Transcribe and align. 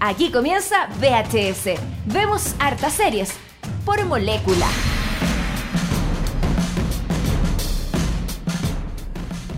Aquí 0.00 0.30
comienza 0.30 0.88
VHS. 1.00 1.80
Vemos 2.04 2.54
hartas 2.58 2.92
series 2.92 3.32
por 3.84 4.04
molécula. 4.04 4.66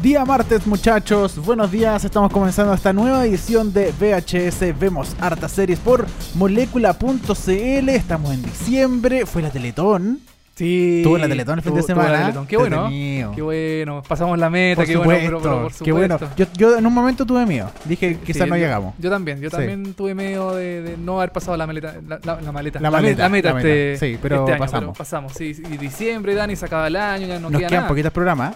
Día 0.01 0.25
martes 0.25 0.65
muchachos, 0.65 1.37
buenos 1.45 1.73
días, 1.73 2.05
estamos 2.05 2.33
comenzando 2.33 2.73
esta 2.73 2.93
nueva 2.93 3.27
edición 3.27 3.73
de 3.73 3.93
VHS, 3.99 4.79
vemos 4.79 5.17
hartas 5.21 5.51
series 5.51 5.81
por 5.81 6.07
molécula.cl, 6.37 7.89
estamos 7.89 8.33
en 8.33 8.43
diciembre, 8.45 9.27
fue 9.27 9.43
la 9.43 9.51
Teletón, 9.51 10.21
Sí. 10.59 11.01
Tuvo 11.05 11.19
la 11.19 11.29
Teletón 11.29 11.59
el 11.59 11.63
fin 11.65 11.75
de 11.75 11.83
semana. 11.83 12.35
Qué 12.49 12.57
bueno. 12.57 12.89
Qué 13.35 13.43
bueno. 13.43 14.03
Pasamos 14.07 14.37
la 14.39 14.51
meta. 14.51 14.77
por 14.77 14.87
qué 14.87 14.93
supuesto, 14.95 15.09
bueno, 15.23 15.39
pero, 15.39 15.41
pero 15.41 15.63
por 15.69 15.85
qué 15.85 15.93
bueno. 15.93 16.19
supuesto. 16.19 16.37
Yo, 16.55 16.71
yo 16.73 16.77
en 16.79 16.85
un 16.87 16.93
momento 16.93 17.25
tuve 17.25 17.47
miedo, 17.47 17.71
dije 17.85 18.15
Sí, 18.15 18.21
quizás 18.27 18.49
no 18.49 18.57
llegamos. 18.57 18.95
Yo 18.99 19.09
también. 19.09 19.41
Yo 19.41 19.51
Sí. 19.51 19.57
también 19.57 19.95
tuve 19.95 20.15
miedo 20.15 20.55
de, 20.57 20.83
de 20.83 20.97
no 20.97 21.19
haber 21.19 21.31
pasado 21.33 21.57
la 21.57 21.67
maleta. 21.67 21.95
La, 22.09 22.19
la- 22.25 22.41
la 22.41 22.53
maleta. 22.53 22.81
La 22.81 22.91
maleta, 22.91 23.23
La 23.23 23.29
meta, 23.29 23.51
este, 23.57 23.97
Sí, 23.99 24.19
pero 24.21 24.41
este 24.41 24.53
año, 24.53 24.59
pasamos. 24.59 24.99
pasamos. 24.99 25.33
Sí, 25.33 25.53
y 25.71 25.77
diciembre, 25.77 26.35
Dani, 26.35 26.57
se 26.57 26.67
acaba 26.67 26.89
el 26.89 26.97
año. 26.97 27.27
Ya 27.29 27.35
no 27.39 27.51
Nos 27.51 27.59
queda 27.61 27.69
quedan 27.69 27.81
nada. 27.83 27.89
poquitos 27.89 28.13
programas. 28.13 28.55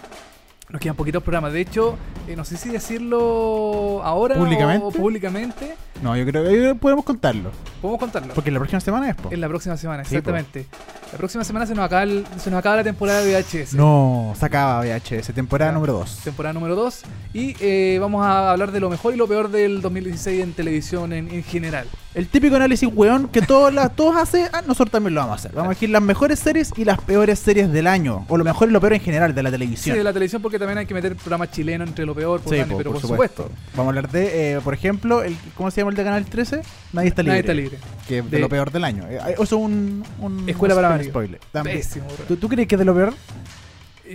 Nos 0.69 0.81
quedan 0.81 0.95
poquitos 0.95 1.21
programas. 1.21 1.53
De 1.53 1.61
hecho, 1.61 1.97
eh, 2.27 2.35
no 2.35 2.43
sé 2.45 2.57
si 2.57 2.69
decirlo 2.69 4.01
ahora 4.03 4.35
¿Públicamente? 4.35 4.85
o 4.85 4.91
públicamente. 4.91 5.75
No, 6.01 6.17
yo 6.17 6.25
creo 6.25 6.43
que 6.43 6.75
podemos 6.75 7.05
contarlo, 7.05 7.51
Podemos 7.81 7.99
contarlo. 7.99 8.33
porque 8.33 8.49
la 8.51 8.59
próxima 8.59 8.79
semana 8.79 9.09
es 9.09 9.15
po. 9.15 9.29
En 9.31 9.39
la 9.39 9.47
próxima 9.47 9.77
semana, 9.77 10.03
Sí, 10.03 10.09
po. 10.11 10.17
exactamente. 10.17 10.65
la 11.11 11.17
próxima 11.17 11.43
semana 11.43 11.65
se 11.65 11.75
nos, 11.75 11.85
acaba 11.85 12.03
el- 12.03 12.25
se 12.37 12.49
nos 12.49 12.59
acaba 12.59 12.77
la 12.77 12.83
temporada 12.83 13.21
de 13.21 13.31
VHS. 13.35 13.73
No, 13.75 14.33
se 14.37 14.45
acaba 14.45 14.79
VHS, 14.81 15.31
temporada 15.33 15.71
número 15.71 15.93
2. 15.93 16.19
temporada 16.23 16.53
número 16.53 16.75
2 16.75 17.03
y 17.33 17.55
eh, 17.59 17.97
vamos 18.01 18.25
a 18.25 18.51
hablar 18.51 18.71
de 18.71 18.79
lo 18.79 18.89
mejor 18.89 19.13
y 19.13 19.17
lo 19.17 19.27
peor 19.27 19.49
del 19.49 19.81
2016 19.81 20.41
en 20.43 20.53
televisión 20.53 21.13
en, 21.13 21.29
en 21.29 21.43
general. 21.43 21.87
El 22.15 22.27
típico 22.27 22.55
análisis 22.55 22.87
weón 22.93 23.27
que 23.27 23.41
todos, 23.41 23.73
las 23.73 23.95
todos 23.95 24.15
hacen, 24.15 24.47
ah, 24.53 24.61
nosotros 24.67 24.91
también 24.91 25.15
lo 25.15 25.21
vamos 25.21 25.33
a 25.33 25.35
hacer. 25.39 25.51
Vamos 25.51 25.69
a 25.69 25.71
elegir 25.71 25.89
las 25.89 26.01
mejores 26.03 26.37
series 26.37 26.71
y 26.77 26.85
las 26.85 27.01
peores 27.01 27.39
series 27.39 27.71
del 27.71 27.87
año, 27.87 28.25
o 28.29 28.37
lo 28.37 28.43
mejor 28.43 28.69
y 28.69 28.71
lo 28.71 28.79
peor 28.79 28.93
en 28.93 28.99
general 29.01 29.33
de 29.33 29.41
la 29.41 29.49
Sí, 29.49 29.53
televisión. 29.53 29.97
de 29.97 30.03
la 30.03 30.13
televisión 30.13 30.41
porque 30.41 30.59
también 30.59 30.77
hay 30.77 30.85
que 30.85 30.93
meter 30.93 31.15
programas 31.15 31.49
chilenos 31.51 31.87
entre 31.87 32.05
lo 32.05 32.13
peor, 32.13 32.39
por 32.41 32.53
Sí, 32.53 32.59
Dani, 32.59 32.71
po, 32.71 32.77
pero 32.77 32.91
por, 32.91 33.01
por 33.01 33.09
supuesto. 33.09 33.49
Vamos 33.75 33.87
a 33.87 33.89
hablar 33.89 34.11
de, 34.11 34.53
eh, 34.53 34.59
por 34.63 34.75
ejemplo, 34.75 35.23
el, 35.23 35.35
¿cómo 35.55 35.71
se 35.71 35.81
llama 35.81 35.89
el 35.91 35.97
de 35.97 36.03
Canal 36.03 36.25
13? 36.25 36.61
Nadie 36.93 37.07
está 37.09 37.23
libre. 37.23 37.31
Nadie 37.31 37.39
está 37.39 37.53
libre. 37.55 37.77
Que 38.07 38.19
es 38.19 38.25
de, 38.25 38.29
De- 38.29 38.39
lo 38.39 38.49
peor 38.49 38.69
del 38.71 38.83
año. 38.83 39.05
Eh, 39.09 39.19
Eso 39.33 39.43
es 39.43 39.51
un, 39.53 40.03
un 40.19 40.47
Escuela 40.47 40.75
un 40.75 40.81
para 40.81 41.03
spoiler. 41.03 41.39
Pésimo. 41.63 42.05
¿Tú, 42.27 42.35
tú 42.37 42.47
crees 42.47 42.67
que 42.67 42.75
es 42.75 42.79
de 42.79 42.85
lo 42.85 42.93
peor? 42.93 43.13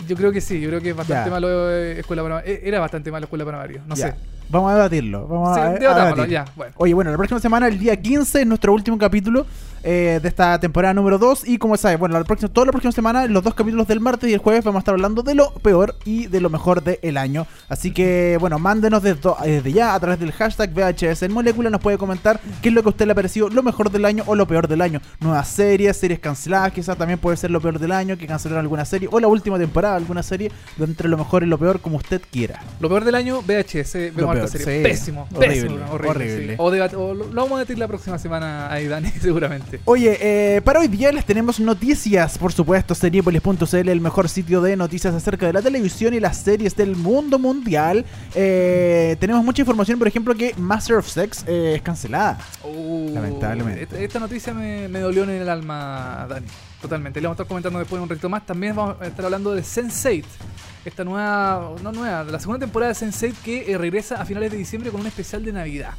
Yo 0.07 0.17
creo 0.17 0.31
que 0.33 0.41
sí, 0.41 0.61
yo 0.61 0.69
creo 0.69 0.81
que 0.81 0.91
es 0.91 0.97
bastante 0.97 1.29
Ya. 1.29 1.31
malo 1.31 1.71
eh, 1.71 2.01
Escuela 2.01 2.23
para 2.23 2.41
eh, 2.45 2.61
Era 2.65 2.81
bastante 2.81 3.11
malo 3.11 3.25
Escuela 3.25 3.45
para 3.45 3.59
Mario, 3.59 3.81
no 3.87 3.95
Ya. 3.95 4.09
sé. 4.09 4.15
Vamos 4.51 4.71
a 4.73 4.75
debatirlo. 4.77 5.27
Vamos 5.29 5.55
Sí, 5.55 5.61
a, 5.61 5.65
a 5.67 5.71
debatámoslo, 5.75 6.17
debatir. 6.27 6.33
ya, 6.33 6.45
bueno. 6.57 6.73
Oye, 6.79 6.95
bueno, 6.95 7.11
la 7.11 7.17
próxima 7.19 7.39
semana, 7.41 7.69
el 7.69 7.79
día 7.79 7.97
15, 8.01 8.41
es 8.41 8.47
nuestro 8.47 8.73
último 8.73 8.97
capítulo 8.97 9.45
eh, 9.83 10.19
de 10.23 10.29
esta 10.29 10.59
temporada 10.61 10.95
número 10.95 11.19
2. 11.19 11.47
Y 11.49 11.59
como 11.59 11.77
sabes, 11.77 11.99
bueno, 11.99 12.19
la 12.19 12.25
próxima, 12.25 12.53
toda 12.53 12.67
la 12.67 12.73
próxima 12.73 12.93
semana, 12.93 13.27
los 13.27 13.43
dos 13.45 13.55
capítulos 13.55 13.87
del 13.89 14.01
martes 14.01 14.29
y 14.31 14.33
el 14.35 14.39
jueves, 14.39 14.65
vamos 14.65 14.79
a 14.79 14.81
estar 14.81 14.95
hablando 14.95 15.23
de 15.23 15.35
lo 15.35 15.53
peor 15.55 15.97
y 16.05 16.27
de 16.27 16.41
lo 16.41 16.51
mejor 16.51 16.83
del 16.83 17.17
año. 17.17 17.47
Así 17.69 17.93
que, 17.93 18.37
bueno, 18.41 18.59
mándenos 18.59 19.03
desde, 19.03 19.21
desde 19.45 19.73
ya 19.73 19.95
a 19.95 20.01
través 20.01 20.21
del 20.21 20.33
hashtag 20.33 20.71
VHS 20.73 21.23
en 21.23 21.33
Molécula. 21.33 21.71
Nos 21.71 21.81
puede 21.81 21.99
comentar 21.99 22.41
qué 22.63 22.69
es 22.69 22.75
lo 22.75 22.83
que 22.83 22.89
a 22.89 22.91
usted 22.91 23.07
le 23.07 23.13
ha 23.13 23.15
parecido 23.15 23.49
lo 23.49 23.63
mejor 23.63 23.91
del 23.91 24.05
año 24.05 24.25
o 24.27 24.35
lo 24.35 24.47
peor 24.47 24.69
del 24.69 24.81
año. 24.81 25.01
Nuevas 25.21 25.49
series, 25.49 25.97
series 25.97 26.19
canceladas, 26.21 26.73
quizás 26.73 26.97
también 26.97 27.19
puede 27.19 27.37
ser 27.37 27.51
lo 27.51 27.61
peor 27.61 27.79
del 27.79 27.93
año, 27.93 28.17
que 28.17 28.27
cancelaron 28.27 28.61
alguna 28.63 28.85
serie, 28.85 29.09
o 29.11 29.21
la 29.21 29.29
última 29.29 29.59
temporada, 29.59 29.95
de 29.95 30.01
alguna 30.03 30.23
serie, 30.23 30.51
de 30.77 30.85
entre 30.85 31.09
lo 31.09 31.17
mejor 31.17 31.43
y 31.43 31.47
lo 31.47 31.59
peor, 31.59 31.81
como 31.81 31.97
usted 31.99 32.21
quiera. 32.31 32.61
Lo 32.81 32.89
peor 32.89 33.05
del 33.05 33.15
año, 33.15 33.43
VHS, 33.43 33.95
vemos 33.95 34.15
peor, 34.15 34.37
harta 34.39 34.49
serie. 34.49 34.79
sí. 34.79 34.83
Pésimo, 34.83 35.29
Horrible, 35.35 35.49
pésimo, 35.49 35.75
horrible. 35.93 36.09
horrible. 36.11 36.49
sí. 36.49 36.55
O, 36.59 36.71
debat- 36.71 36.95
o 36.95 37.15
lo, 37.15 37.25
lo 37.27 37.35
vamos 37.43 37.53
a 37.53 37.59
debatir 37.59 37.79
la 37.79 37.89
próxima 37.89 38.19
semana 38.19 38.73
ahí, 38.73 38.87
Dani, 38.89 39.11
seguramente. 39.21 39.78
Oye, 39.85 40.19
eh, 40.21 40.61
para 40.63 40.81
hoy 40.81 40.89
día 40.89 41.11
les 41.13 41.25
tenemos 41.25 41.61
noticias, 41.61 42.37
por 42.39 42.53
supuesto, 42.53 42.95
seriepolis.cl, 42.95 43.89
el 43.89 44.01
mejor 44.01 44.29
sitio 44.29 44.61
de 44.61 44.77
noticias 44.77 45.15
acerca 45.15 45.47
de 45.47 45.53
la 45.53 45.63
televisión 45.63 46.13
y 46.15 46.21
las 46.21 46.39
series 46.39 46.77
del 46.77 46.95
mundo 46.97 47.39
mundial. 47.39 48.05
Eh, 48.35 49.17
tenemos 49.19 49.45
mucha 49.45 49.63
información, 49.63 49.99
por 49.99 50.09
ejemplo, 50.09 50.35
que 50.35 50.55
Master 50.59 50.97
of 50.97 51.09
Sex 51.09 51.45
eh, 51.47 51.75
es 51.77 51.83
cancelada. 51.83 52.39
Uh, 52.63 53.13
Lamentablemente. 53.15 54.05
Esta, 54.05 54.19
noticia 54.19 54.53
me, 54.53 54.89
me 54.89 55.01
dolió 55.01 55.25
en 55.25 55.31
el 55.31 55.49
alma, 55.49 56.27
Dani. 56.29 56.47
Totalmente. 56.81 57.21
Le 57.21 57.27
vamos 57.27 57.39
a 57.39 57.43
estar 57.43 57.49
comentando 57.49 57.79
después 57.79 58.01
un 58.01 58.09
ratito 58.09 58.29
más. 58.29 58.47
También 58.47 58.77
vamos 58.77 58.97
a 59.01 59.07
estar 59.07 59.25
hablando 59.25 59.53
de 59.53 59.63
Sense8. 59.63 60.25
Esta 60.85 61.05
nueva, 61.05 61.75
no 61.83 61.93
nueva, 61.93 62.25
la 62.25 62.39
segunda 62.39 62.61
temporada 62.61 62.93
de 62.93 63.07
Sense8 63.07 63.35
que 63.45 63.73
eh, 63.73 63.79
regresa 63.79 64.21
a 64.21 64.25
finales 64.25 64.53
de 64.53 64.59
diciembre 64.59 64.91
con 64.91 65.01
un 65.01 65.07
especial 65.07 65.45
de 65.45 65.53
Navidad. 65.53 65.95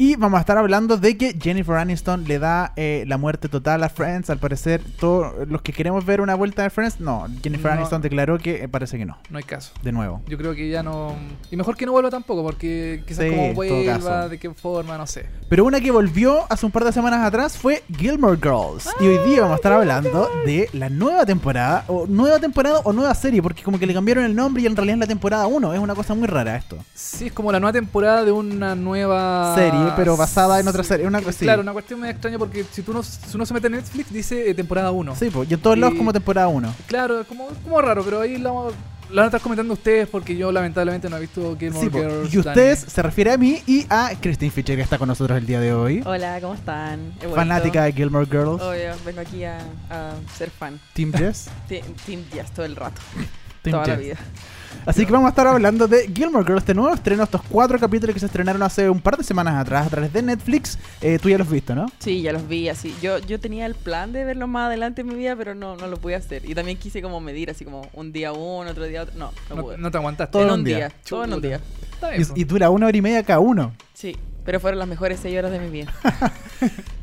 Y 0.00 0.14
vamos 0.14 0.38
a 0.38 0.42
estar 0.42 0.56
hablando 0.56 0.96
de 0.96 1.16
que 1.16 1.36
Jennifer 1.42 1.74
Aniston 1.74 2.22
le 2.28 2.38
da 2.38 2.72
eh, 2.76 3.02
la 3.08 3.18
muerte 3.18 3.48
total 3.48 3.82
a 3.82 3.88
Friends. 3.88 4.30
Al 4.30 4.38
parecer, 4.38 4.80
todos 5.00 5.48
los 5.48 5.60
que 5.62 5.72
queremos 5.72 6.06
ver 6.06 6.20
una 6.20 6.36
vuelta 6.36 6.62
de 6.62 6.70
Friends, 6.70 7.00
no. 7.00 7.26
Jennifer 7.42 7.72
No. 7.72 7.78
Aniston 7.78 8.00
declaró 8.00 8.38
que 8.38 8.62
eh, 8.62 8.68
parece 8.68 8.96
que 8.96 9.04
no. 9.04 9.18
No 9.28 9.38
hay 9.38 9.42
caso. 9.42 9.72
De 9.82 9.90
nuevo. 9.90 10.22
Yo 10.28 10.38
creo 10.38 10.54
que 10.54 10.70
ya 10.70 10.84
no. 10.84 11.16
Y 11.50 11.56
mejor 11.56 11.76
que 11.76 11.84
no 11.84 11.90
vuelva 11.90 12.10
tampoco, 12.10 12.44
porque 12.44 13.02
quizás 13.08 13.24
Sí, 13.24 13.52
vuelva, 13.56 14.28
de 14.28 14.38
qué 14.38 14.54
forma, 14.54 14.96
no 14.96 15.04
sé. 15.04 15.26
Pero 15.48 15.64
una 15.64 15.80
que 15.80 15.90
volvió 15.90 16.44
hace 16.48 16.64
un 16.64 16.70
par 16.70 16.84
de 16.84 16.92
semanas 16.92 17.26
atrás 17.26 17.58
fue 17.58 17.82
Gilmore 17.96 18.36
Girls. 18.40 18.88
Y 19.00 19.04
hoy 19.04 19.28
día 19.28 19.40
vamos 19.40 19.54
a 19.54 19.56
estar 19.56 19.72
hablando 19.72 20.30
de 20.46 20.70
la 20.74 20.90
nueva 20.90 21.26
temporada, 21.26 21.82
o 21.88 22.06
nueva 22.06 22.38
temporada 22.38 22.82
o 22.84 22.92
nueva 22.92 23.12
serie, 23.16 23.42
porque 23.42 23.64
como 23.64 23.80
que 23.80 23.86
le 23.86 23.94
cambiaron 23.94 24.22
el 24.24 24.36
nombre 24.36 24.62
y 24.62 24.66
en 24.66 24.76
realidad 24.76 24.94
es 24.94 25.00
la 25.00 25.06
temporada 25.08 25.48
1. 25.48 25.74
Es 25.74 25.80
una 25.80 25.96
cosa 25.96 26.14
muy 26.14 26.28
rara 26.28 26.54
esto. 26.54 26.78
Sí, 26.94 27.26
es 27.26 27.32
como 27.32 27.50
la 27.50 27.58
nueva 27.58 27.72
temporada 27.72 28.24
de 28.24 28.30
una 28.30 28.76
nueva 28.76 29.56
Serie, 29.56 29.87
pero 29.96 30.16
basada 30.16 30.60
en 30.60 30.68
otra 30.68 30.82
serie, 30.84 31.06
una 31.06 31.20
sí. 31.20 31.44
Claro, 31.44 31.62
una 31.62 31.72
cuestión 31.72 32.00
medio 32.00 32.12
extraña 32.12 32.38
porque 32.38 32.64
si 32.70 32.82
tú 32.82 32.92
no, 32.92 33.02
si 33.02 33.18
uno 33.34 33.46
se 33.46 33.54
mete 33.54 33.66
en 33.68 33.74
Netflix 33.74 34.12
dice 34.12 34.50
eh, 34.50 34.54
temporada 34.54 34.90
1. 34.92 35.16
Sí, 35.16 35.30
pues, 35.30 35.50
y 35.50 35.54
en 35.54 35.60
todos 35.60 35.78
lados 35.78 35.94
Y- 35.94 35.98
como 35.98 36.12
temporada 36.12 36.48
1. 36.48 36.74
Claro, 36.86 37.20
es 37.20 37.26
como, 37.26 37.48
como 37.64 37.80
raro, 37.80 38.02
pero 38.04 38.20
ahí 38.20 38.36
lo, 38.38 38.70
lo 39.10 39.16
van 39.16 39.24
a 39.24 39.26
estar 39.26 39.40
comentando 39.40 39.72
ustedes 39.72 40.06
porque 40.08 40.36
yo 40.36 40.52
lamentablemente 40.52 41.08
no 41.08 41.16
he 41.16 41.20
visto 41.20 41.56
Gilmore 41.58 41.86
Sí. 41.86 41.90
Girls. 41.92 42.34
y 42.34 42.38
ustedes 42.38 42.80
Dani. 42.80 42.90
se 42.90 43.02
refiere 43.02 43.32
a 43.32 43.38
mí 43.38 43.62
y 43.66 43.86
a 43.88 44.10
Christine 44.20 44.50
Fischer 44.50 44.76
que 44.76 44.82
está 44.82 44.98
con 44.98 45.08
nosotros 45.08 45.38
el 45.38 45.46
día 45.46 45.60
de 45.60 45.72
hoy. 45.72 46.02
Hola, 46.04 46.38
¿cómo 46.40 46.54
están? 46.54 47.12
Fanática 47.34 47.84
de 47.84 47.92
Gilmore 47.92 48.26
Girls. 48.26 48.60
Obvio, 48.62 48.92
vengo 49.06 49.20
aquí 49.20 49.44
a, 49.44 49.58
a 49.90 50.12
ser 50.36 50.50
fan. 50.50 50.78
Team 50.92 51.12
Jess. 51.12 51.48
Team 51.68 52.22
Jazz 52.34 52.50
todo 52.52 52.66
el 52.66 52.76
rato, 52.76 53.00
Team 53.62 53.72
toda 53.76 53.86
la 53.86 53.96
Jess. 53.96 54.04
vida. 54.04 54.16
Así 54.86 55.04
que 55.06 55.12
vamos 55.12 55.26
a 55.26 55.30
estar 55.30 55.46
hablando 55.46 55.86
de 55.88 56.08
Gilmore 56.14 56.44
Girls, 56.44 56.62
este 56.62 56.74
nuevo 56.74 56.94
estreno, 56.94 57.22
estos 57.24 57.42
cuatro 57.48 57.78
capítulos 57.78 58.14
que 58.14 58.20
se 58.20 58.26
estrenaron 58.26 58.62
hace 58.62 58.88
un 58.88 59.00
par 59.00 59.16
de 59.16 59.24
semanas 59.24 59.54
atrás 59.56 59.86
a 59.86 59.90
través 59.90 60.12
de 60.12 60.22
Netflix. 60.22 60.78
Eh, 61.00 61.18
tú 61.20 61.28
ya 61.28 61.38
los 61.38 61.46
has 61.46 61.52
visto, 61.52 61.74
¿no? 61.74 61.86
Sí, 61.98 62.22
ya 62.22 62.32
los 62.32 62.46
vi 62.48 62.68
así. 62.68 62.94
Yo, 63.02 63.18
yo 63.18 63.38
tenía 63.40 63.66
el 63.66 63.74
plan 63.74 64.12
de 64.12 64.24
verlos 64.24 64.48
más 64.48 64.66
adelante 64.68 65.02
en 65.02 65.08
mi 65.08 65.14
vida, 65.14 65.36
pero 65.36 65.54
no, 65.54 65.76
no 65.76 65.86
lo 65.88 65.96
pude 65.98 66.14
hacer. 66.14 66.48
Y 66.48 66.54
también 66.54 66.78
quise 66.78 67.02
como 67.02 67.20
medir 67.20 67.50
así 67.50 67.64
como 67.64 67.88
un 67.92 68.12
día 68.12 68.32
uno, 68.32 68.70
otro 68.70 68.84
día 68.84 69.02
otro. 69.02 69.14
No, 69.16 69.32
no, 69.50 69.56
No, 69.56 69.62
pude. 69.62 69.78
no 69.78 69.90
te 69.90 69.98
aguantaste. 69.98 70.32
Todo 70.32 70.44
en 70.46 70.50
un 70.52 70.64
día. 70.64 70.76
día. 70.76 70.92
Todo 71.08 71.24
en 71.24 71.32
un 71.34 71.42
día. 71.42 71.60
Y, 72.34 72.40
y 72.40 72.44
dura 72.44 72.70
una 72.70 72.86
hora 72.86 72.96
y 72.96 73.02
media 73.02 73.22
cada 73.24 73.40
uno. 73.40 73.72
Sí, 73.92 74.16
pero 74.44 74.60
fueron 74.60 74.78
las 74.78 74.88
mejores 74.88 75.18
seis 75.20 75.36
horas 75.38 75.50
de 75.50 75.58
mi 75.60 75.68
vida. 75.70 75.92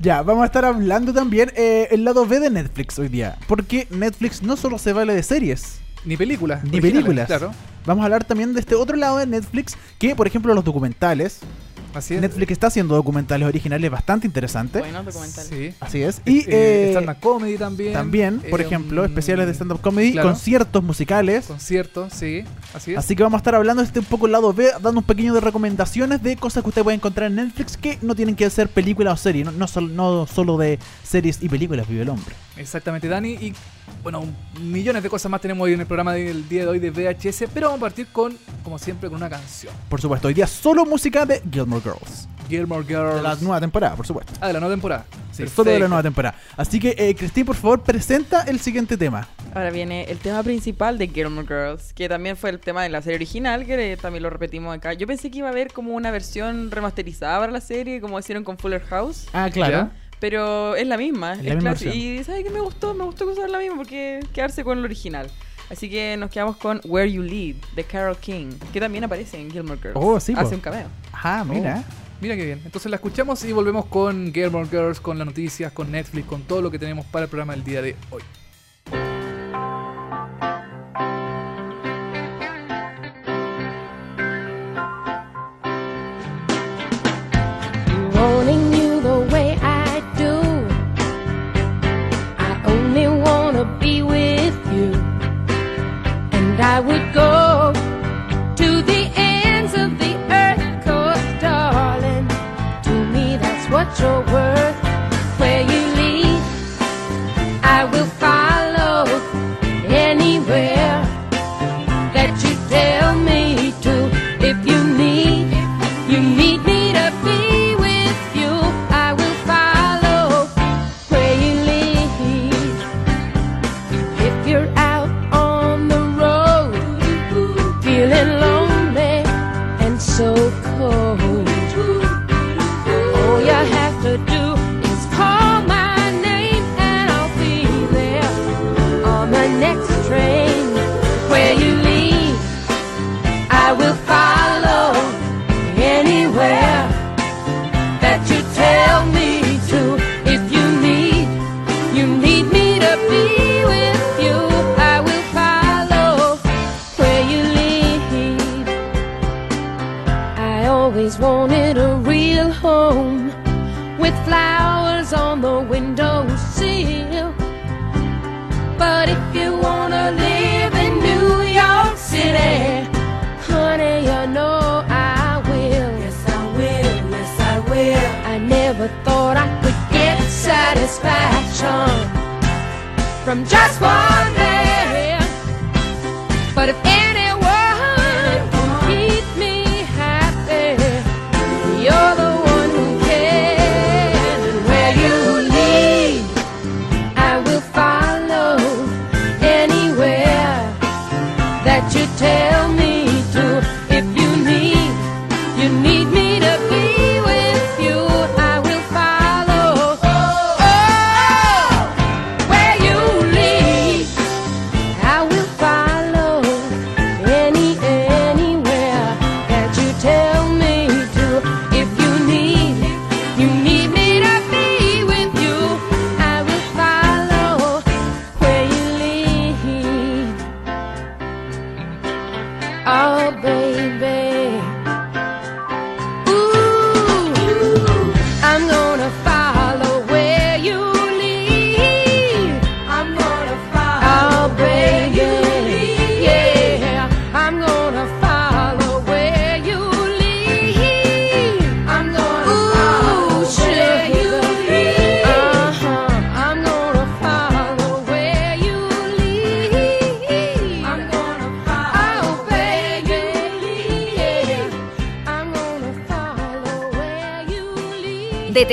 Ya, 0.02 0.22
vamos 0.22 0.44
a 0.44 0.46
estar 0.48 0.66
hablando 0.66 1.14
también 1.14 1.52
eh, 1.56 1.88
el 1.92 2.04
lado 2.04 2.26
B 2.26 2.40
de 2.42 2.50
Netflix 2.50 3.00
hoy 3.00 3.08
día. 3.08 3.38
Porque 3.48 3.88
Netflix 3.90 4.44
no 4.44 4.58
solo 4.58 4.78
se 4.78 4.92
vale 4.94 5.16
de 5.16 5.24
series, 5.24 5.80
Ni 6.06 6.18
películas. 6.18 6.64
Ni 6.64 6.80
películas. 6.82 7.28
Claro. 7.28 7.52
vamos 7.86 8.02
a 8.02 8.06
hablar 8.06 8.24
también 8.24 8.54
de 8.54 8.60
este 8.60 8.76
otro 8.76 8.96
lado 8.98 9.18
de 9.18 9.26
Netflix, 9.28 9.76
que 10.00 10.16
por 10.16 10.26
ejemplo 10.28 10.54
los 10.54 10.64
documentales. 10.64 11.40
Así 11.94 12.14
es. 12.14 12.20
Netflix 12.20 12.52
está 12.52 12.68
haciendo 12.68 12.94
documentales 12.94 13.48
originales 13.48 13.90
bastante 13.90 14.28
interesantes. 14.28 14.82
Bueno, 14.82 15.02
documental. 15.02 15.46
Sí. 15.46 15.74
Así 15.80 16.02
es. 16.02 16.22
Y 16.26 16.40
Eh, 16.40 16.46
eh, 16.50 16.88
stand-up 16.92 17.22
comedy 17.22 17.58
también. 17.58 17.94
también, 17.94 18.42
por 18.50 18.60
Eh, 18.60 18.66
ejemplo, 18.66 19.04
mm, 19.04 19.06
especiales 19.06 19.46
de 19.48 19.54
stand-up 19.54 19.80
comedy, 19.80 20.12
claro. 20.12 20.28
conciertos 20.28 20.84
musicales. 20.84 21.46
Conciertos, 21.46 22.12
sí. 22.12 22.44
Así 22.74 22.92
es. 22.92 22.98
Así 22.98 23.16
que 23.16 23.24
vamos 23.24 23.38
a 23.38 23.40
estar 23.40 23.56
hablando 23.56 23.82
de 23.82 23.88
este 23.88 24.00
un 24.00 24.06
poco 24.06 24.26
el 24.26 24.34
lado 24.34 24.52
B, 24.52 24.72
dando 24.82 25.00
un 25.00 25.06
pequeño 25.06 25.34
de 25.34 25.40
recomendaciones 25.40 26.22
de 26.22 26.36
cosas 26.36 26.64
que 26.64 26.70
usted 26.70 26.84
puede 26.84 26.96
encontrar 26.96 27.30
en 27.30 27.38
Netflix 27.38 27.78
que 27.78 27.98
no 28.02 28.14
tienen 28.14 28.36
que 28.36 28.50
ser 28.50 28.68
películas 28.68 29.14
o 29.14 29.24
series, 29.24 29.46
no, 29.46 29.54
no, 29.54 29.66
sol- 29.70 29.96
no 29.96 30.28
solo 30.28 30.58
de 30.58 30.80
series 31.04 31.42
y 31.42 31.48
películas 31.48 31.88
vive 31.88 32.02
el 32.02 32.10
hombre. 32.10 32.36
Exactamente, 32.58 33.08
Dani. 33.08 33.30
Y 33.36 33.54
Bueno, 34.06 34.24
millones 34.62 35.02
de 35.02 35.10
cosas 35.10 35.32
más 35.32 35.42
tenemos 35.42 35.66
hoy 35.66 35.74
en 35.74 35.80
el 35.80 35.88
programa 35.88 36.14
del 36.14 36.48
día 36.48 36.62
de 36.62 36.68
hoy 36.68 36.78
de 36.78 36.92
VHS, 36.92 37.46
pero 37.52 37.70
vamos 37.70 37.80
a 37.80 37.86
partir 37.86 38.06
con, 38.06 38.38
como 38.64 38.78
siempre, 38.78 39.10
con 39.10 39.18
una 39.18 39.32
canción. 39.32 39.74
Por 39.90 40.00
supuesto, 40.00 40.28
hoy 40.28 40.36
día 40.36 40.46
solo 40.46 40.86
música 40.86 41.26
de 41.26 41.42
Gilmore 41.52 41.82
Girls. 41.82 42.28
Gilmore 42.48 42.86
Girls. 42.86 43.16
De 43.16 43.22
la 43.24 43.36
nueva 43.38 43.60
temporada, 43.60 43.96
por 43.96 44.06
supuesto. 44.06 44.32
Ah, 44.40 44.46
de 44.46 44.54
la 44.54 44.60
nueva 44.60 44.76
temporada. 44.76 45.06
Sí, 45.32 45.48
solo 45.48 45.72
de 45.72 45.80
la 45.80 45.88
nueva 45.88 46.04
temporada. 46.04 46.36
Así 46.56 46.80
que, 46.80 46.94
eh, 46.96 47.16
Cristín, 47.16 47.48
por 47.48 47.56
favor, 47.56 47.82
presenta 47.82 48.44
el 48.44 48.60
siguiente 48.60 48.96
tema. 48.96 49.28
Ahora 49.56 49.72
viene 49.72 50.04
el 50.04 50.20
tema 50.20 50.44
principal 50.44 51.00
de 51.00 51.08
Gilmore 51.08 51.48
Girls, 51.48 51.92
que 51.94 52.08
también 52.08 52.38
fue 52.38 52.52
el 52.52 52.60
tema 52.60 52.84
de 52.84 52.90
la 52.90 53.02
serie 53.02 53.16
original, 53.16 53.66
que 53.66 53.98
también 54.00 54.22
lo 54.22 54.30
repetimos 54.30 54.76
acá. 54.76 54.94
Yo 54.94 55.08
pensé 55.08 55.32
que 55.32 55.40
iba 55.40 55.48
a 55.48 55.52
haber 55.52 55.74
como 55.74 55.96
una 55.96 56.12
versión 56.12 56.70
remasterizada 56.70 57.40
para 57.40 57.52
la 57.52 57.62
serie, 57.62 58.00
como 58.02 58.20
hicieron 58.20 58.44
con 58.44 58.60
Fuller 58.60 58.84
House. 58.84 59.26
Ah, 59.34 59.50
claro. 59.52 59.90
Pero 60.20 60.76
es 60.76 60.88
la 60.88 60.98
misma, 60.98 61.34
Es 61.34 61.40
es, 61.40 61.46
la 61.46 61.56
misma 61.56 61.70
clásico. 61.72 61.92
versión. 61.92 62.16
Y 62.20 62.24
¿sabes 62.24 62.44
qué 62.44 62.50
me 62.50 62.60
gustó? 62.62 62.94
Me 62.94 63.04
gustó 63.04 63.26
usar 63.28 63.50
la 63.50 63.60
misma 63.60 63.76
porque 63.78 64.20
quedarse 64.34 64.64
con 64.64 64.78
el 64.80 64.86
original. 64.86 65.30
Así 65.70 65.90
que 65.90 66.16
nos 66.18 66.30
quedamos 66.30 66.58
con 66.58 66.80
Where 66.86 67.12
You 67.12 67.24
Lead, 67.24 67.56
de 67.76 67.84
Carol 67.84 68.16
King, 68.18 68.52
que 68.72 68.80
también 68.80 69.04
aparece 69.04 69.40
en 69.40 69.50
Gilmore 69.52 69.80
Girls. 69.80 69.96
Oh, 70.00 70.20
sí, 70.20 70.34
po. 70.34 70.42
Hace 70.42 70.56
un 70.56 70.62
cameo. 70.62 70.88
Ah, 71.12 71.44
mira. 71.48 71.84
Mira 72.22 72.36
qué 72.36 72.46
bien. 72.46 72.62
Entonces 72.64 72.90
la 72.90 72.96
escuchamos 72.98 73.44
y 73.44 73.52
volvemos 73.52 73.86
con 73.88 74.32
Gilmore 74.34 74.68
Girls, 74.70 75.00
con 75.00 75.18
las 75.18 75.26
noticias, 75.28 75.72
con 75.74 75.92
Netflix, 75.92 76.28
con 76.28 76.44
todo 76.44 76.62
lo 76.62 76.72
que 76.72 76.80
tenemos 76.80 77.06
para 77.08 77.24
el 77.26 77.30
programa 77.30 77.54
del 77.54 77.64
día 77.64 77.82
de 77.82 77.96
hoy. 78.12 78.22
I 96.60 96.80
would 96.80 97.14
go 97.14 97.85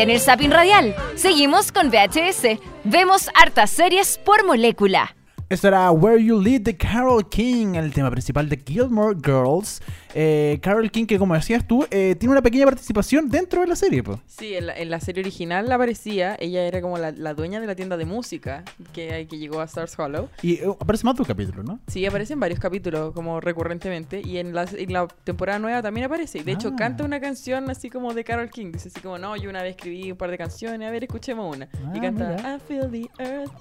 lead. 0.07 0.13
Detener 0.13 0.21
Sapin 0.21 0.51
Radial. 0.51 0.95
Seguimos 1.15 1.71
con 1.71 1.91
VHS. 1.91 2.59
Vemos 2.85 3.29
hartas 3.35 3.71
series 3.71 4.19
por 4.19 4.45
molécula. 4.45 5.15
Esto 5.53 5.69
era 5.69 5.91
Where 5.91 6.23
You 6.25 6.41
Lead 6.41 6.63
de 6.63 6.75
Carol 6.79 7.29
King, 7.29 7.75
el 7.75 7.93
tema 7.93 8.11
principal 8.11 8.49
de 8.49 8.57
Gilmore 8.67 9.15
Girls. 9.23 9.83
Eh, 10.15 10.59
Carol 10.63 10.91
King, 10.91 11.05
que 11.05 11.19
como 11.19 11.35
decías 11.35 11.67
tú, 11.69 11.87
eh, 11.91 12.17
tiene 12.19 12.33
una 12.33 12.41
pequeña 12.41 12.65
participación 12.65 13.29
dentro 13.29 13.61
de 13.61 13.67
la 13.67 13.77
serie. 13.77 14.03
po. 14.03 14.19
Sí, 14.27 14.55
en 14.55 14.69
la, 14.69 14.75
en 14.79 14.89
la 14.89 14.99
serie 15.01 15.23
original 15.23 15.71
aparecía, 15.71 16.37
ella 16.41 16.63
era 16.65 16.81
como 16.81 16.97
la, 16.97 17.11
la 17.13 17.35
dueña 17.35 17.61
de 17.61 17.67
la 17.67 17.75
tienda 17.75 17.99
de 17.99 18.07
música 18.07 18.65
que, 18.95 19.27
que 19.29 19.37
llegó 19.39 19.61
a 19.61 19.65
Stars 19.65 19.99
Hollow. 19.99 20.31
Y 20.41 20.55
eh, 20.55 20.75
aparece 20.81 21.05
más 21.05 21.17
de 21.17 21.21
un 21.23 21.27
capítulo, 21.29 21.63
¿no? 21.63 21.81
Sí, 21.87 22.07
aparece 22.07 22.33
en 22.33 22.41
varios 22.41 22.59
capítulos, 22.59 23.13
como 23.13 23.39
recurrentemente. 23.43 24.23
Y 24.25 24.39
en 24.39 24.55
la, 24.55 24.65
en 24.73 24.91
la 24.91 25.07
temporada 25.25 25.59
nueva 25.59 25.83
también 25.83 26.07
aparece. 26.07 26.39
Y 26.39 26.45
de 26.45 26.53
hecho, 26.53 26.69
Ah. 26.73 26.77
canta 26.79 27.05
una 27.05 27.21
canción 27.21 27.69
así 27.69 27.91
como 27.91 28.15
de 28.15 28.25
Carol 28.25 28.49
King. 28.49 28.73
Dice 28.73 28.89
así 28.89 29.01
como, 29.01 29.19
no, 29.19 29.37
yo 29.37 29.51
una 29.51 29.63
vez 29.63 29.77
escribí 29.77 30.11
un 30.13 30.17
par 30.17 30.31
de 30.31 30.39
canciones. 30.39 30.89
A 30.89 30.91
ver, 30.91 31.05
escuchemos 31.05 31.55
una. 31.55 31.69
Ah, 31.75 31.93
y 31.95 32.01
canta, 32.01 32.37
mira. 32.39 32.57
I 32.57 32.59
feel 32.67 32.91
the 32.91 33.23
earth. 33.23 33.53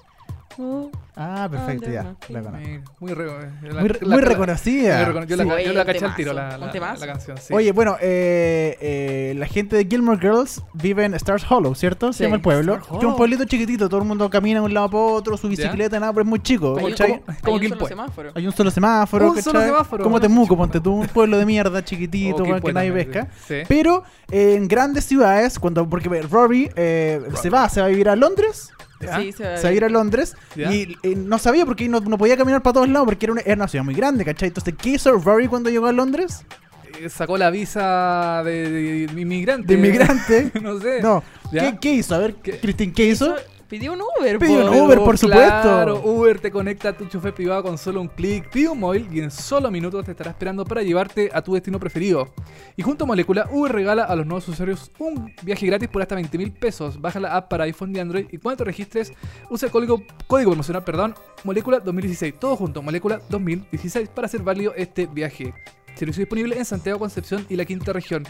Move 0.58 0.90
Ah, 1.14 1.46
perfecto, 1.50 1.90
ya. 1.90 2.04
my 2.28 2.34
la 2.34 2.42
conozco. 2.42 2.66
Muy, 2.66 2.80
muy, 3.00 3.12
re- 3.12 3.26
la- 3.26 3.80
Muy, 3.80 3.88
re- 3.88 3.98
la- 4.00 4.14
muy 4.16 4.22
la- 4.24 4.28
reconocida. 4.30 4.96
muy 4.96 5.04
recono- 5.04 5.26
Yo 5.26 5.36
la, 5.36 5.62
yo 5.62 5.84
caché 5.84 6.04
al 6.06 6.14
tiro, 6.16 6.32
la, 6.32 6.58
canción. 7.06 7.36
sí. 7.38 7.52
Oye, 7.52 7.70
bueno, 7.72 7.96
eh, 8.00 8.78
eh, 8.80 9.34
la 9.36 9.46
gente 9.46 9.76
de 9.76 9.84
Gilmore 9.84 10.18
Girls 10.18 10.62
vive 10.72 11.04
en 11.04 11.12
Stars 11.14 11.44
Hollow, 11.50 11.74
¿cierto? 11.74 12.12
Se 12.14 12.18
Sí, 12.18 12.24
llama 12.24 12.36
el 12.36 12.42
pueblo. 12.42 12.80
Que 12.80 12.96
es 12.96 13.04
un 13.04 13.16
pueblito 13.16 13.44
chiquitito, 13.44 13.88
todo 13.90 14.00
el 14.00 14.06
mundo 14.08 14.30
camina 14.30 14.60
de 14.60 14.64
un 14.66 14.72
lado 14.72 14.88
para 14.90 15.02
otro, 15.04 15.36
su 15.36 15.48
bicicleta, 15.48 16.00
nada, 16.00 16.12
pero 16.14 16.22
es 16.22 16.28
muy 16.28 16.40
chico. 16.40 16.76
Hay 16.78 16.84
un, 16.86 16.90
¿cachai? 16.92 17.08
como- 17.10 17.22
hay 17.26 17.36
como 17.42 17.54
un 17.56 17.60
Quilpue. 17.60 17.78
solo 17.78 17.88
semáforo. 17.88 18.30
Hay 18.34 18.46
un 18.46 18.52
solo 18.52 18.70
semáforo, 18.70 19.30
Un 19.32 19.42
solo 19.42 19.60
semáforo. 19.60 20.04
Como 20.04 20.18
Temuco, 20.20 20.56
ponte 20.56 20.80
tú, 20.80 20.92
un 20.94 21.08
pueblo 21.08 21.36
de 21.36 21.44
mierda 21.44 21.84
chiquitito, 21.84 22.42
O 22.42 22.46
weón, 22.46 22.60
que 22.62 22.72
nadie 22.72 22.90
pesca. 22.92 23.28
Pero 23.68 24.02
eh, 24.30 24.54
en 24.56 24.66
grandes 24.66 25.04
ciudades, 25.04 25.58
cuando 25.58 25.86
porque 25.88 26.22
Rory 26.22 26.70
eh, 26.74 27.20
se 27.34 27.50
va, 27.50 27.68
se 27.68 27.80
va 27.80 27.86
a 27.86 27.90
vivir 27.90 28.08
a 28.08 28.16
Londres, 28.16 28.70
¿Ya? 29.06 29.20
Sí, 29.20 29.32
se 29.32 29.44
va 29.44 29.54
a 29.54 29.56
se 29.58 29.62
va 29.64 29.68
a 29.70 29.72
ir 29.72 29.84
a 29.84 29.88
Londres 29.88 30.36
Ya. 30.56 30.72
y 30.72 30.96
eh, 31.02 31.14
no 31.16 31.38
sabía 31.38 31.64
porque 31.66 31.88
no, 31.88 32.00
no 32.00 32.16
podía 32.18 32.36
caminar 32.36 32.62
para 32.62 32.74
todos 32.74 32.88
lados 32.88 33.06
porque 33.06 33.26
era 33.26 33.32
una, 33.32 33.42
era 33.42 33.54
una 33.56 33.68
ciudad 33.68 33.84
muy 33.84 33.94
grande, 33.94 34.24
¿cachai? 34.24 34.48
Entonces, 34.48 34.74
¿qué 34.80 34.90
hizo 34.90 35.12
Rory 35.12 35.48
cuando 35.48 35.70
llegó 35.70 35.86
a 35.86 35.92
Londres? 35.92 36.44
Eh, 37.00 37.08
Sacó 37.08 37.38
la 37.38 37.50
visa 37.50 38.42
de, 38.44 38.70
de- 38.70 39.06
de 39.06 39.20
inmigrante. 39.20 39.66
De 39.66 39.74
inmigrante. 39.74 40.52
no 40.62 40.78
sé. 40.80 41.00
No, 41.02 41.22
¿Ya? 41.52 41.72
¿qué, 41.72 41.78
qué 41.80 41.94
hizo? 41.94 42.14
A 42.14 42.18
ver. 42.18 42.34
Cristín, 42.36 42.92
¿qué 42.92 43.06
hizo? 43.06 43.34
Pidió 43.72 43.94
un 43.94 44.02
Uber, 44.02 44.38
Pidió 44.38 44.66
po. 44.66 44.70
un 44.70 44.80
Uber, 44.82 44.98
por 44.98 45.18
Claro, 45.18 45.94
supuesto. 45.96 46.10
Uber 46.10 46.40
te 46.40 46.50
conecta 46.50 46.90
a 46.90 46.92
tu 46.92 47.06
chofer 47.06 47.32
privado 47.32 47.62
con 47.62 47.78
solo 47.78 48.02
un 48.02 48.08
clic. 48.08 48.50
Pide 48.50 48.68
un 48.68 48.78
móvil 48.78 49.08
y 49.10 49.20
en 49.20 49.30
solo 49.30 49.70
minutos 49.70 50.04
te 50.04 50.10
estará 50.10 50.30
esperando 50.32 50.66
para 50.66 50.82
llevarte 50.82 51.30
a 51.32 51.40
tu 51.40 51.54
destino 51.54 51.80
preferido. 51.80 52.28
Y 52.76 52.82
junto 52.82 53.04
a 53.04 53.06
Molécula, 53.06 53.48
Uber 53.50 53.72
regala 53.72 54.04
a 54.04 54.14
los 54.14 54.26
nuevos 54.26 54.46
usuarios 54.46 54.92
un 54.98 55.32
viaje 55.42 55.64
gratis 55.64 55.88
por 55.88 56.02
hasta 56.02 56.16
20 56.16 56.36
mil 56.36 56.52
pesos. 56.52 57.00
Baja 57.00 57.18
la 57.18 57.34
app 57.34 57.48
para 57.48 57.64
iPhone 57.64 57.96
y 57.96 57.98
Android 57.98 58.26
y 58.30 58.36
cuando 58.36 58.58
te 58.58 58.64
registres, 58.64 59.10
usa 59.48 59.68
el 59.68 59.72
código, 59.72 60.02
código 60.26 60.50
promocional, 60.50 60.84
perdón, 60.84 61.14
Molécula 61.42 61.80
2016. 61.80 62.34
Todo 62.38 62.56
junto, 62.56 62.82
Molécula 62.82 63.22
2016 63.30 64.10
para 64.10 64.26
hacer 64.26 64.42
válido 64.42 64.74
este 64.76 65.06
viaje. 65.06 65.54
Servicio 65.94 66.20
disponible 66.20 66.58
en 66.58 66.66
Santiago, 66.66 66.98
Concepción 66.98 67.46
y 67.48 67.56
la 67.56 67.64
quinta 67.64 67.94
región. 67.94 68.24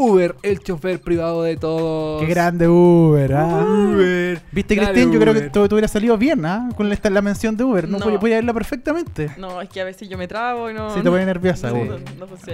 Uber, 0.00 0.36
el 0.44 0.60
chofer 0.60 1.00
privado 1.00 1.42
de 1.42 1.56
todos. 1.56 2.20
Qué 2.22 2.28
grande 2.28 2.68
Uber, 2.68 3.34
¿ah? 3.34 3.64
Uber. 3.66 4.40
¿Viste, 4.52 4.76
Cristín? 4.76 5.10
Yo 5.10 5.18
creo 5.18 5.34
que 5.34 5.50
tú 5.50 5.62
hubieras 5.64 5.90
salido 5.90 6.16
bien, 6.16 6.46
¿ah? 6.46 6.68
Con 6.76 6.92
esta, 6.92 7.10
la 7.10 7.20
mención 7.20 7.56
de 7.56 7.64
Uber. 7.64 7.88
No, 7.88 7.98
No. 7.98 8.04
podía, 8.04 8.20
podía 8.20 8.36
verla 8.36 8.54
perfectamente. 8.54 9.28
No, 9.38 9.60
es 9.60 9.68
que 9.68 9.80
a 9.80 9.84
veces 9.84 10.08
yo 10.08 10.16
me 10.16 10.28
trabo 10.28 10.70
y 10.70 10.74
no. 10.74 10.94
Sí, 10.94 11.00
te 11.02 11.10
pone 11.10 11.26
nerviosa, 11.26 11.70
no, 11.72 11.84
no-. 11.84 11.96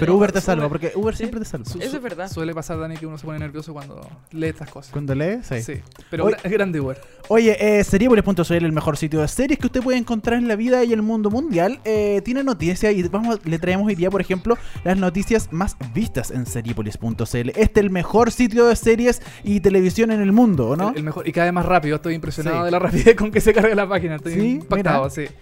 Pero 0.01 0.15
Uber 0.17 0.33
te 0.33 0.41
salva, 0.41 0.71
porque 0.71 0.93
Uber 0.95 1.13
Sí. 1.15 1.19
siempre 1.19 1.39
te 1.41 1.45
salva. 1.45 1.67
Su- 1.69 1.79
Eso 1.81 1.97
es 1.99 2.03
verdad. 2.03 2.31
Suele 2.33 2.55
pasar, 2.55 2.79
Dani, 2.79 2.97
que 2.97 3.07
uno 3.07 3.19
se 3.19 3.27
pone 3.27 3.39
nervioso 3.39 3.75
cuando 3.75 4.01
lee 4.33 4.47
estas 4.47 4.71
cosas. 4.71 4.91
Cuando 4.91 5.15
lees, 5.15 5.47
sí. 5.47 5.61
Sí. 5.61 5.75
Pero 6.11 6.31
es 6.31 6.51
grande 6.51 6.81
Uber. 6.81 6.99
Oye, 7.29 7.57
eh, 7.79 7.85
Seriepolis.cl, 7.85 8.55
el 8.55 8.73
mejor 8.73 8.97
sitio 8.97 9.21
de 9.21 9.29
series 9.29 9.59
que 9.59 9.67
usted 9.67 9.83
puede 9.83 9.99
encontrar 9.99 10.39
en 10.39 10.49
la 10.49 10.57
vida 10.57 10.83
y 10.85 10.95
el 10.95 11.03
mundo 11.03 11.29
mundial, 11.31 11.79
eh, 11.85 12.23
tiene 12.25 12.43
noticias 12.43 12.91
y 12.95 13.03
vamos, 13.03 13.41
le 13.45 13.59
traemos 13.59 13.87
hoy 13.87 13.95
día, 13.97 14.11
por 14.11 14.23
ejemplo, 14.23 14.57
las 14.83 14.97
noticias 14.97 15.49
más 15.53 15.77
vistas 15.93 16.31
en 16.31 16.47
Seriepolis.cl. 16.47 17.14
Este 17.23 17.81
es 17.81 17.85
el 17.85 17.91
mejor 17.91 18.31
sitio 18.33 18.67
de 18.67 18.77
series 18.77 19.23
y 19.45 19.61
televisión 19.61 20.11
en 20.11 20.21
el 20.21 20.33
mundo, 20.33 20.71
¿o 20.71 20.77
¿no? 20.77 20.91
El, 20.91 20.97
el 20.99 21.03
mejor. 21.05 21.27
Y 21.29 21.33
cada 21.33 21.47
vez 21.47 21.55
más 21.55 21.67
rápido. 21.67 21.97
Estoy 21.97 22.15
impresionado 22.15 22.59
Sí. 22.59 22.65
de 22.65 22.71
la 22.71 22.79
rapidez 22.79 23.15
con 23.17 23.31
que 23.31 23.41
se 23.41 23.53
carga 23.53 23.75
la 23.75 23.89
página. 23.89 24.17
Estoy 24.17 24.35
Sí, 24.35 24.51
impactado, 24.57 25.09
mira. 25.09 25.11
sí. 25.11 25.35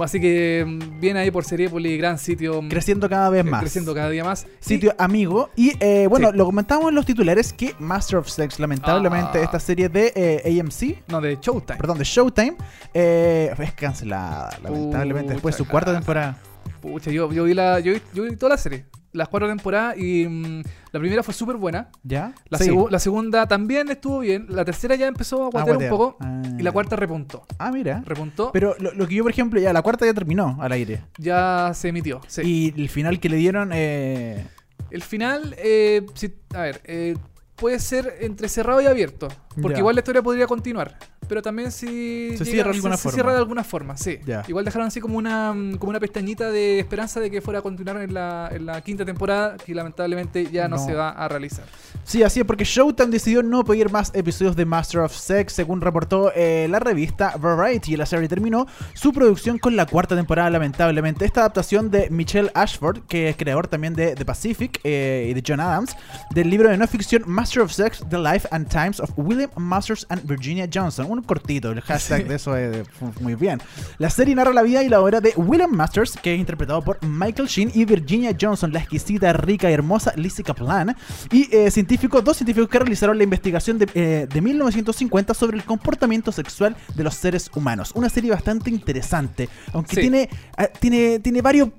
Así 0.00 0.20
que 0.20 0.64
mm, 0.64 1.00
bien 1.00 1.16
ahí 1.16 1.32
por 1.32 1.44
Seriepolis, 1.44 1.98
gran 1.98 2.18
sitio. 2.18 2.62
mm, 2.62 2.68
Creciendo 2.68 3.08
cada 3.08 3.30
vez 3.30 3.44
más. 3.44 3.60
Creciendo 3.60 3.92
cada 3.94 4.08
día 4.10 4.22
más. 4.22 4.46
Sitio 4.60 4.94
amigo. 4.96 5.50
Y 5.56 5.72
eh, 5.80 6.06
bueno, 6.08 6.30
Sí. 6.30 6.36
lo 6.36 6.44
comentábamos 6.44 6.90
en 6.90 6.94
los 6.94 7.04
titulares 7.04 7.52
que 7.52 7.74
Master 7.80 8.18
of 8.20 8.28
Sex, 8.28 8.60
lamentablemente, 8.60 9.38
Ah. 9.38 9.42
esta 9.42 9.58
serie 9.58 9.88
de 9.88 10.12
eh, 10.14 10.42
AMC, 10.60 11.02
no, 11.08 11.20
de 11.20 11.36
Showtime. 11.40 11.78
perdón, 11.78 11.98
de 11.98 12.04
Showtime, 12.04 12.56
eh, 12.94 13.52
es 13.58 13.72
cancelada, 13.72 14.50
lamentablemente, 14.62 15.32
después 15.32 15.56
de 15.56 15.64
su 15.64 15.66
cuarta 15.68 15.92
temporada. 15.92 16.38
Pucha, 16.80 17.10
yo, 17.10 17.32
yo 17.32 17.42
vi 17.42 17.54
la, 17.54 17.80
yo 17.80 17.92
vi, 17.94 18.00
yo 18.14 18.22
vi 18.22 18.36
toda 18.36 18.50
la 18.50 18.56
serie. 18.58 18.84
Las 19.12 19.28
cuatro 19.28 19.48
temporadas 19.48 19.96
y 19.96 20.26
mm, 20.28 20.62
la 20.92 21.00
primera 21.00 21.22
fue 21.22 21.32
súper 21.32 21.56
buena. 21.56 21.88
¿Ya? 22.02 22.34
La, 22.50 22.58
Sí. 22.58 22.70
segu- 22.70 22.90
la 22.90 22.98
segunda 22.98 23.46
también 23.48 23.88
estuvo 23.90 24.18
bien. 24.20 24.46
La 24.50 24.64
tercera 24.64 24.94
ya 24.96 25.06
empezó 25.06 25.44
a 25.46 25.50
guatear 25.50 25.76
un 25.78 25.82
guatear. 25.84 25.90
poco. 25.90 26.16
Ah. 26.20 26.42
Y 26.58 26.62
la 26.62 26.72
cuarta 26.72 26.94
repuntó. 26.96 27.46
Ah, 27.58 27.70
mira. 27.72 28.02
Repuntó. 28.04 28.50
Pero 28.52 28.74
lo, 28.78 28.92
lo 28.92 29.06
que 29.08 29.14
yo, 29.14 29.22
por 29.22 29.32
ejemplo, 29.32 29.58
ya 29.60 29.72
la 29.72 29.80
cuarta 29.82 30.04
ya 30.06 30.12
terminó 30.14 30.58
al 30.60 30.72
aire. 30.72 31.00
ya 31.16 31.70
se 31.74 31.88
emitió. 31.88 32.20
sí. 32.26 32.42
Y 32.74 32.80
el 32.80 32.88
final 32.90 33.18
que 33.18 33.28
le 33.28 33.36
dieron, 33.36 33.70
eh, 33.72 34.46
El 34.90 35.02
final, 35.02 35.54
eh, 35.58 36.06
si- 36.14 36.34
a 36.54 36.60
ver, 36.62 36.80
eh, 36.84 37.14
puede 37.56 37.78
ser 37.78 38.14
entre 38.20 38.48
cerrado 38.48 38.80
y 38.80 38.86
abierto. 38.86 39.28
Porque 39.60 39.74
Ya. 39.76 39.78
igual 39.80 39.94
la 39.96 40.00
historia 40.00 40.22
podría 40.22 40.46
continuar. 40.46 40.96
Pero 41.28 41.42
también 41.42 41.70
si. 41.70 42.36
Se 42.36 42.44
cierra 42.44 42.70
de 42.70 42.76
alguna 42.76 42.96
se 42.96 43.02
forma. 43.02 43.14
cierra 43.14 43.32
de 43.32 43.38
alguna 43.38 43.64
forma, 43.64 43.96
sí. 43.96 44.18
Ya. 44.26 44.44
Igual 44.48 44.64
dejaron 44.64 44.88
así 44.88 45.00
como 45.00 45.18
una, 45.18 45.52
mm, 45.52 45.76
como 45.76 45.90
una 45.90 46.00
pestañita 46.00 46.50
de 46.50 46.78
esperanza 46.78 47.20
de 47.20 47.30
que 47.30 47.40
fuera 47.40 47.60
a 47.60 47.62
continuar 47.62 47.98
en 47.98 48.14
la, 48.14 48.48
en 48.52 48.66
la 48.66 48.80
quinta 48.80 49.04
temporada, 49.04 49.56
que 49.58 49.74
lamentablemente 49.74 50.50
ya 50.50 50.68
no, 50.68 50.76
No. 50.76 50.84
se 50.84 50.94
va 50.94 51.10
a 51.10 51.28
realizar. 51.28 51.64
Sí, 52.04 52.22
así 52.22 52.40
es, 52.40 52.46
porque 52.46 52.64
Showtime 52.64 53.10
decidió 53.10 53.42
no 53.42 53.64
pedir 53.64 53.90
más 53.90 54.10
episodios 54.14 54.56
de 54.56 54.64
Master 54.64 55.00
of 55.02 55.14
Sex, 55.14 55.52
según 55.52 55.80
reportó 55.82 56.32
eh, 56.34 56.66
la 56.70 56.78
revista 56.78 57.36
Variety. 57.36 57.96
La 57.96 58.06
serie 58.06 58.28
terminó 58.28 58.66
su 58.94 59.12
producción 59.12 59.58
con 59.58 59.76
la 59.76 59.84
cuarta 59.86 60.16
temporada, 60.16 60.48
lamentablemente. 60.48 61.24
Esta 61.26 61.40
adaptación 61.40 61.90
de 61.90 62.08
Michelle 62.10 62.50
Ashford, 62.54 63.00
que 63.08 63.28
es 63.28 63.36
creador 63.36 63.66
también 63.68 63.94
de 63.94 64.14
The 64.14 64.24
Pacific 64.24 64.80
eh, 64.84 65.28
y 65.30 65.34
de 65.34 65.42
John 65.46 65.60
Adams, 65.60 65.94
del 66.30 66.48
libro 66.48 66.70
de 66.70 66.78
no 66.78 66.86
ficción 66.86 67.24
Master 67.26 67.62
of 67.62 67.72
Sex, 67.72 68.02
The 68.08 68.18
Life 68.18 68.48
and 68.52 68.68
Times 68.68 69.00
of 69.00 69.10
William 69.16 69.50
Masters 69.56 70.06
and 70.08 70.22
Virginia 70.26 70.66
Johnson. 70.72 71.06
Un 71.18 71.24
cortito, 71.24 71.72
el 71.72 71.80
hashtag 71.80 72.26
de 72.28 72.36
eso 72.36 72.56
es 72.56 72.86
muy 73.20 73.34
bien. 73.34 73.60
La 73.98 74.08
serie 74.10 74.34
narra 74.34 74.52
la 74.52 74.62
vida 74.62 74.82
y 74.82 74.88
la 74.88 75.00
obra 75.00 75.20
de 75.20 75.32
William 75.36 75.70
Masters, 75.70 76.16
que 76.22 76.32
es 76.34 76.38
interpretado 76.38 76.82
por 76.82 77.04
Michael 77.04 77.48
Sheen, 77.48 77.72
y 77.74 77.84
Virginia 77.84 78.36
Johnson, 78.40 78.72
la 78.72 78.78
exquisita, 78.80 79.32
rica 79.32 79.68
y 79.70 79.72
hermosa 79.74 80.12
Lizzie 80.16 80.44
Kaplan, 80.44 80.96
y 81.32 81.54
eh, 81.54 81.70
científicos, 81.70 82.22
dos 82.22 82.36
científicos 82.36 82.68
que 82.68 82.78
realizaron 82.78 83.18
la 83.18 83.24
investigación 83.24 83.78
de, 83.78 83.88
eh, 83.94 84.26
de 84.32 84.40
1950 84.40 85.34
sobre 85.34 85.56
el 85.56 85.64
comportamiento 85.64 86.30
sexual 86.32 86.76
de 86.94 87.04
los 87.04 87.14
seres 87.14 87.50
humanos. 87.54 87.92
Una 87.94 88.08
serie 88.08 88.30
bastante 88.30 88.70
interesante, 88.70 89.48
aunque 89.72 89.96
Sí. 89.96 90.02
tiene, 90.02 90.28
ah, 90.56 90.66
tiene, 90.66 91.18
tiene 91.18 91.42
varios... 91.42 91.70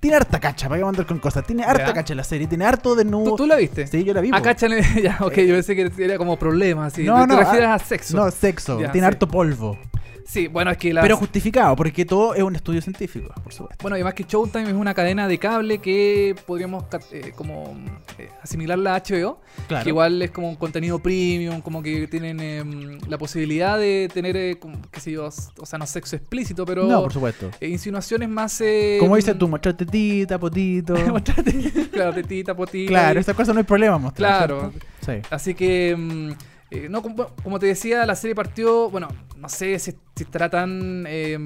Tiene 0.00 0.16
harta 0.16 0.40
cacha, 0.40 0.68
para 0.68 0.78
que 0.78 0.84
mandar 0.84 1.04
con 1.06 1.18
cosas. 1.18 1.46
Tiene 1.46 1.62
harta 1.62 1.88
Ya. 1.88 1.92
cacha 1.92 2.14
la 2.14 2.24
serie, 2.24 2.46
tiene 2.46 2.64
harto 2.64 2.94
de 2.94 3.04
nuevo. 3.04 3.30
¿Tú, 3.30 3.36
tú 3.36 3.46
la 3.46 3.56
viste? 3.56 3.86
Sí, 3.86 4.02
yo 4.02 4.14
la 4.14 4.22
vi. 4.22 4.30
Ah, 4.32 4.38
po. 4.38 4.42
cáchale. 4.42 4.82
ya, 5.02 5.18
ok, 5.20 5.34
yo 5.36 5.54
pensé 5.54 5.76
que 5.76 5.92
era 6.02 6.16
como 6.16 6.38
problemas. 6.38 6.94
así. 6.94 7.04
No, 7.04 7.20
¿Te, 7.20 7.26
no, 7.26 7.38
te 7.38 7.44
refieres 7.44 7.68
ah, 7.68 7.74
a 7.74 7.78
sexo? 7.78 8.16
No, 8.16 8.30
sexo. 8.30 8.80
Ya, 8.80 8.90
tiene 8.92 9.06
sí. 9.06 9.12
harto 9.12 9.28
polvo. 9.28 9.78
Sí, 10.26 10.48
bueno, 10.48 10.70
es 10.70 10.76
que. 10.78 10.94
Pero 10.94 11.16
justificado, 11.16 11.76
porque 11.76 12.04
todo 12.04 12.34
es 12.34 12.42
un 12.42 12.54
estudio 12.56 12.80
científico, 12.82 13.32
por 13.42 13.52
supuesto. 13.52 13.82
Bueno, 13.82 13.98
y 13.98 14.04
más 14.04 14.14
que 14.14 14.24
Showtime 14.24 14.68
es 14.68 14.74
una 14.74 14.94
cadena 14.94 15.26
de 15.28 15.38
cable 15.38 15.78
que 15.78 16.34
podríamos 16.46 16.84
eh, 17.12 17.32
como 17.34 17.76
eh, 18.18 18.28
asimilarla 18.42 18.96
a 18.96 19.02
HBO. 19.02 19.40
Claro. 19.68 19.84
Que 19.84 19.90
igual 19.90 20.22
es 20.22 20.30
como 20.30 20.48
un 20.48 20.56
contenido 20.56 20.98
premium, 20.98 21.60
como 21.60 21.82
que 21.82 22.06
tienen 22.06 22.40
em, 22.40 22.98
la 23.08 23.18
posibilidad 23.18 23.78
de 23.78 24.08
tener, 24.12 24.36
eh, 24.36 24.58
como, 24.58 24.80
qué 24.90 25.00
sé 25.00 25.12
yo, 25.12 25.26
o 25.26 25.66
sea, 25.66 25.78
no 25.78 25.86
sexo 25.86 26.16
explícito, 26.16 26.64
pero 26.64 26.84
no, 26.84 27.02
por 27.02 27.12
supuesto. 27.12 27.50
insinuaciones 27.60 28.28
más... 28.28 28.62
Como 28.98 29.16
dices 29.16 29.36
tú, 29.38 29.48
mostrar 29.48 29.76
tetita, 29.76 30.38
potito. 30.38 30.94
claro, 31.92 32.12
tetita, 32.14 32.54
potita. 32.54 32.88
claro, 32.88 33.18
y- 33.18 33.22
esas 33.22 33.34
cosas 33.36 33.54
no 33.54 33.58
hay 33.60 33.64
problema 33.66 33.98
mostrar. 33.98 34.46
Claro. 34.46 34.70
¿cierto? 34.70 34.86
Sí. 35.24 35.28
Así 35.30 35.54
que, 35.54 35.96
mm, 35.96 36.30
eh, 36.70 36.88
no, 36.88 37.02
como, 37.02 37.26
como 37.42 37.58
te 37.58 37.66
decía, 37.66 38.04
la 38.06 38.14
serie 38.14 38.34
partió, 38.34 38.90
bueno, 38.90 39.08
no 39.36 39.48
sé 39.48 39.78
si, 39.78 39.92
si 40.14 40.22
estará 40.24 40.48
tan 40.48 41.04
eh, 41.08 41.38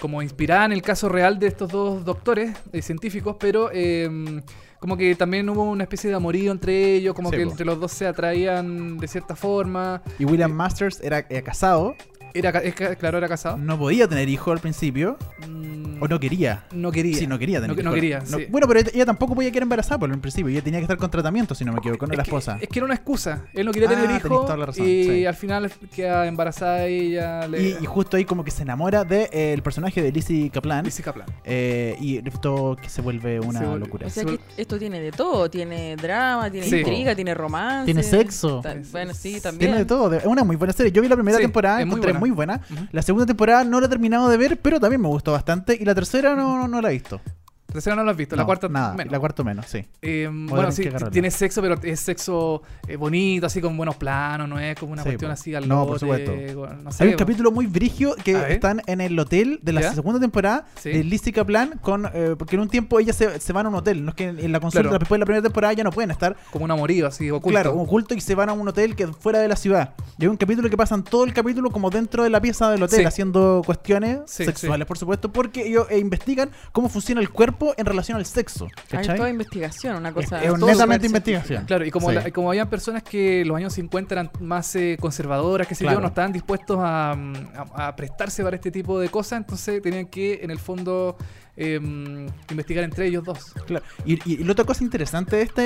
como 0.00 0.22
inspirada 0.22 0.64
en 0.64 0.72
el 0.72 0.82
caso 0.82 1.08
real 1.08 1.38
de 1.38 1.46
estos 1.48 1.70
dos 1.70 2.04
doctores 2.04 2.56
eh, 2.72 2.82
científicos, 2.82 3.36
pero 3.38 3.70
eh, 3.72 4.42
como 4.80 4.96
que 4.96 5.14
también 5.14 5.48
hubo 5.48 5.64
una 5.64 5.84
especie 5.84 6.08
de 6.10 6.16
amorío 6.16 6.52
entre 6.52 6.94
ellos, 6.94 7.14
como 7.14 7.30
Sí, 7.30 7.36
que 7.36 7.44
po. 7.44 7.50
entre 7.50 7.66
los 7.66 7.80
dos 7.80 7.92
se 7.92 8.06
atraían 8.06 8.96
de 8.98 9.08
cierta 9.08 9.34
forma. 9.36 10.02
Y 10.18 10.24
William 10.24 10.52
Masters 10.52 11.00
era, 11.00 11.26
era 11.28 11.42
casado, 11.42 11.94
Era, 12.34 12.50
es 12.60 12.74
claro, 12.74 13.18
era 13.18 13.28
casado. 13.28 13.56
no 13.56 13.78
podía 13.78 14.06
tener 14.08 14.28
hijo 14.28 14.52
al 14.52 14.58
principio, 14.60 15.16
Mm, 15.46 16.02
o 16.02 16.08
no 16.08 16.20
quería. 16.20 16.64
no 16.72 16.90
quería. 16.92 17.16
Sí, 17.18 17.26
no 17.26 17.38
quería 17.38 17.60
tener 17.60 17.74
No, 17.76 17.80
hijo. 17.82 17.88
no 17.90 17.94
quería, 17.94 18.18
No- 18.20 18.38
sí. 18.38 18.46
Bueno, 18.50 18.66
pero 18.68 18.80
ella, 18.80 19.04
tampoco 19.06 19.34
podía 19.34 19.50
quedar 19.50 19.62
embarazada 19.64 19.98
por 19.98 20.10
el 20.10 20.18
principio. 20.18 20.48
Ella 20.50 20.62
tenía 20.62 20.78
que 20.80 20.84
estar 20.84 20.96
con 20.96 21.10
tratamiento, 21.10 21.54
si 21.54 21.64
no 21.64 21.72
me 21.72 21.78
equivoco, 21.78 22.06
no 22.06 22.12
es 22.12 22.18
la 22.18 22.24
que- 22.24 22.30
esposa. 22.30 22.58
es 22.60 22.68
que 22.68 22.78
era 22.78 22.84
una 22.86 22.94
excusa. 22.94 23.44
Él 23.54 23.66
no 23.66 23.72
quería 23.72 23.88
Ah, 23.88 23.92
tener 23.92 24.06
tenés 24.06 24.24
hijo 24.24 24.28
toda 24.42 24.56
la 24.56 24.66
razón, 24.66 24.86
y 24.86 25.04
sí. 25.04 25.26
al 25.26 25.34
final 25.34 25.72
queda 25.94 26.26
embarazada 26.26 26.86
ella. 26.86 27.46
Le... 27.48 27.62
Y, 27.62 27.76
y 27.82 27.86
justo 27.86 28.16
ahí 28.16 28.24
como 28.24 28.44
que 28.44 28.50
se 28.50 28.62
enamora 28.62 29.04
del 29.04 29.08
de, 29.30 29.30
eh, 29.32 29.52
el 29.54 29.62
personaje 29.62 30.02
de 30.02 30.12
Lizzie 30.12 30.50
Kaplan. 30.50 30.84
Lizzie 30.84 31.04
Kaplan. 31.04 31.26
eh, 31.44 31.96
y 32.00 32.18
esto 32.28 32.76
que 32.80 32.88
se 32.88 33.00
vuelve 33.02 33.40
una 33.40 33.58
Se 33.60 33.64
vuelve- 33.66 33.78
locura. 33.80 34.06
O 34.06 34.10
sea 34.10 34.24
que 34.24 34.38
esto 34.56 34.78
tiene 34.78 35.00
de 35.00 35.10
todo, 35.12 35.50
tiene 35.50 35.96
drama, 35.96 36.50
tiene 36.50 36.68
Sí. 36.68 36.76
intriga, 36.76 37.14
tiene 37.14 37.34
romance. 37.34 37.86
Tiene 37.86 38.02
sexo. 38.02 38.62
Bueno, 38.92 39.14
sí, 39.14 39.40
también. 39.40 39.58
Tiene 39.70 39.78
de 39.78 39.84
todo, 39.84 40.12
es 40.14 40.24
una 40.24 40.44
muy 40.44 40.56
buena 40.56 40.72
serie. 40.72 40.92
Yo 40.92 41.02
vi 41.02 41.08
la 41.08 41.16
primera 41.16 41.36
Sí, 41.38 41.42
temporada, 41.42 41.80
es 41.80 41.86
muy 41.86 42.00
buena. 42.18 42.56
muy 42.58 42.76
buena. 42.76 42.88
La 42.92 43.02
segunda 43.02 43.26
temporada 43.26 43.64
no 43.64 43.80
la 43.80 43.86
he 43.86 43.88
terminado 43.88 44.28
de 44.28 44.36
ver, 44.36 44.60
pero 44.60 44.80
también 44.80 45.00
me 45.00 45.08
gustó 45.08 45.32
bastante. 45.32 45.76
Y 45.80 45.84
la 45.84 45.94
tercera 45.94 46.34
no, 46.34 46.58
no, 46.58 46.68
no 46.68 46.80
la 46.80 46.90
he 46.90 46.92
visto. 46.92 47.20
La 47.68 47.74
tercera 47.74 47.96
no 47.96 48.02
la 48.02 48.12
has 48.12 48.16
visto, 48.16 48.34
la 48.34 48.46
cuarta 48.46 48.66
nada. 48.66 48.94
menos. 48.94 49.12
La 49.12 49.20
cuarta 49.20 49.44
menos, 49.44 49.66
sí. 49.66 49.84
Eh, 50.00 50.26
bueno, 50.32 50.72
sí, 50.72 50.88
tiene 51.12 51.30
sexo, 51.30 51.60
pero 51.60 51.74
es 51.82 52.00
sexo 52.00 52.62
eh, 52.86 52.96
bonito, 52.96 53.44
así 53.44 53.60
con 53.60 53.76
buenos 53.76 53.96
planos, 53.96 54.48
no 54.48 54.58
es 54.58 54.74
como 54.78 54.92
una 54.94 55.02
Sí, 55.02 55.10
cuestión 55.10 55.30
así 55.30 55.54
al 55.54 55.68
No, 55.68 55.86
por 55.86 55.98
supuesto. 55.98 56.32
con- 56.54 56.82
no 56.82 56.90
sé, 56.92 57.04
Hay 57.04 57.10
un 57.10 57.16
capítulo 57.16 57.50
muy 57.50 57.66
brigio 57.66 58.14
que 58.24 58.54
están 58.54 58.80
en 58.86 59.02
el 59.02 59.18
hotel 59.18 59.60
de 59.62 59.74
la 59.74 59.82
¿Ya? 59.82 59.92
segunda 59.92 60.18
temporada 60.18 60.64
Sí. 60.76 60.88
de 60.88 61.04
Lizzie 61.04 61.30
Kaplan 61.30 61.78
con 61.82 62.06
eh, 62.14 62.36
porque 62.38 62.56
en 62.56 62.62
un 62.62 62.70
tiempo 62.70 63.00
ellas 63.00 63.16
se, 63.16 63.38
se 63.38 63.52
van 63.52 63.66
a 63.66 63.68
un 63.68 63.74
hotel, 63.74 64.02
no 64.02 64.12
es 64.12 64.14
que 64.14 64.28
en 64.28 64.50
la 64.50 64.60
consulta 64.60 64.88
Claro. 64.88 64.98
después 65.00 65.16
de 65.18 65.20
la 65.20 65.26
primera 65.26 65.42
temporada 65.42 65.74
ya 65.74 65.84
no 65.84 65.90
pueden 65.92 66.10
estar, 66.10 66.38
como 66.50 66.64
un 66.64 66.70
amorío 66.70 67.06
así 67.06 67.30
oculto. 67.30 67.50
claro, 67.50 67.74
oculto 67.78 68.14
y 68.14 68.22
se 68.22 68.34
van 68.34 68.48
a 68.48 68.54
un 68.54 68.66
hotel 68.66 68.96
que 68.96 69.02
es 69.02 69.10
fuera 69.10 69.40
de 69.40 69.48
la 69.48 69.56
ciudad. 69.56 69.92
Y 70.18 70.22
hay 70.22 70.28
un 70.28 70.38
capítulo 70.38 70.70
que 70.70 70.76
pasan 70.78 71.04
todo 71.04 71.24
el 71.24 71.34
capítulo 71.34 71.70
como 71.70 71.90
dentro 71.90 72.22
de 72.24 72.30
la 72.30 72.40
pieza 72.40 72.70
del 72.70 72.82
hotel, 72.82 73.00
Sí. 73.00 73.04
haciendo 73.04 73.60
cuestiones 73.66 74.20
sexuales, 74.24 74.86
por 74.86 74.96
supuesto, 74.96 75.30
porque 75.30 75.66
ellos 75.66 75.86
investigan 75.92 76.48
cómo 76.72 76.88
funciona 76.88 77.20
el 77.20 77.28
cuerpo 77.28 77.57
en 77.76 77.86
relación 77.86 78.18
al 78.18 78.26
sexo. 78.26 78.66
Hay 78.66 78.98
¿Cachai? 78.98 79.16
toda 79.16 79.30
investigación, 79.30 79.96
una 79.96 80.08
Es, 80.10 80.14
cosa. 80.14 80.42
es 80.42 80.52
netamente 80.58 81.06
investigación. 81.06 81.64
Claro, 81.66 81.84
y 81.84 81.90
como, 81.90 82.08
Sí. 82.10 82.14
la- 82.16 82.30
como 82.30 82.50
habían 82.50 82.68
personas 82.68 83.02
que 83.02 83.44
los 83.44 83.56
años 83.56 83.72
50 83.74 84.14
eran 84.14 84.30
más 84.40 84.74
eh, 84.76 84.96
conservadoras, 85.00 85.66
que 85.66 85.74
sé 85.74 85.84
Claro. 85.84 85.98
yo, 85.98 86.02
no 86.02 86.08
estaban 86.08 86.32
dispuestos 86.32 86.78
a, 86.80 87.12
a- 87.12 87.86
a 87.88 87.96
prestarse 87.96 88.42
para 88.42 88.56
este 88.56 88.70
tipo 88.70 88.98
de 89.00 89.08
cosas, 89.08 89.38
entonces 89.38 89.82
tenían 89.82 90.06
que, 90.06 90.40
en 90.42 90.50
el 90.50 90.58
fondo, 90.58 91.16
em, 91.56 92.26
investigar 92.50 92.84
entre 92.84 93.06
ellos 93.06 93.24
dos. 93.24 93.52
Claro. 93.66 93.84
Y, 94.04 94.14
y- 94.14 94.40
y 94.40 94.44
la 94.44 94.52
otra 94.52 94.64
cosa 94.64 94.84
interesante 94.84 95.36
de, 95.36 95.42
este, 95.42 95.62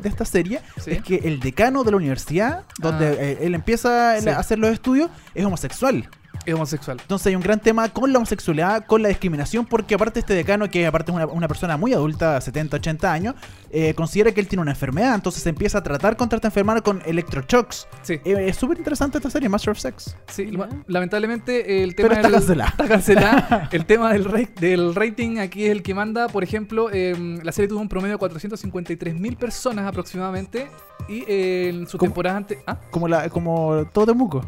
de 0.00 0.08
esta 0.08 0.24
serie 0.24 0.60
Sí. 0.82 0.92
es 0.92 1.02
que 1.02 1.16
el 1.16 1.40
decano 1.40 1.84
de 1.84 1.90
la 1.90 1.96
universidad, 1.98 2.64
donde 2.78 3.06
Ah. 3.08 3.16
eh, 3.18 3.38
él 3.42 3.54
empieza 3.54 4.18
Sí. 4.20 4.28
a 4.30 4.38
hacer 4.38 4.58
los 4.58 4.70
estudios, 4.70 5.10
es 5.34 5.44
homosexual. 5.44 6.08
Es 6.46 6.54
homosexual. 6.54 6.98
Entonces 7.00 7.26
hay 7.26 7.36
un 7.36 7.42
gran 7.42 7.60
tema 7.60 7.88
con 7.88 8.12
la 8.12 8.18
homosexualidad, 8.18 8.86
con 8.86 9.02
la 9.02 9.08
discriminación, 9.08 9.66
porque 9.66 9.96
aparte 9.96 10.20
este 10.20 10.32
decano, 10.34 10.68
que 10.70 10.86
aparte 10.86 11.10
es 11.10 11.16
una, 11.16 11.26
una 11.26 11.48
persona 11.48 11.76
muy 11.76 11.92
adulta, 11.92 12.40
70, 12.40 12.76
80 12.76 13.12
años, 13.12 13.34
eh, 13.70 13.92
considera 13.94 14.32
que 14.32 14.40
él 14.40 14.46
tiene 14.48 14.62
una 14.62 14.70
enfermedad, 14.70 15.14
entonces 15.14 15.42
se 15.42 15.48
empieza 15.50 15.78
a 15.78 15.82
tratar 15.82 16.16
contra 16.16 16.36
esta 16.36 16.48
enfermedad 16.48 16.82
con 16.82 17.02
electroshocks. 17.04 17.88
Sí. 18.02 18.14
Eh, 18.24 18.46
es 18.48 18.56
súper 18.56 18.78
interesante 18.78 19.18
esta 19.18 19.28
serie, 19.28 19.48
Master 19.48 19.72
of 19.72 19.78
Sex. 19.78 20.16
Sí, 20.28 20.50
lamentablemente 20.86 21.82
el 21.82 21.94
tema 21.94 22.08
Pero 22.10 22.20
está 22.20 22.28
del- 22.28 22.38
cancelada. 22.38 22.70
Está 22.70 22.88
cancelada. 22.88 23.68
el 23.72 23.86
tema 23.86 24.12
del, 24.12 24.48
del 24.60 24.94
rating 24.94 25.38
aquí 25.38 25.64
es 25.64 25.70
el 25.72 25.82
que 25.82 25.94
manda. 25.94 26.28
Por 26.28 26.44
ejemplo, 26.44 26.90
em, 26.92 27.40
la 27.42 27.52
serie 27.52 27.68
tuvo 27.68 27.80
un 27.80 27.88
promedio 27.88 28.14
de 28.14 28.18
453 28.18 29.14
mil 29.18 29.36
personas 29.36 29.86
aproximadamente. 29.86 30.68
Y 31.08 31.24
eh, 31.28 31.68
en 31.74 31.86
su 31.86 31.98
temporada 31.98 32.36
antes. 32.38 32.58
Ah, 32.66 32.78
Como, 32.90 33.06
la, 33.08 33.28
como 33.28 33.84
todo 33.92 34.06
Temuco. 34.06 34.44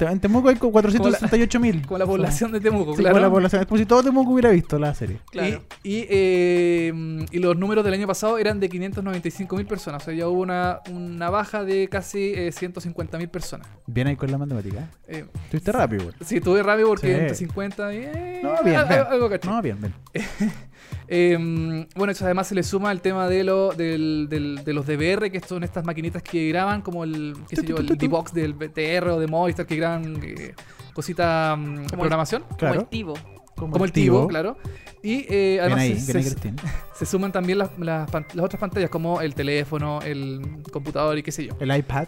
En 0.00 0.18
Temuco 0.20 0.48
hay 0.48 0.56
como 0.56 0.72
468 0.72 1.60
mil. 1.60 1.86
como 1.86 1.98
la 1.98 2.06
población 2.06 2.52
de 2.52 2.60
Temuco, 2.60 2.92
Sí, 2.94 3.00
claro. 3.02 3.14
como 3.14 3.26
la 3.26 3.30
población. 3.30 3.62
Es 3.62 3.68
como 3.68 3.78
si 3.78 3.86
todo 3.86 4.02
Temuco 4.02 4.32
hubiera 4.32 4.50
visto 4.50 4.78
la 4.78 4.94
serie. 4.94 5.18
Claro. 5.30 5.62
Y, 5.82 5.90
y, 5.98 6.06
eh, 6.10 7.26
y 7.30 7.38
los 7.38 7.56
números 7.56 7.84
del 7.84 7.94
año 7.94 8.06
pasado 8.06 8.38
eran 8.38 8.58
de 8.60 8.68
595 8.68 9.56
mil 9.56 9.66
personas. 9.66 10.02
O 10.02 10.04
sea, 10.06 10.14
ya 10.14 10.26
hubo 10.28 10.40
una, 10.40 10.80
una 10.90 11.30
baja 11.30 11.64
de 11.64 11.88
casi 11.88 12.32
eh, 12.34 12.52
150 12.52 13.18
mil 13.18 13.28
personas. 13.28 13.66
Bien 13.86 14.06
ahí 14.06 14.16
con 14.16 14.30
la 14.30 14.38
matemática. 14.38 14.88
Eh, 15.06 15.26
rápido, 15.66 16.04
güey. 16.04 16.14
sí, 16.24 16.40
tuve 16.40 16.62
rápido 16.62 16.88
porque 16.88 17.06
Sí. 17.08 17.12
entre 17.12 17.34
50 17.34 17.94
y... 17.94 17.96
eh, 17.98 18.40
No, 18.42 18.50
bien, 18.64 18.80
bien. 18.88 19.00
algo 19.08 19.28
caché. 19.28 19.48
No, 19.48 19.60
bien, 19.62 19.78
bien. 19.80 19.94
Eh, 21.08 21.86
bueno, 21.96 22.12
eso 22.12 22.24
además 22.24 22.46
se 22.46 22.54
le 22.54 22.62
suma 22.62 22.92
el 22.92 23.00
tema 23.00 23.28
de, 23.28 23.44
lo, 23.44 23.72
del, 23.72 24.28
del- 24.30 24.62
de 24.64 24.72
los 24.72 24.86
DVR, 24.86 25.30
que 25.30 25.40
son 25.40 25.64
estas 25.64 25.84
maquinitas 25.84 26.22
que 26.22 26.48
graban, 26.48 26.82
como 26.82 27.04
el, 27.04 27.34
qué 27.48 27.56
sé 27.56 27.66
yo, 27.66 27.76
el 27.78 27.86
D-Box 27.86 28.32
del 28.32 28.54
BTR 28.54 29.08
o 29.08 29.18
de 29.20 29.26
Movistar, 29.26 29.66
que 29.66 29.76
graban 29.76 30.20
eh, 30.22 30.54
cositas 30.94 31.58
mm, 31.58 31.86
programación. 31.86 32.42
Como 32.42 32.56
Claro. 32.58 32.80
el 32.82 32.86
Tivo. 32.86 33.14
Como 33.56 33.84
el 33.84 33.92
Tivo, 33.92 34.26
claro. 34.28 34.56
Y 35.02 35.26
eh, 35.28 35.58
además 35.60 35.80
ahí, 35.80 35.98
se, 36.94 37.06
suman 37.06 37.32
también 37.32 37.58
las, 37.58 37.70
las 37.78 38.10
pan- 38.10 38.26
las 38.34 38.44
otras 38.44 38.60
pantallas, 38.60 38.88
como 38.90 39.20
el 39.20 39.34
teléfono, 39.34 40.00
el 40.02 40.62
computador 40.72 41.18
y 41.18 41.22
qué 41.22 41.32
sé 41.32 41.46
yo. 41.46 41.54
El 41.60 41.74
iPad. 41.76 42.06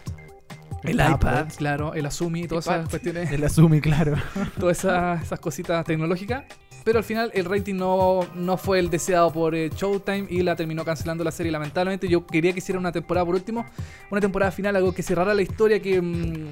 El 0.85 0.95
iPad, 0.97 1.47
claro, 1.57 1.95
el 1.95 2.05
Asumi, 2.07 2.49
todas 2.49 2.67
esas 2.67 2.89
cuestiones. 2.89 3.31
El 3.31 3.45
Asumi, 3.45 3.81
claro. 3.81 4.15
todas 4.59 4.79
esas, 4.79 5.23
esas 5.23 5.39
cositas 5.41 5.85
tecnológicas. 5.85 6.45
Pero 6.85 6.99
al 6.99 7.05
final 7.05 7.31
el 7.35 7.45
rating 7.45 7.75
no, 7.75 8.21
no 8.35 8.57
fue 8.57 8.79
el 8.79 8.91
deseado 8.91 9.33
por 9.33 9.55
eh, 9.55 9.71
Showtime 9.75 10.27
y 10.29 10.43
la 10.43 10.57
terminó 10.57 10.85
cancelando 10.85 11.23
la 11.25 11.31
serie 11.31 11.53
lamentablemente. 11.53 12.09
Yo 12.09 12.27
quería 12.27 12.53
que 12.53 12.59
hiciera 12.59 12.79
una 12.79 12.93
temporada 12.93 13.25
por 13.25 13.35
último, 13.35 13.65
una 14.11 14.21
temporada 14.21 14.51
final, 14.51 14.77
algo 14.77 14.93
que 14.93 15.03
cerrara 15.03 15.35
la 15.35 15.43
historia, 15.43 15.81
que... 15.81 16.01
mm, 16.01 16.49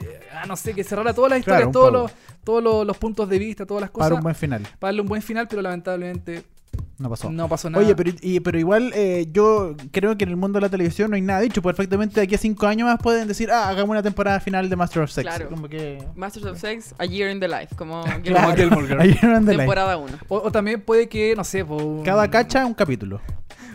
eh, 0.00 0.20
ah, 0.34 0.46
no 0.46 0.56
sé, 0.56 0.74
que 0.74 0.82
cerrara 0.82 1.14
todas 1.14 1.30
las 1.30 1.40
historias, 1.40 1.70
todos, 1.70 1.92
los, 1.92 2.12
todos 2.42 2.62
los, 2.62 2.86
los 2.86 2.96
puntos 2.96 3.28
de 3.28 3.38
vista, 3.38 3.64
todas 3.66 3.82
las 3.82 3.90
cosas. 3.90 4.08
Para 4.08 4.16
un 4.16 4.22
buen 4.22 4.34
final. 4.34 4.62
para 4.78 4.88
darle 4.88 5.02
un 5.02 5.08
buen 5.08 5.22
final, 5.22 5.46
pero 5.48 5.62
lamentablemente 5.62 6.42
No 6.98 7.10
pasó. 7.10 7.30
no 7.30 7.48
pasó 7.48 7.68
nada. 7.68 7.84
Oye, 7.84 7.96
pero, 7.96 8.10
y- 8.20 8.38
pero 8.40 8.58
igual 8.60 8.92
eh, 8.94 9.26
yo 9.32 9.74
creo 9.90 10.16
que 10.16 10.22
en 10.24 10.30
el 10.30 10.36
mundo 10.36 10.58
de 10.58 10.62
la 10.62 10.68
televisión 10.68 11.10
no 11.10 11.16
hay 11.16 11.22
nada 11.22 11.40
dicho. 11.40 11.60
Perfectamente 11.60 12.14
de 12.20 12.24
aquí 12.24 12.36
a 12.36 12.38
cinco 12.38 12.66
años 12.68 12.86
más 12.86 12.98
pueden 13.02 13.26
decir, 13.26 13.50
ah, 13.50 13.68
hagamos 13.68 13.90
una 13.90 14.02
temporada 14.04 14.38
final 14.38 14.70
de 14.70 14.76
Master 14.76 15.02
of 15.02 15.10
Sex. 15.10 15.26
Claro. 15.26 15.48
Como 15.48 15.68
que... 15.68 15.98
Masters 16.14 16.46
of 16.46 16.58
Sex, 16.60 16.94
A 16.98 17.04
Year 17.04 17.30
in 17.32 17.40
the 17.40 17.48
Life. 17.48 17.74
Como 17.76 18.02
Como 18.02 18.22
Claro. 18.22 18.54
Gilmore 18.56 18.86
Girls. 18.86 19.02
Ahí 19.02 19.18
no 19.22 19.36
anda 19.36 19.52
la- 19.52 19.58
temporada 19.58 19.96
1. 19.96 20.12
O, 20.28 20.36
o 20.36 20.52
también 20.52 20.80
puede 20.80 21.08
que, 21.08 21.34
no 21.34 21.42
sé, 21.42 21.64
po, 21.64 22.02
Cada 22.04 22.30
cacha 22.30 22.64
un 22.64 22.74
capítulo. 22.74 23.20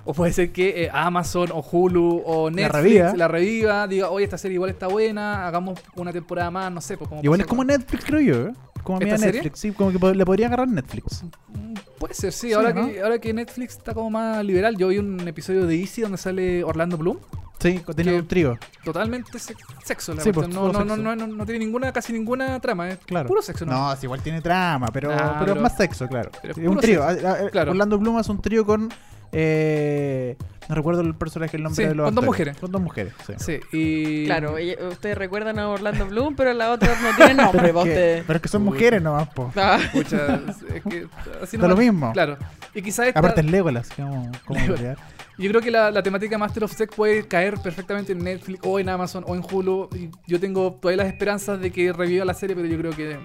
O 0.06 0.14
puede 0.14 0.32
ser 0.32 0.54
que 0.54 0.86
eh, 0.86 0.90
Amazon 0.94 1.50
o 1.52 1.60
Hulu 1.60 2.24
o 2.26 2.50
Netflix 2.50 2.74
reviva. 2.82 3.14
la 3.18 3.28
reviva, 3.28 3.88
diga, 3.88 4.10
oye, 4.10 4.24
esta 4.24 4.38
serie 4.38 4.56
igual 4.56 4.70
está 4.70 4.88
buena, 4.88 5.46
hagamos 5.46 5.78
una 5.96 6.14
temporada 6.14 6.50
más, 6.50 6.72
no 6.72 6.80
sé. 6.80 6.96
Pues, 6.98 7.10
como 7.10 7.22
Igual 7.22 7.42
es 7.42 7.46
como 7.46 7.66
Netflix, 7.66 8.06
creo 8.06 8.22
yo. 8.22 8.54
Como 8.88 9.00
¿Esta 9.00 9.06
media 9.06 9.18
serie? 9.18 9.42
Netflix, 9.42 9.60
sí, 9.60 9.72
como 9.72 9.92
que 9.92 10.16
le 10.16 10.26
podría 10.26 10.48
agarrar 10.48 10.68
Netflix. 10.70 11.24
Mm, 11.50 11.74
Puede 12.00 12.14
ser, 12.14 12.32
sí, 12.32 12.48
Sí, 12.48 12.54
ahora, 12.54 12.72
¿no? 12.74 12.88
que, 12.88 13.02
ahora 13.02 13.20
que 13.20 13.34
Netflix 13.34 13.74
está 13.78 13.94
como 13.94 14.10
más 14.10 14.44
liberal. 14.46 14.78
Yo 14.78 14.88
vi 14.88 15.00
un 15.00 15.28
episodio 15.28 15.66
de 15.68 15.76
Easy 15.80 16.02
donde 16.04 16.18
sale 16.18 16.64
Orlando 16.64 16.98
Bloom. 16.98 17.18
Sí, 17.60 17.82
tiene 17.96 18.16
un 18.20 18.28
trío. 18.28 18.58
Totalmente 18.86 19.40
se- 19.40 19.56
sexo, 19.84 20.14
la 20.14 20.22
Sí, 20.22 20.32
pues, 20.32 20.48
no, 20.48 20.68
no, 20.72 20.72
no, 20.72 20.80
sexo. 20.80 20.96
no, 20.98 21.16
no, 21.16 21.28
no 21.28 21.46
tiene 21.46 21.60
ninguna, 21.66 21.92
casi 21.92 22.14
ninguna 22.14 22.60
trama, 22.62 22.88
es 22.92 23.00
Claro. 23.00 23.28
puro 23.28 23.42
sexo, 23.42 23.66
¿no? 23.66 23.72
No, 23.74 23.96
sí, 23.96 24.06
igual 24.06 24.22
tiene 24.22 24.42
trama, 24.42 24.88
pero, 24.94 25.12
Ah, 25.12 25.38
pero, 25.40 25.40
pero- 25.40 25.56
es 25.56 25.62
más 25.64 25.76
sexo, 25.76 26.08
claro. 26.08 26.30
pero 26.42 26.54
es 26.54 26.58
Es 26.60 26.68
un 26.68 26.78
trío. 26.78 27.06
sexo. 27.10 27.50
Claro. 27.52 27.72
Orlando 27.72 27.98
Bloom 27.98 28.20
es 28.20 28.30
un 28.30 28.42
trío 28.42 28.66
con. 28.66 28.90
Eh, 29.32 30.36
no 30.70 30.76
recuerdo 30.76 31.02
el 31.02 31.16
personaje, 31.16 31.56
el 31.58 31.64
nombre 31.64 31.84
Sí, 31.84 31.88
de 31.90 31.96
los 31.96 32.06
con 32.06 32.16
dos 32.16 32.26
mujeres. 32.26 32.58
Con 32.58 32.72
dos 32.72 32.82
mujeres, 32.82 33.14
sí. 33.26 33.34
Sí, 33.38 33.60
y... 33.72 34.26
Claro, 34.26 34.58
ella- 34.58 34.76
ustedes 34.90 35.18
recuerdan 35.18 35.60
a 35.60 35.70
Orlando 35.70 36.06
Bloom, 36.08 36.36
pero 36.36 36.54
la 36.54 36.72
otra 36.72 36.90
no 37.02 37.16
tiene 37.16 37.34
nombre. 37.42 37.62
Pero, 37.62 37.80
es 37.82 37.86
que, 37.86 37.94
te- 37.94 38.24
pero 38.28 38.38
es 38.38 38.42
que 38.42 38.50
son 38.50 38.64
mujeres 38.64 39.02
nomás, 39.02 39.30
po. 39.30 39.52
Ah, 39.56 39.80
Pucha, 39.94 40.42
es 40.74 40.84
que 40.84 41.08
así 41.42 41.56
Da 41.58 41.68
lo 41.68 41.76
nomás- 41.76 41.80
mismo. 41.86 42.12
Claro. 42.14 42.38
Y 42.74 42.82
quizás 42.82 43.08
esta- 43.08 43.20
Aparte 43.20 43.42
es 43.42 43.48
Legolas. 43.50 43.90
¿Cómo, 43.96 44.30
cómo 44.46 44.60
Legolas. 44.68 44.98
Yo 45.38 45.50
creo 45.52 45.62
que 45.62 45.70
la, 45.72 45.92
la 45.92 46.02
temática 46.04 46.38
Master 46.38 46.64
of 46.64 46.74
Sex 46.76 46.94
puede 46.96 47.28
caer 47.28 47.60
perfectamente 47.64 48.12
en 48.12 48.20
Netflix 48.24 48.60
o 48.64 48.80
en 48.80 48.90
Amazon 48.90 49.24
o 49.28 49.36
en 49.36 49.44
Hulu. 49.50 49.88
Y 49.96 50.10
yo 50.26 50.40
tengo 50.40 50.74
todavía 50.74 51.04
las 51.04 51.14
esperanzas 51.14 51.62
de 51.62 51.72
que 51.72 51.94
reviva 51.94 52.26
la 52.26 52.34
serie, 52.34 52.56
pero 52.56 52.68
yo 52.68 52.78
creo 52.78 52.92
que 52.92 53.20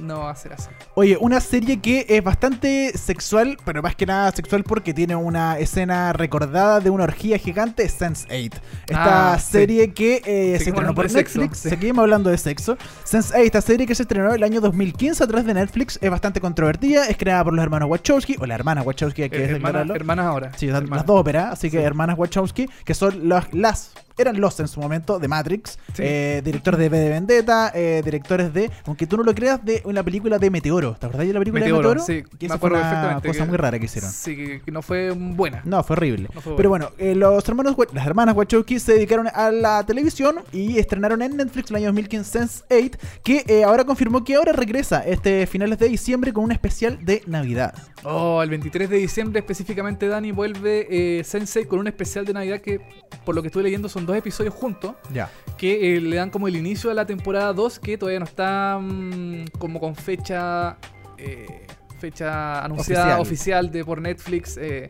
no 0.00 0.20
va 0.20 0.30
a 0.30 0.36
ser 0.36 0.52
así. 0.52 0.68
Oye, 0.94 1.16
una 1.20 1.40
serie 1.40 1.80
que 1.80 2.06
es 2.08 2.22
bastante 2.22 2.96
sexual, 2.96 3.56
pero 3.64 3.82
más 3.82 3.94
que 3.96 4.06
nada 4.06 4.30
sexual 4.32 4.64
porque 4.64 4.94
tiene 4.94 5.16
una 5.16 5.58
escena 5.58 6.12
recordada 6.12 6.80
de 6.80 6.90
una 6.90 7.04
orgía 7.04 7.38
gigante, 7.38 7.86
Sense8. 7.88 8.52
Esta 8.86 9.34
Ah, 9.34 9.38
sí. 9.38 9.52
serie 9.52 9.92
que 9.92 10.16
eh, 10.24 10.58
se 10.58 10.70
estrenó 10.70 10.94
por 10.94 11.10
Netflix. 11.12 11.58
sí. 11.58 11.68
Seguimos 11.68 12.02
hablando 12.02 12.30
de 12.30 12.38
sexo. 12.38 12.76
Sense8, 13.04 13.38
esta 13.44 13.60
serie 13.60 13.86
que 13.86 13.94
se 13.94 14.02
estrenó 14.02 14.32
el 14.34 14.42
año 14.42 14.60
2015 14.60 15.24
a 15.24 15.26
través 15.26 15.46
de 15.46 15.54
Netflix, 15.54 15.98
es 16.02 16.10
bastante 16.10 16.40
controvertida. 16.40 17.06
Es 17.08 17.16
creada 17.16 17.44
por 17.44 17.52
los 17.54 17.62
hermanos 17.62 17.88
Wachowski, 17.90 18.36
o 18.40 18.46
la 18.46 18.54
hermana 18.54 18.82
Wachowski, 18.82 19.22
hay 19.22 19.30
que 19.30 19.44
Eh, 19.44 19.48
declararlo. 19.54 19.94
hermanas 19.94 20.26
ahora. 20.26 20.50
Sí, 20.56 20.66
las- 20.66 20.76
Hermanas. 20.82 20.98
las 20.98 21.06
dos 21.06 21.20
óperas, 21.20 21.52
así 21.52 21.70
que 21.70 21.78
Sí. 21.78 21.82
hermanas 21.84 22.18
Wachowski, 22.18 22.68
que 22.84 22.94
son 22.94 23.28
las, 23.28 23.52
las 23.52 23.92
eran 24.16 24.40
los 24.40 24.58
en 24.60 24.68
su 24.68 24.80
momento 24.80 25.18
de 25.18 25.28
Matrix, 25.28 25.78
Sí. 25.94 26.02
eh, 26.04 26.42
director 26.44 26.76
de 26.76 26.88
V 26.88 26.98
de 26.98 27.08
Vendetta, 27.10 27.72
eh, 27.74 28.02
directores 28.04 28.52
de, 28.52 28.70
aunque 28.86 29.06
tú 29.06 29.16
no 29.16 29.22
lo 29.24 29.34
creas, 29.34 29.64
de 29.64 29.82
una 29.84 30.02
película 30.02 30.38
de 30.38 30.50
Meteoro. 30.50 30.94
¿Te 30.98 31.06
acordás 31.06 31.26
de 31.26 31.32
la 31.32 31.38
película 31.40 31.60
Meteoro, 31.64 31.88
de 31.90 31.94
Meteoro? 31.96 32.06
sí, 32.06 32.36
que 32.38 32.44
me 32.44 32.46
esa 32.46 32.54
acuerdo 32.54 32.76
fue 32.76 32.82
una 32.82 32.90
perfectamente 32.90 33.28
cosa 33.28 33.44
que- 33.44 33.48
muy 33.48 33.56
rara 33.56 33.78
que 33.78 33.84
hicieron. 33.86 34.10
Sí, 34.10 34.36
que, 34.36 34.60
que 34.62 34.70
no 34.70 34.82
fue 34.82 35.10
buena. 35.10 35.62
No, 35.64 35.82
fue 35.82 35.94
horrible. 35.96 36.28
No 36.34 36.40
fue 36.40 36.56
Pero 36.56 36.68
bueno, 36.68 36.90
eh, 36.98 37.14
los 37.14 37.48
hermanos, 37.48 37.76
las 37.92 38.06
hermanas 38.06 38.36
Wachowski 38.36 38.78
se 38.78 38.92
dedicaron 38.94 39.28
a 39.32 39.50
la 39.50 39.84
televisión 39.84 40.36
y 40.52 40.78
estrenaron 40.78 41.22
en 41.22 41.36
Netflix 41.36 41.70
el 41.70 41.76
año 41.76 41.86
2015 41.86 42.24
Sense8, 42.40 42.98
que 43.22 43.44
eh, 43.48 43.64
ahora 43.64 43.84
confirmó 43.84 44.24
que 44.24 44.34
ahora 44.36 44.52
regresa 44.52 45.04
este 45.06 45.46
finales 45.46 45.78
de 45.78 45.88
diciembre 45.88 46.32
con 46.32 46.44
un 46.44 46.52
especial 46.52 47.04
de 47.04 47.22
Navidad. 47.26 47.74
Oh, 48.02 48.42
el 48.42 48.50
23 48.50 48.88
de 48.90 48.96
diciembre 48.98 49.40
específicamente 49.40 50.08
Dani 50.08 50.32
vuelve 50.32 50.86
eh, 50.90 51.24
Sensei 51.24 51.64
con 51.66 51.78
un 51.78 51.86
especial 51.86 52.24
de 52.24 52.32
Navidad 52.34 52.60
que, 52.60 52.80
por 53.24 53.34
lo 53.34 53.42
que 53.42 53.48
estuve 53.48 53.62
leyendo, 53.64 53.88
son 54.04 54.06
dos 54.06 54.16
episodios 54.16 54.54
juntos 54.54 54.94
Ya. 55.12 55.30
que 55.56 55.96
eh, 55.96 56.00
le 56.00 56.16
dan 56.16 56.30
como 56.30 56.46
el 56.48 56.56
inicio 56.56 56.90
a 56.90 56.94
la 56.94 57.06
temporada 57.06 57.52
2 57.52 57.78
que 57.80 57.96
todavía 57.98 58.18
no 58.20 58.26
está 58.26 58.78
mm, 58.80 59.46
como 59.58 59.80
con 59.80 59.94
fecha 59.96 60.76
eh, 61.18 61.66
fecha 61.98 62.62
anunciada 62.64 63.18
Oficial. 63.18 63.20
oficial, 63.20 63.70
de 63.70 63.84
por 63.84 64.00
Netflix 64.00 64.56
eh, 64.58 64.88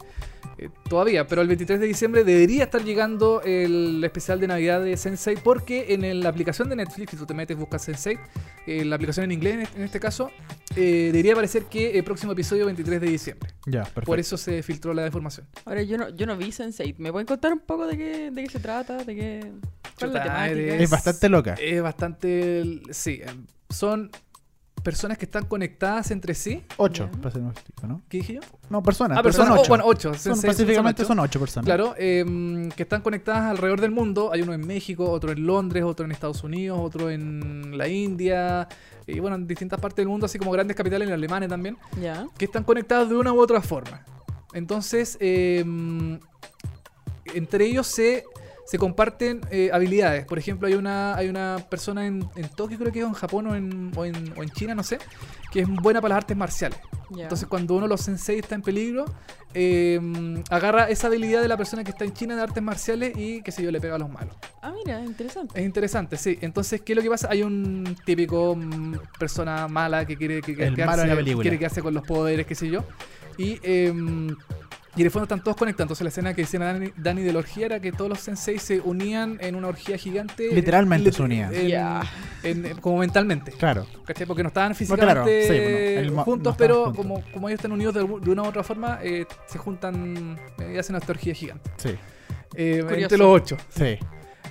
eh, 0.59 0.69
todavía, 0.89 1.27
pero 1.27 1.43
el 1.43 1.49
23 1.49 1.81
de 1.81 1.87
diciembre 1.87 2.25
debería 2.25 2.65
estar 2.65 2.83
llegando 2.85 3.43
el 3.43 4.03
especial 4.05 4.39
de 4.41 4.47
Navidad 4.47 4.81
de 4.83 4.97
Sensei 4.97 5.37
porque 5.37 5.87
en 5.95 6.05
el- 6.05 6.21
la 6.21 6.29
aplicación 6.29 6.69
de 6.69 6.77
Netflix, 6.77 7.11
si 7.11 7.17
tú 7.17 7.27
te 7.27 7.35
metes, 7.35 7.57
buscas 7.57 7.83
Sensei, 7.83 8.19
eh, 8.67 8.85
la 8.85 8.95
aplicación 8.97 9.25
en 9.25 9.33
inglés 9.33 9.55
en 9.55 9.61
este, 9.63 9.79
en 9.79 9.85
este 9.85 10.01
caso, 10.01 10.31
eh, 10.77 11.11
debería 11.13 11.33
aparecer 11.33 11.65
que 11.65 11.99
el 11.99 12.05
próximo 12.05 12.33
episodio 12.33 12.67
23 12.67 13.01
de 13.01 13.07
diciembre. 13.09 13.51
Ya, 13.67 13.83
perfecto. 13.83 14.07
Por 14.07 14.19
eso 14.21 14.37
se 14.37 14.63
filtró 14.63 14.95
la 14.95 15.07
información. 15.07 15.47
Ahora, 15.65 15.83
yo 15.83 15.99
no, 15.99 16.09
yo 16.11 16.27
no 16.27 16.37
vi 16.37 16.47
Sense8. 16.53 16.95
¿Me 16.99 17.11
pueden 17.13 17.27
contar 17.27 17.53
un 17.53 17.61
poco 17.61 17.87
de 17.87 17.97
qué, 17.97 18.31
de 18.31 18.43
qué 18.45 18.51
se 18.51 18.61
trata? 18.61 18.99
¿De 19.05 19.15
qué, 19.15 19.41
¿Cuál 19.99 20.11
es 20.11 20.15
la 20.15 20.21
Chuta, 20.21 20.23
temática? 20.23 20.51
eres- 20.51 20.81
Es 20.83 20.91
bastante 20.91 21.29
loca. 21.29 21.55
Es 21.61 21.83
bastante. 21.83 22.81
Sí, 22.91 23.21
eh, 23.25 23.27
son 23.71 24.11
personas 24.85 25.19
que 25.19 25.25
están 25.25 25.47
conectadas 25.47 26.13
entre 26.13 26.35
sí. 26.35 26.63
8, 26.77 27.11
para 27.21 27.31
ser 27.33 27.43
más 27.43 27.57
específico, 27.57 27.87
¿no? 27.89 28.03
¿Qué 28.09 28.19
dije 28.19 28.35
yo? 28.35 28.41
No, 28.71 28.83
personas. 28.83 29.19
Ah, 29.19 29.33
son. 29.33 29.51
8. 29.51 29.63
Oh, 29.63 29.69
bueno, 29.69 29.85
ocho. 29.87 30.15
Son, 30.15 30.35
específicamente 30.35 31.03
ocho. 31.03 31.09
son 31.09 31.19
8 31.19 31.41
personas. 31.41 31.65
Claro, 31.65 31.95
em, 31.99 32.71
que 32.71 32.85
están 32.85 33.01
conectadas 33.01 33.51
alrededor 33.51 33.81
del 33.81 33.91
mundo. 33.91 34.31
Hay 34.33 34.43
uno 34.43 34.53
en 34.53 34.65
México, 34.65 35.11
otro 35.11 35.33
en 35.33 35.45
Londres, 35.45 35.83
otro 35.83 36.05
en 36.05 36.13
Estados 36.13 36.45
Unidos, 36.45 36.79
otro 36.81 37.11
en 37.11 37.77
la 37.77 37.89
India. 37.89 38.69
Y 39.07 39.19
bueno, 39.19 39.37
en 39.37 39.47
distintas 39.49 39.81
partes 39.81 39.97
del 39.97 40.09
mundo, 40.09 40.27
así 40.27 40.39
como 40.39 40.53
grandes 40.53 40.77
capitales, 40.77 41.09
en 41.09 41.15
Alemania 41.15 41.49
también. 41.49 41.77
Ya. 42.01 42.27
que 42.39 42.45
están 42.45 42.63
conectados 42.63 43.09
de 43.09 43.17
una 43.17 43.33
u 43.33 43.41
otra 43.41 43.61
forma. 43.61 44.05
Entonces, 44.53 45.17
eh, 45.21 45.65
entre 47.35 47.65
ellos 47.65 47.87
se, 47.87 48.25
se 48.67 48.79
comparten 48.79 49.41
eh, 49.51 49.71
habilidades. 49.73 50.25
Por 50.27 50.39
ejemplo, 50.39 50.69
hay 50.69 50.75
una, 50.75 51.15
hay 51.17 51.29
una 51.29 51.59
persona 51.69 52.07
en, 52.07 52.29
en 52.37 52.49
Tokio, 52.49 52.79
creo 52.79 52.93
que 52.93 53.01
es, 53.01 53.07
en 53.07 53.13
Japón 53.13 53.47
o 53.47 53.55
en, 53.55 53.93
o, 53.97 54.05
en, 54.05 54.33
o 54.37 54.43
en 54.43 54.51
China, 54.51 54.75
no 54.75 54.83
sé, 54.83 54.99
que 55.53 55.61
es 55.61 55.69
buena 55.69 56.01
para 56.01 56.15
las 56.15 56.23
artes 56.23 56.37
marciales. 56.37 56.79
Entonces, 57.17 57.47
cuando 57.47 57.75
uno 57.75 57.85
de 57.85 57.91
los 57.91 58.01
sensei 58.01 58.39
está 58.39 58.55
en 58.55 58.63
peligro, 58.63 59.05
eh, 59.53 60.01
agarra 60.51 60.89
esa 60.89 61.07
habilidad 61.07 61.43
de 61.43 61.49
la 61.49 61.57
persona 61.57 61.85
que 61.85 61.91
está 61.91 62.05
en 62.05 62.13
China 62.13 62.35
de 62.35 62.43
artes 62.43 62.63
marciales 62.63 63.17
y, 63.17 63.41
qué 63.43 63.53
sé 63.53 63.63
yo, 63.63 63.71
le 63.71 63.81
pega 63.81 63.95
a 63.95 63.99
los 63.99 64.11
malos. 64.11 64.35
Ah, 64.63 64.73
mira, 64.75 65.01
interesante. 65.05 65.61
Es 65.61 65.65
interesante, 65.65 66.17
sí. 66.17 66.39
Entonces, 66.41 66.81
¿qué 66.81 66.93
es 66.93 66.97
lo 66.97 67.03
que 67.03 67.11
pasa? 67.11 67.29
Hay 67.31 67.43
un 67.43 67.97
típico 68.05 68.57
mm, 68.57 68.97
persona 69.19 69.69
mala 69.69 70.05
que 70.07 70.17
quiere, 70.17 70.41
que, 70.41 70.57
que 70.57 70.65
El 70.65 70.77
malo 70.77 71.03
de 71.03 71.09
la 71.09 71.15
película. 71.15 71.43
quiere 71.43 71.59
quedarse 71.59 71.83
con 71.83 71.95
los 71.95 72.05
poderes, 72.05 72.47
qué 72.47 72.55
sé 72.55 72.69
yo. 72.69 72.85
Y, 73.39 73.61
em, 73.63 74.35
y 74.97 75.01
en 75.01 75.07
el 75.07 75.11
fondo 75.11 75.25
están 75.25 75.43
todos 75.43 75.57
conectados. 75.57 75.87
Entonces, 75.87 76.05
la 76.05 76.09
escena 76.09 76.35
que 76.35 76.43
decía 76.43 76.61
Dani, 76.61 76.93
Dani 76.97 77.23
de 77.23 77.33
la 77.33 77.39
orgía 77.41 77.67
era 77.67 77.81
que 77.81 77.93
todos 77.93 78.09
los 78.09 78.21
senseis 78.21 78.63
se 78.63 78.81
unían 78.81 79.39
en 79.41 79.55
una 79.55 79.69
orgía 79.69 79.99
gigante. 79.99 80.49
Literalmente 80.55 81.11
Lit- 81.11 81.15
se 81.15 81.23
unían. 81.23 81.55
en- 81.55 81.69
Ya. 81.69 82.03
en- 82.43 82.65
en- 82.67 82.77
como 82.79 82.99
mentalmente. 82.99 83.53
Claro. 83.53 83.87
¿Cachai? 84.05 84.27
Porque 84.27 84.43
no 84.43 84.49
estaban 84.49 84.73
claro, 84.75 84.79
físicamente 84.79 85.43
sí, 85.43 86.03
bueno, 86.03 86.17
no 86.17 86.25
juntos, 86.25 86.55
pero 86.57 86.85
juntos. 86.87 86.97
Como, 86.97 87.23
como 87.33 87.49
ellos 87.49 87.59
están 87.59 87.73
unidos 87.73 87.95
de, 87.95 88.03
una 88.03 88.43
u 88.43 88.47
otra 88.47 88.63
forma, 88.63 88.99
eh, 89.03 89.27
se 89.47 89.59
juntan 89.59 90.39
eh, 90.59 90.73
y 90.75 90.79
hacen 90.79 90.97
esta 90.97 91.13
orgía 91.13 91.35
gigante. 91.35 91.71
Sí. 91.77 91.95
Eh, 92.57 92.85
entre 92.99 93.19
los 93.19 93.27
ocho. 93.29 93.57
Sí. 93.77 93.99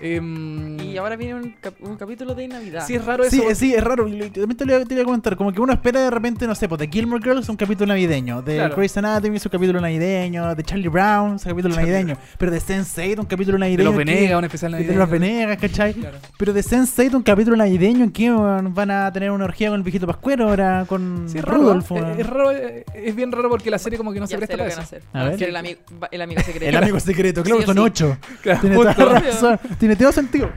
Em, 0.04 0.80
Y 0.82 0.98
ahora 0.98 1.16
viene 1.16 1.36
un, 1.36 1.56
cap- 1.62 1.74
un 1.82 1.96
capítulo 1.96 2.36
de 2.36 2.48
Navidad. 2.48 2.84
sí, 2.86 2.96
es 2.96 3.06
raro 3.06 3.24
eso. 3.24 3.32
Sí, 3.32 3.38
porque- 3.38 3.54
eh, 3.54 3.56
sí, 3.56 3.74
es 3.74 3.84
raro. 3.84 4.04
También 4.06 4.56
te 4.58 4.66
lo 4.66 4.74
iba 4.90 5.02
a 5.02 5.06
comentar. 5.06 5.36
Como 5.38 5.52
que 5.54 5.62
uno 5.62 5.72
espera 5.74 6.02
de 6.02 6.10
repente, 6.10 6.46
no 6.46 6.54
sé, 6.56 6.68
pues 6.68 6.80
de 6.80 6.88
Gilmore 6.90 7.24
Girls 7.24 7.48
un 7.50 7.56
capítulo 7.56 7.88
navideño. 7.88 8.42
De 8.42 8.56
Claro. 8.56 8.76
Grey's 8.76 8.98
Anatomy 8.98 9.38
es 9.38 9.46
un 9.46 9.50
capítulo 9.52 9.80
navideño. 9.82 10.54
De 10.56 10.64
Charlie 10.64 10.90
Brown 10.90 11.36
es 11.36 11.46
un 11.46 11.52
capítulo 11.52 11.74
Charlie 11.76 11.92
navideño. 11.92 12.18
Pero 12.38 12.52
de 12.52 12.60
Sense8 12.60 13.20
un 13.20 13.26
capítulo 13.26 13.56
de 13.56 13.60
navideño. 13.60 13.84
los 13.92 13.94
que- 13.98 14.06
Venegas, 14.06 14.38
un 14.38 14.44
especial 14.46 14.72
de 14.74 14.78
navideño. 14.80 15.00
los 15.00 15.10
Venegas, 15.10 15.58
¿cachai? 15.58 15.94
Claro. 15.94 16.18
Pero 16.38 16.54
de 16.54 16.62
Sense8 16.64 17.14
un 17.16 17.24
capítulo 17.24 17.56
navideño 17.58 18.04
en 18.04 18.12
que 18.12 18.30
van 18.30 18.92
a 18.92 19.12
tener 19.14 19.32
una 19.32 19.46
orgía 19.46 19.70
con 19.70 19.78
el 19.78 19.84
viejito 19.84 20.06
Pascuero 20.06 20.50
ahora 20.50 20.86
con 20.88 21.26
Sí, 21.30 21.38
es. 21.38 21.44
¿eh? 21.44 21.48
Es, 21.48 22.20
es 22.20 22.28
raro, 22.28 22.52
eh, 22.52 22.84
es 22.94 23.16
bien 23.16 23.32
raro 23.32 23.50
porque 23.50 23.70
la 23.72 23.80
serie 23.80 23.98
como 23.98 24.12
que 24.12 24.20
no 24.20 24.28
se 24.28 24.32
ya 24.34 24.40
sé 24.40 24.48
presta 24.48 24.58
lo 24.58 24.64
para 24.64 24.70
que 24.70 24.76
van 24.76 24.84
a 24.84 24.84
eso. 24.84 24.96
hacer. 24.96 25.04
A 25.14 25.24
ver. 25.38 25.44
el, 25.50 25.56
amigo, 25.56 25.80
el 26.12 26.22
amigo 26.22 26.42
secreto. 26.42 26.66
El 26.66 26.76
amigo 26.78 27.00
secreto, 27.00 27.44
claro, 27.44 27.60
Sí 27.62 27.66
son 27.66 27.76
sí. 27.76 27.82
ocho. 27.82 28.18
Claro, 28.42 28.60
Tiene 28.62 28.76
toda 28.76 29.20
razón. 29.20 29.60
Tiene 29.80 29.93
todo 29.96 30.12
sentido. 30.12 30.50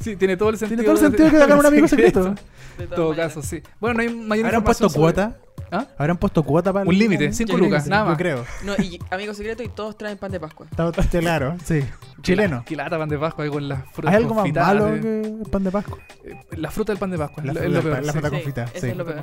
Sí, 0.00 0.16
tiene 0.16 0.36
todo 0.36 0.50
el 0.50 0.58
sentido. 0.58 0.82
Tiene 0.82 0.94
todo 0.94 1.06
el 1.06 1.10
sentido 1.12 1.30
que 1.30 1.42
hagan 1.44 1.58
un 1.58 1.66
amigo 1.66 1.88
secreto. 1.88 2.34
De 2.78 2.84
En 2.84 2.90
todo 2.90 3.10
maneras. 3.10 3.34
caso, 3.34 3.42
sí. 3.46 3.62
Bueno, 3.80 3.94
no 3.94 4.00
hay 4.02 4.08
mayor 4.14 4.46
¿Habrán 4.46 4.64
puesto 4.64 4.88
sobre- 4.88 5.00
cuota? 5.14 5.36
¿Ah? 5.70 5.86
¿Habrán 5.98 6.16
puesto 6.18 6.42
cuota 6.42 6.72
para 6.72 6.86
Un 6.88 6.98
límite, 6.98 7.32
cinco 7.32 7.54
Un 7.54 7.60
lucas, 7.60 7.84
límite, 7.84 7.90
nada 7.90 8.04
más. 8.04 8.12
Yo 8.14 8.18
creo. 8.18 8.44
No, 8.64 8.74
y 8.82 8.98
amigo 9.10 9.32
secreto 9.34 9.62
y 9.62 9.68
todos 9.68 9.96
traen 9.96 10.18
pan 10.18 10.30
de 10.32 10.40
Pascua. 10.40 10.66
Está 10.70 10.90
claro, 11.20 11.56
sí. 11.64 11.82
Chileno. 12.22 12.62
Qué 12.66 12.76
lata 12.76 12.98
pan 12.98 13.08
de 13.08 13.18
Pascua 13.18 13.44
ahí 13.44 13.50
con 13.50 13.68
las 13.68 13.84
frutas 13.92 14.10
¿Hay 14.14 14.22
algo 14.22 14.34
más 14.34 14.52
malo 14.52 15.00
que 15.00 15.20
el 15.20 15.50
pan 15.50 15.64
de 15.64 15.70
Pascua? 15.70 15.98
Eh, 16.24 16.36
La 16.56 16.70
fruta 16.70 16.92
del 16.92 16.98
pan 16.98 17.10
de 17.10 17.18
Pascua. 17.18 17.42
La 17.44 17.52
es 17.52 17.58
fruta 17.58 17.68
lo 17.74 17.82
peor. 17.82 18.04
la 18.04 18.12
fruta 18.12 18.28
Sí, 18.28 18.34
confita, 18.36 18.66
sí. 18.68 18.86
es 18.88 18.96
lo 18.96 19.04
peor. 19.04 19.22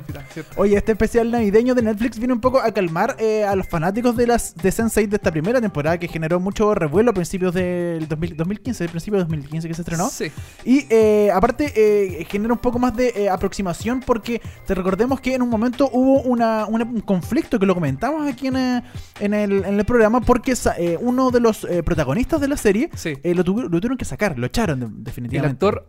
Oye, 0.56 0.76
este 0.76 0.92
especial 0.92 1.30
navideño 1.30 1.74
de 1.74 1.82
Netflix 1.82 2.18
viene 2.18 2.34
un 2.34 2.40
poco 2.40 2.60
a 2.60 2.70
calmar 2.72 3.16
eh, 3.18 3.44
a 3.44 3.56
los 3.56 3.66
fanáticos 3.68 4.16
de 4.16 4.26
las 4.26 4.54
de 4.54 4.70
Sense8 4.70 5.08
de 5.08 5.16
esta 5.16 5.30
primera 5.30 5.60
temporada 5.60 5.98
que 5.98 6.08
generó 6.08 6.38
mucho 6.40 6.74
revuelo 6.74 7.10
a 7.10 7.14
principios 7.14 7.54
del 7.54 8.06
2000 8.06 8.36
2015, 8.36 8.84
el 8.84 8.90
principio 8.90 9.18
de 9.18 9.24
2015 9.24 9.68
que 9.68 9.74
se 9.74 9.82
estrenó. 9.82 10.08
Sí. 10.08 10.30
Y 10.64 10.86
eh, 10.90 11.30
aparte 11.32 11.72
eh, 11.74 12.24
genera 12.28 12.52
un 12.52 12.58
poco 12.60 12.78
más 12.78 12.94
de 12.94 13.08
eh, 13.16 13.28
aproximación 13.30 14.00
porque 14.00 14.40
te 14.66 14.74
recordemos 14.74 15.20
que 15.20 15.34
en 15.34 15.42
un 15.42 15.48
momento 15.48 15.88
hubo 15.92 16.20
una, 16.22 16.66
una- 16.66 16.84
un 16.84 17.00
conflicto 17.00 17.58
que 17.58 17.66
lo 17.66 17.74
comentamos 17.74 18.28
aquí 18.30 18.48
en, 18.48 18.56
en, 18.56 19.34
el, 19.34 19.64
en 19.64 19.78
el 19.78 19.84
programa 19.84 20.20
porque 20.20 20.54
sa- 20.54 20.74
eh, 20.78 20.98
uno 21.00 21.30
de 21.30 21.40
los 21.40 21.64
eh, 21.64 21.82
protagonistas 21.82 22.40
de 22.40 22.48
la 22.48 22.56
serie 22.56 22.89
Sí. 22.94 23.14
eh, 23.22 23.34
lo, 23.34 23.44
tuvieron 23.44 23.96
que 23.96 24.04
sacar, 24.04 24.38
lo 24.38 24.46
echaron 24.46 24.80
de- 24.80 24.86
El 24.86 25.04
definitivamente. 25.04 25.66
actor 25.66 25.88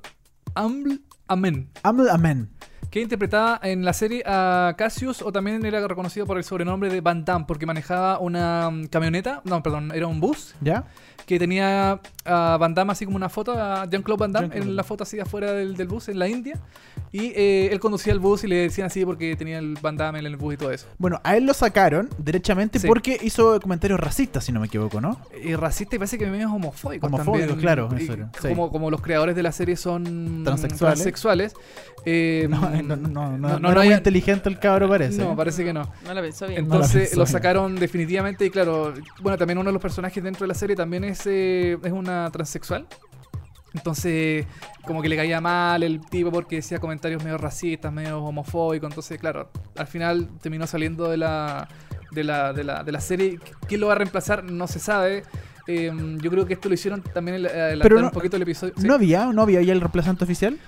Aml 0.56 1.02
Amen. 1.28 1.70
Amel 1.84 2.10
Amen. 2.10 2.50
que 2.90 3.02
interpretaba 3.02 3.58
en 3.64 3.86
la 3.86 3.94
serie 3.94 4.22
a 4.26 4.76
Cassius 4.78 5.22
o 5.22 5.32
también 5.32 5.66
era 5.66 5.88
reconocido 5.88 6.26
por 6.26 6.38
el 6.38 6.44
sobrenombre 6.44 6.90
de 6.90 7.00
Van 7.00 7.24
Damme 7.24 7.46
porque 7.48 7.66
manejaba 7.66 8.20
una 8.20 8.70
mm, 8.70 8.86
camioneta, 8.88 9.42
no, 9.46 9.64
perdón, 9.64 9.94
era 9.96 10.08
un 10.08 10.20
bus 10.20 10.56
¿Ya? 10.60 10.84
Que 11.32 11.40
tenía 11.40 12.00
a 12.26 12.58
Van 12.60 12.74
Damme 12.76 12.92
así 12.92 13.06
como 13.06 13.16
una 13.18 13.30
foto, 13.30 13.54
a 13.54 13.86
Jean-Claude 13.90 14.20
Van 14.20 14.32
Damme 14.34 14.48
Jean-Claude. 14.48 14.70
en 14.72 14.76
la 14.76 14.84
foto 14.84 15.04
así 15.04 15.20
afuera 15.20 15.54
del, 15.54 15.78
del 15.78 15.88
bus 15.88 16.10
en 16.10 16.20
la 16.20 16.28
India 16.28 16.60
y 17.14 17.28
eh, 17.36 17.70
él 17.72 17.80
conducía 17.80 18.12
el 18.14 18.20
bus 18.20 18.44
y 18.44 18.48
le 18.48 18.56
decían 18.58 18.88
así 18.88 19.06
porque 19.06 19.36
tenía 19.36 19.60
el 19.60 19.78
Van 19.82 19.96
Damme 19.98 20.20
en 20.20 20.26
el 20.26 20.36
bus 20.38 20.54
y 20.54 20.58
todo 20.58 20.72
eso. 20.72 20.88
Bueno, 20.98 21.20
a 21.24 21.38
él 21.38 21.46
lo 21.46 21.54
sacaron 21.54 22.10
derechamente 22.18 22.80
Sí. 22.80 22.88
porque 22.88 23.18
hizo 23.22 23.60
comentarios 23.62 24.00
racistas, 24.00 24.44
si 24.44 24.52
no 24.52 24.60
me 24.60 24.68
equivoco, 24.68 25.00
¿no? 25.02 25.20
Y 25.44 25.56
racista 25.56 25.96
y 25.96 26.00
parece 26.00 26.18
que 26.18 26.26
medio 26.28 26.52
homofóbico 26.52 27.08
Homofóbicos, 27.08 27.40
también. 27.48 27.60
claro, 27.60 27.90
Y 27.98 28.04
eso 28.04 28.16
sí. 28.42 28.48
como, 28.50 28.70
como 28.72 28.92
los 28.92 29.02
creadores 29.02 29.36
de 29.36 29.44
la 29.44 29.52
serie 29.54 29.76
son 29.78 30.44
Transexuales. 30.44 30.96
transexuales, 31.00 31.54
eh, 32.06 32.48
No, 32.50 32.60
no, 32.70 32.96
no, 32.96 32.98
no, 32.98 33.38
no, 33.38 33.60
no 33.60 33.72
era 33.72 33.84
muy 33.84 33.94
inteligente 33.94 34.50
el 34.50 34.60
cabro, 34.60 34.88
parece. 34.90 35.18
No, 35.24 35.32
¿eh? 35.32 35.36
parece 35.38 35.64
que 35.64 35.74
no. 35.74 35.90
No 36.06 36.14
la 36.14 36.22
pensó 36.22 36.48
bien. 36.48 36.68
No 36.68 36.70
la 36.70 36.76
Entonces 36.76 37.02
pensó 37.10 37.16
lo 37.18 37.24
bien. 37.26 37.32
sacaron 37.32 37.76
definitivamente 37.76 38.46
y 38.46 38.50
claro, 38.50 38.94
bueno, 39.22 39.38
también 39.38 39.58
uno 39.58 39.70
de 39.70 39.74
los 39.74 39.82
personajes 39.82 40.24
dentro 40.24 40.44
de 40.44 40.48
la 40.50 40.54
serie 40.54 40.76
también 40.76 41.04
es, 41.04 41.21
eh, 41.26 41.78
es 41.84 41.92
una 41.92 42.30
transexual. 42.32 42.88
Entonces, 43.74 44.46
como 44.86 45.02
que 45.02 45.08
le 45.08 45.16
caía 45.16 45.40
mal 45.40 45.82
el 45.84 46.02
tipo 46.02 46.30
porque 46.32 46.58
decía 46.58 46.80
comentarios 46.80 47.24
medio 47.24 47.38
racistas, 47.38 47.92
medio 47.94 48.22
homofóbicos. 48.22 48.90
Entonces, 48.90 49.18
claro, 49.18 49.50
al 49.78 49.88
final 49.88 50.28
terminó 50.42 50.68
saliendo 50.68 51.10
de 51.10 51.16
la, 51.18 51.70
de 52.12 52.24
la, 52.26 52.52
de 52.52 52.64
la, 52.66 52.84
de 52.84 52.92
la 52.92 53.00
serie. 53.00 53.40
¿Quién 53.68 53.80
lo 53.80 53.88
va 53.88 53.94
a 53.94 53.96
reemplazar? 53.98 54.44
No 54.44 54.68
se 54.68 54.80
sabe. 54.80 55.24
Eh, 55.68 55.90
yo 56.22 56.30
creo 56.32 56.46
que 56.46 56.54
esto 56.56 56.68
lo 56.68 56.76
hicieron 56.76 57.02
también 57.02 57.36
el, 57.36 57.46
adelantar 57.46 57.92
no- 57.94 58.06
un 58.08 58.12
poquito 58.12 58.36
el 58.36 58.42
episodio. 58.42 58.74
¿sí? 58.78 58.86
¿No 58.86 58.96
había? 58.96 59.28
¿No 59.28 59.42
había 59.44 59.62
ya 59.62 59.72
el 59.72 59.80
reemplazante 59.80 60.26
oficial? 60.26 60.60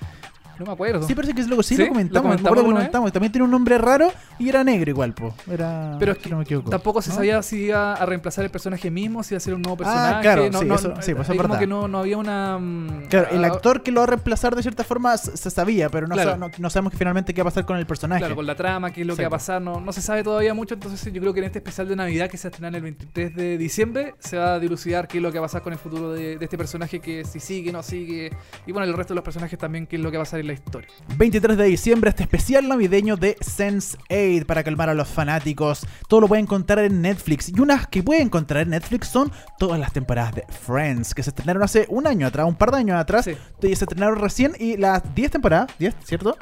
No 0.60 0.66
me 0.66 0.72
acuerdo. 0.72 1.08
Sí, 1.08 1.16
parece 1.16 1.34
que 1.34 1.42
es 1.42 1.48
lo, 1.48 1.62
sí, 1.63 1.76
¿Sí? 1.76 1.82
lo 1.82 1.88
comentamos. 1.89 2.24
¿Lo 2.24 2.30
me 2.30 2.36
acuerdo 2.36 2.44
que 2.44 2.48
lo 2.50 2.63
comentamos 2.63 2.74
comentamos. 2.84 3.12
También 3.13 3.32
tiene 3.32 3.46
un 3.46 3.52
nombre 3.52 3.78
raro 3.78 4.12
y 4.39 4.50
era 4.50 4.63
negro 4.63 4.89
igual, 4.92 5.13
po. 5.13 5.34
Era, 5.52 5.96
Pero 6.00 6.12
es 6.13 6.18
que 6.20 6.30
no 6.30 6.38
me 6.38 6.44
equivoco. 6.44 6.70
Tampoco 6.70 7.02
se 7.02 7.10
¿no? 7.10 7.16
sabía 7.16 7.42
si 7.42 7.66
iba 7.66 7.94
a 7.94 8.06
reemplazar 8.06 8.44
el 8.46 8.52
personaje 8.52 8.92
mismo, 8.92 9.24
si 9.24 9.34
iba 9.34 9.38
a 9.38 9.42
ser 9.42 9.54
un 9.56 9.62
nuevo 9.62 9.78
personaje. 9.78 10.16
Ah, 10.16 10.22
claro, 10.22 10.50
no, 10.52 10.60
sí, 10.60 10.66
no, 10.66 10.76
eso- 10.76 10.94
sí, 11.02 11.13
pues 11.16 11.30
es 11.30 11.38
verdad. 11.38 11.60
que 11.60 11.68
no, 11.68 11.88
no 11.88 11.98
había 12.00 12.18
una. 12.18 12.58
mm, 12.60 13.08
Claro, 13.10 13.28
el 13.32 13.44
ah, 13.44 13.48
actor 13.48 13.82
que 13.84 13.92
lo 13.92 14.02
va 14.02 14.04
a 14.04 14.08
reemplazar 14.08 14.56
de 14.56 14.62
cierta 14.62 14.84
forma 14.84 15.18
se 15.18 15.50
sabía, 15.50 15.89
pero 15.89 16.08
no, 16.08 16.13
Claro. 16.16 16.32
sa- 16.39 16.52
no, 16.60 16.70
sabemos 16.70 16.92
que 16.92 16.98
finalmente 16.98 17.34
qué 17.34 17.42
va 17.42 17.50
a 17.50 17.52
pasar 17.52 17.66
con 17.66 17.78
el 17.78 17.86
personaje. 17.86 18.20
Claro, 18.22 18.36
con 18.36 18.46
la 18.46 18.56
trama, 18.56 18.92
qué 18.92 19.02
es 19.02 19.08
lo 19.08 19.13
Sí, 19.13 19.18
que 19.18 19.24
va 19.24 19.28
a 19.28 19.32
pasar, 19.32 19.62
no, 19.62 19.80
no 19.82 19.92
se 19.92 20.02
sabe 20.02 20.24
todavía 20.24 20.54
mucho, 20.54 20.76
entonces 20.76 21.12
yo 21.12 21.20
creo 21.22 21.34
que 21.34 21.39
en 21.39 21.46
este 21.46 21.60
especial 21.60 21.88
de 21.88 21.96
Navidad 21.96 22.30
que 22.30 22.38
se 22.38 22.48
estrena 22.50 22.76
el 22.78 22.84
23 22.84 23.36
de 23.36 23.58
diciembre 23.58 24.16
se 24.20 24.38
va 24.38 24.56
a 24.56 24.60
dilucidar 24.60 25.08
qué 25.08 25.18
es 25.18 25.24
lo 25.24 25.32
que 25.32 25.39
va 25.39 25.46
a 25.46 25.48
pasar 25.48 25.62
con 25.62 25.74
el 25.74 25.80
futuro 25.80 26.12
de, 26.12 26.38
de 26.38 26.46
este 26.46 26.58
personaje, 26.58 27.00
que 27.00 27.24
si 27.26 27.39
sigue, 27.39 27.72
no 27.72 27.82
sigue, 27.84 28.32
y 28.68 28.72
bueno, 28.72 28.86
el 28.88 28.94
resto 28.94 29.13
de 29.13 29.16
los 29.16 29.24
personajes 29.24 29.58
también, 29.58 29.88
qué 29.88 29.96
es 29.96 30.02
lo 30.02 30.12
que 30.12 30.18
va 30.18 30.24
a 30.24 30.26
pasar 30.26 30.43
en 30.44 30.48
la 30.48 30.54
historia. 30.54 30.90
23 31.18 31.58
de 31.58 31.64
diciembre, 31.66 32.10
este 32.10 32.24
especial 32.24 32.68
navideño 32.68 33.18
de 33.18 33.36
Sense8 33.38 34.46
para 34.46 34.64
calmar 34.64 34.90
a 34.90 34.94
los 34.94 35.08
fanáticos. 35.08 35.88
Todo 36.08 36.22
lo 36.22 36.28
pueden 36.28 36.46
encontrar 36.46 36.80
en 36.80 37.02
Netflix. 37.02 37.50
Y 37.50 37.60
unas 37.60 37.88
que 37.88 38.04
pueden 38.04 38.28
encontrar 38.28 38.64
en 38.64 38.70
Netflix 38.70 39.08
son 39.08 39.32
todas 39.58 39.80
las 39.80 39.92
temporadas 39.92 40.36
de 40.36 40.46
Friends, 40.66 41.14
que 41.14 41.24
se 41.24 41.32
estrenaron 41.32 41.64
hace 41.64 41.86
un 41.90 42.08
año 42.08 42.28
atrás, 42.28 42.48
un 42.48 42.56
par 42.56 42.72
de 42.72 42.78
años 42.78 42.98
atrás. 42.98 43.26
Sí. 43.26 43.36
Y 43.62 43.76
se 43.76 43.86
estrenaron 43.86 44.20
recién 44.20 44.54
y 44.60 44.78
las 44.78 45.16
10 45.16 45.32
temporadas, 45.32 45.72
10, 45.80 45.96
¿cierto? 46.04 46.38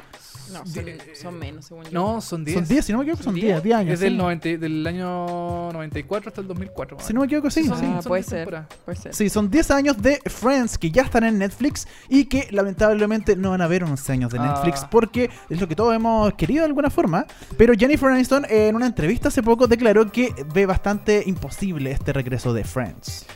No, 0.52 0.66
son, 0.66 0.84
son 1.14 1.38
menos, 1.38 1.64
según 1.64 1.84
yo. 1.84 1.90
No, 1.92 2.20
son 2.20 2.44
10. 2.44 2.58
Son 2.58 2.68
10, 2.68 2.84
si 2.84 2.92
no 2.92 2.98
me 2.98 3.04
equivoco, 3.04 3.22
son 3.22 3.32
¿Son 3.32 3.40
10, 3.40 3.62
10 3.62 3.76
años. 3.76 3.94
Es 3.94 4.00
del, 4.00 4.12
sí. 4.12 4.18
90 4.18 4.48
del 4.58 4.86
año 4.86 5.72
94 5.72 6.28
hasta 6.28 6.40
el 6.40 6.48
2004. 6.48 6.98
Si 7.00 7.12
no 7.12 7.20
me 7.20 7.26
equivoco, 7.26 7.50
sí, 7.50 7.64
son- 7.64 7.78
sí. 7.78 7.86
Ah, 7.88 8.02
son 8.02 8.10
puede 8.10 8.22
10 8.22 8.26
ser. 8.30 8.38
temporadas. 8.40 8.68
Puede 8.84 8.96
ser. 8.98 9.14
Sí, 9.14 9.28
son 9.30 9.50
10 9.50 9.70
años 9.70 10.00
de 10.00 10.20
Friends 10.26 10.78
que 10.78 10.90
ya 10.90 11.02
están 11.02 11.24
en 11.24 11.38
Netflix 11.38 11.86
y 12.08 12.26
que 12.26 12.48
lamentablemente 12.50 13.36
no 13.36 13.50
van 13.50 13.60
a 13.62 13.66
ver 13.66 13.84
11 13.84 14.12
años 14.12 14.30
de 14.32 14.38
Ah. 14.38 14.52
Netflix 14.54 14.84
porque 14.90 15.30
es 15.50 15.60
lo 15.60 15.68
que 15.68 15.76
todos 15.76 15.94
hemos 15.94 16.32
querido 16.34 16.60
de 16.62 16.66
alguna 16.66 16.90
forma. 16.90 17.26
Pero 17.56 17.74
Jennifer 17.76 18.08
Aniston 18.10 18.44
eh, 18.46 18.68
en 18.68 18.76
una 18.76 18.86
entrevista 18.86 19.28
hace 19.28 19.42
poco 19.42 19.66
declaró 19.66 20.10
que 20.10 20.32
ve 20.54 20.66
bastante 20.66 21.22
imposible 21.26 21.90
este 21.92 22.12
regreso 22.12 22.52
de 22.54 22.64
Friends. 22.64 23.26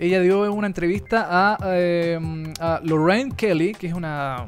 Ella 0.00 0.20
dio 0.20 0.52
una 0.52 0.68
entrevista 0.68 1.26
a, 1.28 1.58
eh, 1.64 2.20
a 2.60 2.80
Lorraine 2.84 3.34
Kelly, 3.34 3.72
que 3.74 3.88
es 3.88 3.94
una 3.94 4.46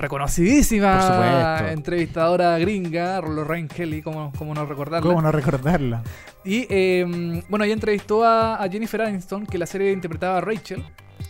reconocidísima 0.00 0.92
Por 0.98 1.02
supuesto. 1.02 1.68
entrevistadora 1.72 2.58
gringa, 2.58 3.20
Lorraine 3.20 3.68
Kelly, 3.68 4.02
como, 4.02 4.32
como 4.36 4.54
no 4.54 4.66
recordarla. 4.66 5.08
¿Cómo 5.08 5.22
no 5.22 5.30
recordarla? 5.30 6.02
Y 6.44 6.66
eh, 6.70 7.42
bueno, 7.48 7.64
ella 7.64 7.74
entrevistó 7.74 8.24
a, 8.24 8.56
a 8.62 8.68
Jennifer 8.68 9.02
Aniston, 9.02 9.46
que 9.46 9.58
la 9.58 9.66
serie 9.66 9.92
interpretaba 9.92 10.38
a 10.38 10.40
Rachel. 10.40 10.82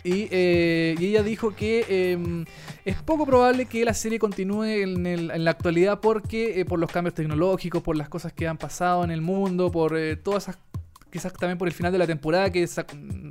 Y, 0.04 0.28
eh, 0.30 0.94
y 0.98 1.06
ella 1.06 1.22
dijo 1.22 1.54
que 1.54 1.84
eh, 1.88 2.44
es 2.86 2.96
poco 3.02 3.26
probable 3.26 3.66
que 3.66 3.84
la 3.84 3.92
serie 3.92 4.18
continúe 4.18 4.62
en, 4.64 5.04
el- 5.06 5.30
en 5.30 5.44
la 5.44 5.50
actualidad 5.50 6.00
porque 6.00 6.60
eh, 6.60 6.64
por 6.64 6.78
los 6.78 6.90
cambios 6.90 7.14
tecnológicos, 7.14 7.82
por 7.82 7.96
las 7.96 8.08
cosas 8.08 8.32
que 8.32 8.48
han 8.48 8.56
pasado 8.56 9.04
en 9.04 9.10
el 9.10 9.20
mundo, 9.20 9.70
por 9.70 9.98
eh, 9.98 10.16
todas 10.16 10.44
esas 10.44 10.58
quizás 11.10 11.32
también 11.32 11.58
por 11.58 11.68
el 11.68 11.74
final 11.74 11.92
de 11.92 11.98
la 11.98 12.06
temporada 12.06 12.50
que 12.50 12.66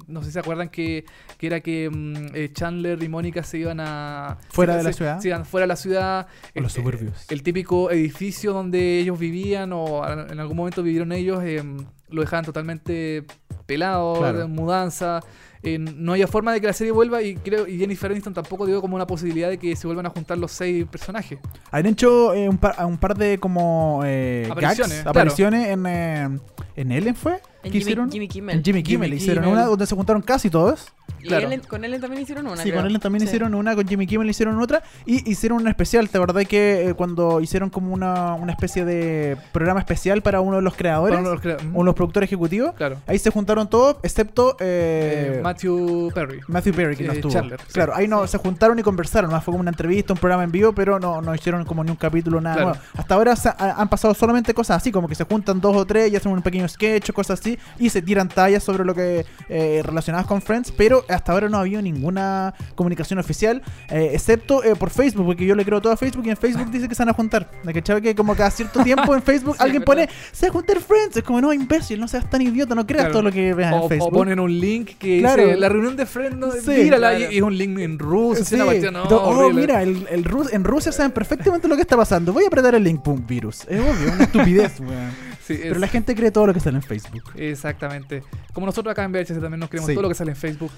no 0.07 0.21
sé 0.21 0.27
si 0.27 0.31
se 0.33 0.39
acuerdan 0.39 0.69
que, 0.69 1.05
que 1.37 1.47
era 1.47 1.59
que 1.61 1.89
mm, 1.89 2.35
eh, 2.35 2.49
Chandler 2.53 3.01
y 3.01 3.09
Mónica 3.09 3.43
se 3.43 3.57
iban 3.59 3.79
a 3.79 4.37
Fuera 4.49 4.73
se- 4.73 4.77
de 4.77 4.83
la 4.83 4.89
se- 4.91 4.97
ciudad. 4.97 5.19
se 5.19 5.27
iban 5.29 5.45
fuera 5.45 5.63
de 5.63 5.67
la 5.69 5.75
ciudad 5.75 6.27
O 6.55 6.59
los 6.61 6.75
El- 6.75 6.81
suburbios. 6.83 7.25
el 7.29 7.43
típico 7.43 7.89
edificio 7.91 8.53
donde 8.53 8.99
ellos 8.99 9.17
vivían 9.17 9.71
o 9.73 10.05
en 10.07 10.39
algún 10.39 10.57
momento 10.57 10.83
vivieron 10.83 11.11
ellos, 11.11 11.41
eh, 11.43 11.63
lo 12.09 12.21
dejaban 12.21 12.45
totalmente 12.45 13.23
pelado, 13.65 14.15
Claro. 14.19 14.47
mudanza. 14.47 15.21
eh, 15.61 15.77
no 15.77 16.13
había 16.13 16.25
forma 16.25 16.53
de 16.53 16.61
que 16.61 16.67
la 16.67 16.73
serie 16.73 16.93
vuelva 16.93 17.21
y 17.21 17.35
creo 17.35 17.67
y 17.67 17.77
Jennifer 17.77 18.09
Aniston 18.09 18.33
tampoco 18.33 18.65
dio 18.65 18.79
como 18.79 18.95
una 18.95 19.05
posibilidad 19.05 19.49
de 19.49 19.57
que 19.57 19.75
se 19.75 19.87
vuelvan 19.87 20.05
a 20.05 20.09
juntar 20.09 20.37
los 20.37 20.53
seis 20.53 20.85
personajes. 20.85 21.37
Han 21.71 21.85
hecho 21.85 22.33
eh, 22.33 22.47
un, 22.47 22.57
par, 22.57 22.77
un 22.85 22.97
par 22.97 23.17
de 23.17 23.37
como 23.39 24.01
eh, 24.05 24.47
Apariciones, 24.49 24.77
gags, 24.91 25.01
claro. 25.03 25.09
apariciones 25.09 25.67
en, 25.67 25.85
eh, 25.85 26.39
en 26.77 26.91
Ellen 26.93 27.13
fue. 27.13 27.41
En 27.61 27.63
¿Qué 27.63 27.69
Jimmy, 27.79 27.81
hicieron? 27.81 28.11
Jimmy 28.11 28.27
Kimmel. 28.29 28.55
En 28.57 28.63
Jimmy 28.63 28.83
Kimmel, 28.83 29.09
Jimmy 29.09 29.17
hicieron 29.21 29.43
Kimmel. 29.43 29.59
una 29.59 29.67
donde 29.67 29.85
se 29.85 29.95
juntaron 29.95 30.21
casi 30.21 30.49
todos. 30.49 30.87
Y 31.21 31.27
Claro. 31.27 31.49
Ellen- 31.49 31.67
con 31.67 31.83
Ellen 31.83 31.99
también 31.99 32.21
hicieron 32.23 32.47
una. 32.47 32.55
Sí, 32.55 32.63
creo. 32.69 32.75
con 32.77 32.85
Ellen 32.85 33.01
también 33.01 33.19
Sí. 33.21 33.25
hicieron 33.25 33.53
una, 33.53 33.75
con 33.75 33.85
Jimmy 33.85 34.07
Kimmel 34.07 34.29
hicieron 34.29 34.61
otra 34.61 34.81
y 35.05 35.29
hicieron 35.29 35.59
una 35.59 35.69
especial. 35.71 36.07
¿Te 36.07 36.17
acordás 36.17 36.47
que 36.47 36.89
eh, 36.89 36.93
cuando 36.93 37.41
hicieron 37.41 37.69
como 37.69 37.93
una, 37.93 38.35
una 38.35 38.53
especie 38.53 38.85
de 38.85 39.35
programa 39.51 39.81
especial 39.81 40.21
para 40.21 40.39
uno 40.39 40.55
de 40.57 40.61
los 40.61 40.75
creadores, 40.75 41.17
Para 41.17 41.19
uno 41.21 41.29
de 41.31 41.35
los 41.35 41.41
crea- 41.41 41.67
uno 41.71 41.79
de 41.79 41.83
los 41.85 41.95
productores 41.95 42.27
ejecutivos? 42.29 42.73
Claro. 42.75 42.97
Ahí 43.07 43.19
se 43.19 43.29
juntaron 43.31 43.69
todos, 43.69 43.97
excepto 44.03 44.55
eh, 44.61 45.35
Eh, 45.37 45.41
Matthew 45.43 46.11
Perry. 46.13 46.39
Matthew 46.47 46.73
Perry, 46.73 46.95
que 46.95 47.03
no 47.03 47.11
eh, 47.11 47.15
estuvo. 47.15 47.33
Chandler, 47.33 47.59
sí. 47.59 47.73
claro, 47.73 47.93
ahí 47.95 48.07
no 48.07 48.25
se 48.27 48.37
juntaron 48.37 48.79
y 48.79 48.83
conversaron. 48.83 49.29
Más 49.31 49.43
fue 49.43 49.51
como 49.51 49.61
una 49.61 49.71
entrevista, 49.71 50.13
un 50.13 50.19
programa 50.19 50.45
en 50.45 50.51
vivo, 50.53 50.71
pero 50.71 50.99
no, 50.99 51.21
no 51.21 51.35
hicieron 51.35 51.65
como 51.65 51.83
ni 51.83 51.89
un 51.91 51.97
capítulo, 51.97 52.39
nada 52.39 52.55
Claro. 52.55 52.69
nuevo. 52.69 52.83
Hasta 52.95 53.15
ahora 53.15 53.35
se 53.35 53.49
ha- 53.49 53.75
han 53.77 53.89
pasado 53.89 54.13
solamente 54.13 54.53
cosas 54.53 54.77
así, 54.77 54.91
como 54.91 55.09
que 55.09 55.15
se 55.15 55.25
juntan 55.25 55.59
dos 55.59 55.75
o 55.75 55.85
tres 55.85 56.13
y 56.13 56.15
hacen 56.15 56.31
un 56.31 56.41
pequeño 56.41 56.67
sketch 56.69 57.09
o 57.09 57.13
cosas 57.13 57.39
así, 57.41 57.48
y 57.79 57.89
se 57.89 58.01
tiran 58.01 58.27
tallas 58.29 58.63
sobre 58.63 58.83
lo 58.85 58.93
que 58.93 59.25
eh, 59.49 59.81
relacionadas 59.83 60.27
con 60.27 60.41
Friends, 60.41 60.71
pero 60.71 61.05
hasta 61.09 61.31
ahora 61.31 61.49
no 61.49 61.57
ha 61.57 61.62
habido 61.62 61.81
ninguna 61.81 62.53
comunicación 62.75 63.19
oficial, 63.19 63.62
eh, 63.89 64.12
excepto 64.13 64.63
eh, 64.63 64.75
por 64.75 64.89
Facebook, 64.89 65.25
porque 65.25 65.45
yo 65.45 65.55
le 65.55 65.65
creo 65.65 65.81
todo 65.81 65.93
a 65.93 65.97
Facebook 65.97 66.25
y 66.27 66.29
en 66.29 66.38
Facebook 66.38 66.69
dice 66.71 66.88
que 66.88 66.95
se 66.95 67.01
van 67.01 67.09
a 67.09 67.13
juntar. 67.13 67.49
¿De 67.63 67.73
cachai? 67.73 68.01
Que 68.01 68.13
como 68.15 68.35
cada 68.35 68.51
cierto 68.51 68.83
tiempo 68.83 69.15
en 69.15 69.21
Facebook 69.21 69.55
Sí, 69.57 69.63
alguien 69.63 69.83
pone, 69.83 70.09
se 70.31 70.47
va 70.47 70.49
a 70.49 70.53
juntar 70.53 70.79
Friends. 70.79 71.17
Es 71.17 71.23
como, 71.23 71.41
no, 71.41 71.53
imbécil, 71.53 71.99
no 71.99 72.07
seas 72.07 72.29
tan 72.29 72.41
idiota, 72.41 72.75
no 72.75 72.85
creas 72.85 73.05
Claro. 73.05 73.13
todo 73.13 73.23
lo 73.23 73.31
que 73.31 73.53
veas 73.53 73.73
O, 73.73 73.77
en 73.77 73.81
o 73.83 73.88
Facebook. 73.89 74.13
ponen 74.13 74.39
un 74.39 74.59
link 74.59 74.91
que 74.99 75.19
Claro. 75.19 75.43
dice 75.45 75.57
la 75.57 75.69
reunión 75.69 75.95
de 75.95 76.05
Friends, 76.05 76.38
no, 76.38 76.51
Sí, 76.51 76.69
mírala, 76.71 77.09
claro. 77.15 77.31
y, 77.31 77.38
es 77.38 77.41
un 77.41 77.57
link 77.57 77.79
en 77.79 77.97
ruso, 77.99 78.43
Sí. 78.43 78.57
no, 78.57 78.65
oh, 79.03 79.29
horrible. 79.29 79.62
mira, 79.62 79.81
el, 79.83 80.05
el 80.09 80.23
Rus- 80.25 80.51
en 80.53 80.63
Rusia 80.63 80.91
saben 80.91 81.12
perfectamente 81.12 81.67
lo 81.67 81.75
que 81.75 81.81
está 81.81 81.95
pasando. 81.97 82.33
Voy 82.33 82.43
a 82.43 82.47
apretar 82.47 82.75
el 82.75 82.83
link, 82.83 83.01
pum, 83.01 83.25
virus. 83.25 83.62
Es 83.67 83.79
obvio, 83.79 84.12
una 84.13 84.23
estupidez, 84.23 84.79
weón. 84.79 85.28
Sí, 85.49 85.53
es- 85.62 85.67
Pero 85.67 85.79
la 85.79 85.88
gente 85.88 86.15
cree 86.15 86.31
todo 86.31 86.47
lo 86.47 86.53
que 86.53 86.59
sale 86.59 86.77
en 86.77 86.83
Facebook. 86.83 87.23
Exactamente. 87.35 88.23
Como 88.53 88.65
nosotros 88.65 88.91
acá 88.91 89.03
en 89.03 89.12
VHS 89.12 89.39
también 89.41 89.59
nos 89.59 89.69
creemos 89.69 89.88
Sí. 89.88 89.93
todo 89.93 90.03
lo 90.03 90.09
que 90.09 90.15
sale 90.15 90.31
en 90.31 90.38
Facebook. 90.38 90.71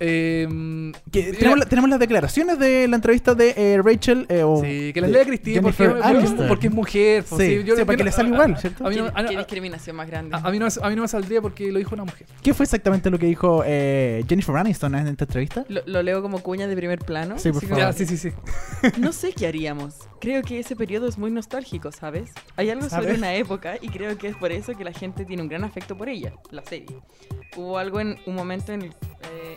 Eh, 0.00 0.46
mira, 0.50 0.98
tenemos, 1.38 1.58
la- 1.58 1.66
tenemos 1.66 1.90
las 1.90 2.00
declaraciones 2.00 2.58
de 2.58 2.88
la 2.88 2.96
entrevista 2.96 3.34
de 3.34 3.54
eh, 3.56 3.80
Rachel. 3.84 4.26
eh, 4.28 4.42
o 4.42 4.60
Sí, 4.62 4.92
que 4.92 5.00
las 5.00 5.10
lea 5.10 5.24
Cristina 5.24 5.62
porque, 5.62 5.84
es 5.84 6.72
mujer. 6.72 7.24
pues, 7.28 7.40
Sí, 7.42 7.62
yo- 7.64 7.76
sí, 7.76 7.84
para 7.84 7.84
yo 7.84 7.86
que 7.86 7.96
no- 7.98 8.04
le 8.04 8.12
salga 8.12 8.30
a- 8.30 8.34
igual, 8.34 8.58
¿cierto? 8.58 8.86
A 8.86 8.90
mí, 8.90 8.96
no, 8.96 9.04
¿Qué, 9.04 9.20
a- 9.20 9.26
qué 9.26 9.34
a- 9.34 9.38
discriminación 9.38 9.94
más 9.96 10.06
grande? 10.08 10.34
a- 10.36 10.38
a 10.40 10.50
mí 10.50 10.58
no, 10.58 10.66
a 10.66 10.88
mí 10.90 10.96
no 10.96 11.02
me 11.02 11.08
saldría 11.08 11.40
porque 11.42 11.70
lo 11.70 11.78
dijo 11.78 11.94
una 11.94 12.04
mujer. 12.04 12.26
¿Qué 12.42 12.54
fue 12.54 12.64
exactamente 12.64 13.10
lo 13.10 13.18
que 13.18 13.26
dijo 13.26 13.62
eh, 13.64 14.24
Jennifer 14.28 14.56
Aniston 14.56 14.94
en 14.94 15.06
esta 15.06 15.24
entrevista? 15.24 15.64
Lo, 15.68 15.82
lo 15.86 16.02
leo 16.02 16.22
como 16.22 16.40
cuña 16.42 16.66
de 16.66 16.74
primer 16.76 16.98
plano. 17.00 17.38
Sí, 17.38 17.52
por 17.52 17.62
favor. 17.62 17.78
Ya, 17.78 17.92
sí, 17.92 18.06
sí, 18.06 18.16
sí. 18.16 18.30
No 18.98 19.12
sé 19.12 19.32
qué 19.32 19.46
haríamos. 19.46 19.94
Creo 20.20 20.42
que 20.42 20.58
ese 20.58 20.74
periodo 20.74 21.06
es 21.06 21.18
muy 21.18 21.30
nostálgico, 21.30 21.92
¿sabes? 21.92 22.30
Hay 22.56 22.70
algo 22.70 22.88
sobre 22.88 23.14
una 23.14 23.34
época 23.34 23.74
y 23.80 23.88
creo 23.90 24.13
que 24.16 24.28
es 24.28 24.36
por 24.36 24.52
eso 24.52 24.74
que 24.76 24.84
la 24.84 24.92
gente 24.92 25.24
tiene 25.24 25.42
un 25.42 25.48
gran 25.48 25.64
afecto 25.64 25.96
por 25.96 26.08
ella, 26.08 26.32
la 26.50 26.62
serie. 26.64 26.96
Hubo 27.56 27.78
algo 27.78 28.00
en 28.00 28.16
un 28.26 28.34
momento 28.34 28.72
en, 28.72 28.82
eh, 28.84 28.90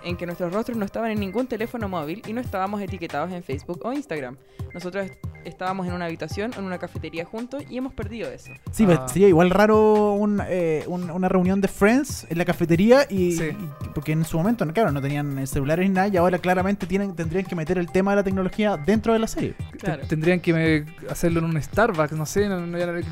en 0.03 0.17
que 0.17 0.25
nuestros 0.25 0.53
rostros 0.53 0.77
no 0.77 0.85
estaban 0.85 1.09
en 1.11 1.19
ningún 1.19 1.47
teléfono 1.47 1.89
móvil 1.89 2.21
y 2.27 2.33
no 2.33 2.41
estábamos 2.41 2.81
etiquetados 2.81 3.31
en 3.31 3.41
Facebook 3.43 3.79
o 3.83 3.91
Instagram. 3.93 4.37
Nosotros 4.73 5.05
est- 5.05 5.17
estábamos 5.45 5.87
en 5.87 5.93
una 5.93 6.05
habitación 6.05 6.51
en 6.57 6.63
una 6.65 6.77
cafetería 6.77 7.25
juntos 7.25 7.63
y 7.69 7.77
hemos 7.77 7.93
perdido 7.93 8.29
eso. 8.29 8.51
Sí, 8.71 8.83
Ah. 8.83 8.97
pues, 8.99 9.11
sería 9.13 9.29
igual 9.29 9.49
raro 9.49 10.13
un, 10.13 10.41
eh, 10.47 10.83
un- 10.87 11.09
una 11.09 11.27
reunión 11.29 11.61
de 11.61 11.67
Friends 11.69 12.27
en 12.29 12.37
la 12.37 12.45
cafetería 12.45 13.07
y, 13.09 13.31
Sí. 13.31 13.45
y- 13.45 13.87
porque 13.95 14.11
en 14.11 14.25
su 14.25 14.37
momento, 14.37 14.67
claro, 14.73 14.91
no 14.91 15.01
tenían 15.01 15.39
eh, 15.39 15.47
celulares 15.47 15.87
ni 15.89 15.95
nada 15.95 16.07
y 16.09 16.17
ahora 16.17 16.37
claramente 16.37 16.85
tienen, 16.85 17.15
tendrían 17.15 17.45
que 17.45 17.55
meter 17.55 17.79
el 17.79 17.89
tema 17.89 18.11
de 18.11 18.17
la 18.17 18.23
tecnología 18.23 18.77
dentro 18.77 19.13
de 19.13 19.19
la 19.19 19.27
serie. 19.27 19.55
Claro. 19.79 20.01
Te- 20.03 20.07
Tendrían 20.07 20.39
que 20.39 20.85
hacerlo 21.09 21.39
en 21.39 21.45
un 21.45 21.61
Starbucks, 21.61 22.11
no 22.11 22.25
sé. 22.27 22.47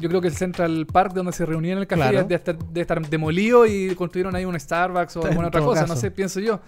yo 0.01 0.09
creo 0.09 0.21
que 0.21 0.27
el 0.27 0.35
Central 0.35 0.85
Park 0.85 1.13
donde 1.13 1.31
se 1.35 1.45
reunían 1.45 1.73
en 1.73 1.81
el 1.81 1.87
café 1.87 2.01
Claro. 2.01 2.17
debe, 2.23 2.35
estar, 2.35 2.57
debe 2.57 2.81
estar 2.81 3.07
demolido 3.07 3.65
y 3.65 3.93
construyeron 3.95 4.35
ahí 4.35 4.45
un 4.45 4.59
Starbucks 4.59 5.17
o 5.17 5.21
En 5.23 5.27
alguna 5.29 5.47
otra 5.49 5.61
cosa, 5.61 5.81
caso. 5.81 5.93
no 5.93 5.99
sé, 5.99 6.11
pienso 6.11 6.39
yo. 6.39 6.59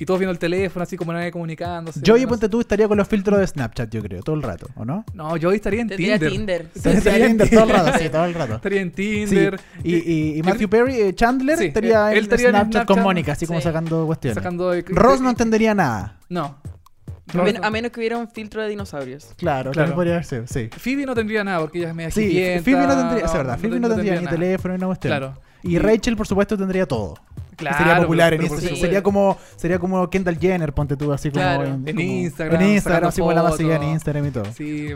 Y 0.00 0.04
todos 0.06 0.20
viendo 0.20 0.30
el 0.32 0.38
teléfono, 0.38 0.84
así 0.84 0.96
como 0.96 1.12
nadie 1.12 1.32
comunicándose. 1.32 2.00
Yo 2.02 2.16
y 2.16 2.22
no 2.22 2.28
ponte 2.28 2.48
tú 2.48 2.60
estaría 2.60 2.86
con 2.86 2.98
los 2.98 3.08
filtros 3.08 3.40
de 3.40 3.46
Snapchat, 3.48 3.90
yo 3.90 4.00
creo, 4.02 4.22
todo 4.22 4.36
el 4.36 4.42
rato, 4.42 4.68
¿o 4.76 4.84
no? 4.84 5.04
No, 5.12 5.36
yo 5.36 5.50
estaría 5.50 5.80
en 5.80 5.88
Tinder. 5.88 6.30
Tinder. 6.30 6.66
Sí, 6.74 6.88
estaría 6.90 7.26
en 7.26 7.38
Tinder 7.38 7.50
todo 7.50 7.64
el 7.64 7.70
rato, 7.70 7.98
sí, 7.98 8.08
todo 8.08 8.24
el 8.26 8.34
rato. 8.34 8.54
Estaría 8.56 8.80
en 8.82 8.90
Sí, 8.90 8.94
Tinder. 8.94 9.60
Y, 9.82 9.94
y- 9.96 10.38
y 10.38 10.42
Matthew 10.42 10.68
Perry, 10.68 11.00
eh, 11.00 11.14
Chandler, 11.14 11.58
Sí, 11.58 11.64
estaría 11.66 12.12
él 12.12 12.18
en 12.18 12.22
estaría 12.24 12.48
en 12.50 12.54
Snapchat, 12.54 12.86
con. 12.86 13.02
Mónica, 13.02 13.32
así 13.32 13.46
como 13.46 13.60
sacando 13.60 14.06
cuestiones. 14.06 14.34
Sacando 14.36 14.70
de- 14.70 14.84
Ross 14.88 15.20
no 15.20 15.30
entendería 15.30 15.74
nada. 15.74 16.18
No. 16.28 16.58
A 17.34 17.42
men- 17.42 17.64
A 17.64 17.70
menos 17.70 17.90
que 17.90 18.00
hubiera 18.00 18.16
un 18.16 18.28
filtro 18.28 18.62
de 18.62 18.68
dinosaurios. 18.68 19.28
Claro, 19.36 19.70
Claro. 19.72 19.94
podría 19.94 20.22
ser, 20.22 20.48
sí. 20.48 20.68
Phoebe 20.76 21.04
no 21.06 21.14
tendría 21.14 21.44
nada 21.44 21.60
porque 21.60 21.78
ella 21.78 21.88
es 21.88 21.94
media 21.94 22.10
Sí, 22.10 22.28
Phoebe 22.64 22.86
no 22.86 22.96
tendría, 22.96 23.24
es 23.26 23.32
verdad, 23.32 23.56
no 23.56 23.62
Phoebe 23.62 23.80
no 23.80 23.88
tendría 23.88 24.14
ni 24.16 24.24
nada. 24.24 24.30
teléfono 24.36 24.74
ni 24.74 24.78
una 24.78 24.86
cuestión. 24.86 25.10
Claro. 25.10 25.34
Y 25.62 25.78
Rachel, 25.78 26.16
por 26.16 26.26
supuesto, 26.26 26.56
tendría 26.56 26.86
todo. 26.86 27.16
Claro, 27.56 27.76
sería 27.78 27.96
popular 27.96 28.30
pero- 28.30 28.42
en 28.44 28.48
pero 28.48 28.60
por 28.62 28.70
sí. 28.70 28.76
sería 28.80 29.02
como 29.02 29.36
sería 29.56 29.78
como 29.80 30.08
Kendall 30.08 30.38
Jenner, 30.38 30.72
ponte 30.72 30.96
tú 30.96 31.12
así 31.12 31.30
como 31.30 31.42
Claro. 31.42 31.64
en, 31.64 31.88
En 31.88 31.96
como- 31.96 32.00
Instagram, 32.08 32.62
en 32.62 32.68
Instagram, 32.74 33.08
así 33.08 33.20
como 33.20 33.32
la 33.32 33.42
más 33.42 33.58
en. 33.58 33.82
Instagram 33.82 34.26
y 34.26 34.30
todo. 34.30 34.44
Sí, 34.56 34.88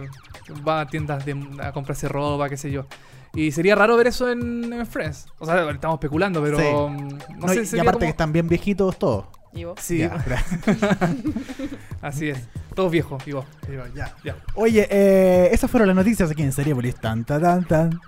va 0.67 0.83
a 0.83 0.87
tiendas 0.87 1.25
de, 1.27 1.35
a 1.61 1.73
comprarse 1.73 2.07
ropa, 2.09 2.49
qué 2.49 2.57
sé 2.57 2.71
yo. 2.71 2.87
Y 3.35 3.51
sería 3.51 3.75
raro 3.75 3.97
ver 3.97 4.07
eso 4.09 4.31
en, 4.31 4.73
en 4.73 4.87
Friends. 4.87 5.27
O 5.41 5.47
sea, 5.47 5.69
estamos 5.71 5.95
especulando, 5.97 6.41
pero 6.43 6.59
Sí. 6.59 6.65
mm, 6.65 7.09
no, 7.41 7.47
No, 7.47 7.49
sé, 7.49 7.77
y- 7.77 7.81
aparte 7.81 7.93
como- 7.93 7.99
que 8.01 8.09
están 8.09 8.33
bien 8.33 8.47
viejitos 8.47 8.97
todos. 8.97 9.25
¿Y 9.55 9.65
vos? 9.65 9.79
Sí, 9.81 9.99
Ya, 9.99 10.17
así 12.03 12.31
es. 12.31 12.39
Todos 12.75 12.91
viejos, 12.91 13.23
digo. 13.25 13.45
ya. 13.95 14.15
Ya. 14.25 14.37
Oye, 14.55 14.87
eh, 14.91 15.51
esas 15.53 15.71
fueron 15.71 15.89
las 15.89 15.97
noticias 15.97 16.31
aquí 16.31 16.43
en 16.43 16.53
Seriepolis. 16.53 16.97
Tan, 16.97 17.25
tan, 17.25 17.43
tan, 17.43 17.65
tan. 17.65 18.01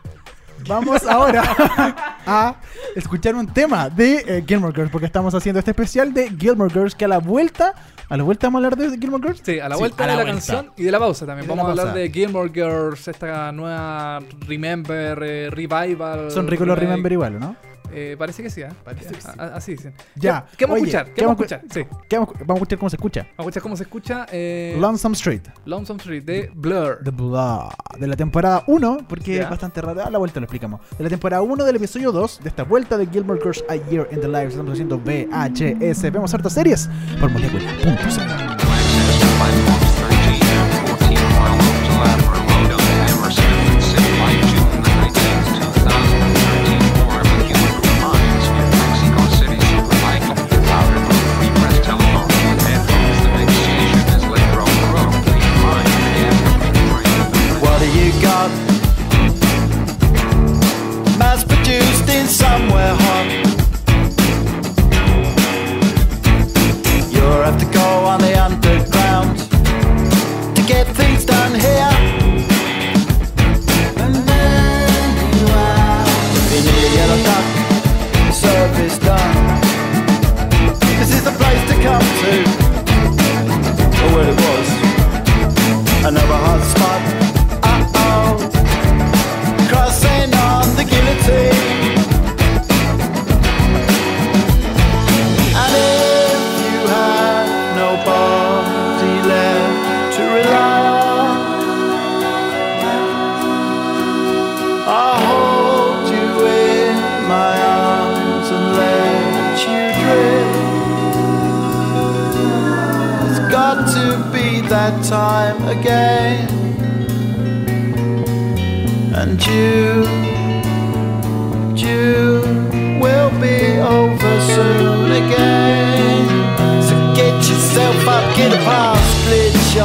Vamos 0.67 1.05
ahora 1.07 1.43
a 2.27 2.55
escuchar 2.97 3.35
un 3.35 3.47
tema 3.53 3.91
de 3.91 4.25
eh, 4.27 4.45
Gilmore 4.47 4.73
Girls, 4.75 4.91
porque 4.91 5.05
estamos 5.07 5.35
haciendo 5.35 5.59
este 5.59 5.73
especial 5.73 6.15
de 6.15 6.31
Gilmore 6.31 6.73
Girls, 6.73 6.95
que 6.95 7.05
a 7.05 7.09
la 7.09 7.19
vuelta, 7.19 7.75
a 8.09 8.17
la 8.17 8.23
vuelta 8.23 8.47
vamos 8.47 8.63
a 8.63 8.67
hablar 8.69 8.79
de 8.91 8.97
Gilmore 8.99 9.23
Girls. 9.23 9.43
Sí, 9.45 9.59
a 9.61 9.69
la 9.69 9.75
Sí, 9.75 9.81
vuelta 9.81 10.05
a 10.05 10.07
de 10.07 10.13
la 10.13 10.17
la, 10.19 10.23
vuelta. 10.33 10.33
canción 10.55 10.73
y 10.79 10.85
de 10.85 10.93
la 10.93 10.99
pausa 10.99 11.27
también. 11.27 11.45
Y 11.45 11.49
Vamos 11.49 11.67
a 11.67 11.71
hablar 11.71 11.87
pausa. 11.89 11.99
de 12.01 12.11
Gilmore 12.11 12.51
Girls, 12.55 13.09
esta 13.09 13.53
nueva 13.53 14.21
Remember, 14.47 15.23
eh, 15.23 15.51
Revival. 15.51 16.31
Son 16.31 16.47
ricos 16.49 16.67
los. 16.67 16.79
Remember 16.79 17.13
igual, 17.13 17.37
¿o 17.37 17.41
¿no? 17.41 17.57
Eh, 17.93 18.17
parece 18.19 18.43
que 18.43 18.51
sí, 18.51 18.63
¿eh? 18.63 18.69
Parece 18.85 19.13
que 19.15 19.21
sí. 19.21 19.29
A- 19.39 19.43
a- 19.45 19.57
Así 19.57 19.73
dicen. 19.73 19.95
Ya. 20.17 20.47
¿Qué 20.57 20.65
vamos 20.67 20.83
Oye, 20.83 20.97
a 20.97 21.01
escuchar? 21.01 21.07
¿Qué 21.07 21.15
¿qué 21.15 21.27
vamos 21.27 21.37
a 21.41 21.45
vamos 21.45 21.53
escuchar? 21.53 21.85
Sí. 21.85 22.07
¿Qué 22.09 22.19
vamos, 22.19 22.35
vamos 22.41 22.51
a 22.51 22.55
escuchar 22.55 22.79
cómo 22.79 22.91
se 22.91 22.97
escucha. 22.97 23.21
Vamos 23.23 23.39
a 23.39 23.43
escuchar 23.43 23.63
cómo 23.63 23.77
se 23.77 23.83
escucha 23.85 24.27
eh, 24.33 24.77
Lonesome 24.81 25.13
Street. 25.15 25.43
Lonesome 25.67 25.99
Street 25.99 26.25
de 26.25 26.51
Blur. 26.55 27.01
The 27.05 27.11
Blah, 27.11 27.71
de 27.99 28.07
la 28.07 28.17
temporada 28.17 28.65
1, 28.67 28.99
porque 29.09 29.37
Ya. 29.37 29.43
es 29.45 29.51
bastante 29.51 29.81
rara. 29.81 30.05
A 30.07 30.11
la 30.11 30.19
vuelta 30.19 30.41
lo 30.41 30.45
explicamos. 30.45 30.81
De 30.99 31.05
la 31.05 31.11
temporada 31.11 31.43
1 31.43 31.65
del 31.65 31.77
episodio 31.77 32.11
2, 32.13 32.41
de 32.43 32.49
esta 32.49 32.65
vuelta 32.65 32.97
de 32.99 33.07
Gilmore 33.07 33.41
Girls 33.41 33.65
A 33.69 33.77
Year 33.77 34.09
in 34.13 34.21
the 34.21 34.29
Life. 34.29 34.49
Estamos 34.49 34.73
haciendo 34.73 34.99
VHS. 34.99 36.03
Vemos 36.11 36.33
hartas 36.35 36.53
series 36.55 36.89
por 37.21 37.31
molécula.cl. 37.31 38.64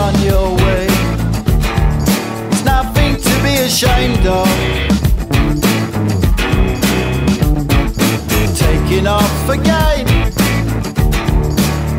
on 0.09 0.23
your 0.23 0.55
way. 0.65 0.87
It's 2.51 2.63
nothing 2.63 3.15
to 3.27 3.33
be 3.43 3.53
ashamed 3.69 4.25
of. 4.25 4.47
Taking 8.57 9.07
off 9.07 9.49
again. 9.49 10.05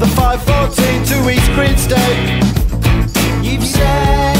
The 0.00 0.08
514 0.16 1.04
to 1.10 1.30
East 1.30 1.50
Grinstead. 1.52 2.16
You've 3.44 3.64
set 3.64 4.39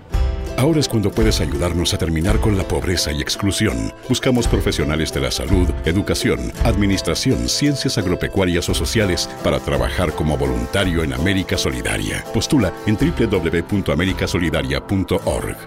Ahora 0.61 0.79
es 0.79 0.87
cuando 0.87 1.09
puedes 1.09 1.41
ayudarnos 1.41 1.95
a 1.95 1.97
terminar 1.97 2.39
con 2.39 2.55
la 2.55 2.67
pobreza 2.67 3.11
y 3.11 3.19
exclusión. 3.19 3.91
Buscamos 4.07 4.47
profesionales 4.47 5.11
de 5.11 5.19
la 5.19 5.31
salud, 5.31 5.67
educación, 5.85 6.53
administración, 6.63 7.49
ciencias 7.49 7.97
agropecuarias 7.97 8.69
o 8.69 8.75
sociales 8.75 9.27
para 9.43 9.59
trabajar 9.59 10.13
como 10.13 10.37
voluntario 10.37 11.01
en 11.01 11.13
América 11.13 11.57
Solidaria. 11.57 12.23
Postula 12.31 12.71
en 12.85 12.95
www.americasolidaria.org. 12.95 15.57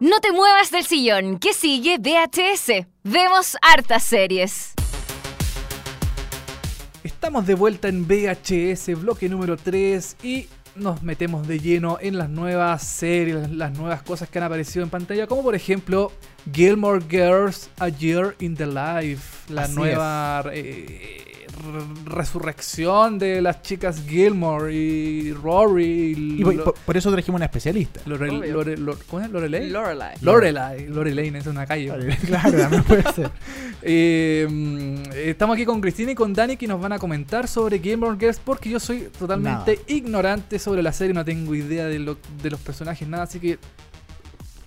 No 0.00 0.20
te 0.20 0.32
muevas 0.32 0.70
del 0.70 0.86
sillón, 0.86 1.38
que 1.38 1.52
sigue 1.52 1.98
VHS. 1.98 2.86
Vemos 3.04 3.58
hartas 3.60 4.02
series. 4.02 4.72
Estamos 7.04 7.46
de 7.46 7.52
vuelta 7.52 7.88
en 7.88 8.06
VHS, 8.06 8.98
bloque 8.98 9.28
número 9.28 9.58
3 9.58 10.16
y 10.22 10.48
nos 10.78 11.02
metemos 11.02 11.46
de 11.46 11.58
lleno 11.58 11.98
en 12.00 12.18
las 12.18 12.28
nuevas 12.28 12.82
series, 12.82 13.50
las 13.50 13.76
nuevas 13.76 14.02
cosas 14.02 14.28
que 14.28 14.38
han 14.38 14.44
aparecido 14.44 14.84
en 14.84 14.90
pantalla, 14.90 15.26
como 15.26 15.42
por 15.42 15.54
ejemplo 15.54 16.12
Gilmore 16.52 17.04
Girls 17.08 17.70
A 17.78 17.88
Year 17.88 18.34
in 18.38 18.54
the 18.56 18.66
Life, 18.66 19.52
la 19.52 19.62
Así 19.62 19.74
nueva 19.74 20.44
eh, 20.52 21.35
resurrección 22.04 23.18
de 23.18 23.40
las 23.42 23.62
chicas 23.62 24.02
Gilmore 24.08 24.74
y 24.74 25.32
Rory 25.32 26.14
y, 26.16 26.40
Y 26.40 26.44
por, 26.44 26.96
eso 26.96 27.10
trajimos 27.12 27.38
una 27.38 27.46
especialista. 27.46 28.00
Lore-. 28.06 28.30
Lore- 28.52 28.76
Lore- 28.78 28.98
¿Cómo 29.08 29.22
es? 29.22 29.30
¿Lorelei? 29.30 29.70
Lorelai. 29.70 30.16
Lorelai, 30.20 30.86
Lorelei, 30.88 31.34
es 31.34 31.46
una 31.46 31.66
calle. 31.66 31.92
claro, 32.26 32.52
también 32.58 32.82
puede 32.84 33.02
ser. 33.12 33.30
Eh, 33.88 34.48
mm, 34.50 35.12
estamos 35.14 35.54
aquí 35.54 35.64
con 35.64 35.80
Cristina 35.80 36.10
y 36.10 36.14
con 36.16 36.32
Dani 36.32 36.56
que 36.56 36.66
nos 36.66 36.80
van 36.80 36.92
a 36.92 36.98
comentar 36.98 37.46
sobre 37.46 37.76
of 38.02 38.18
Girls 38.18 38.40
porque 38.42 38.68
yo 38.70 38.80
soy 38.80 39.08
totalmente 39.16 39.78
ignorante 39.86 40.58
sobre 40.58 40.82
la 40.82 40.92
serie, 40.92 41.14
no 41.14 41.24
tengo 41.24 41.54
idea 41.54 41.84
de, 41.86 42.00
lo- 42.00 42.16
de 42.42 42.50
los 42.50 42.58
personajes, 42.58 43.06
nada, 43.06 43.24
así 43.24 43.38
que 43.38 43.58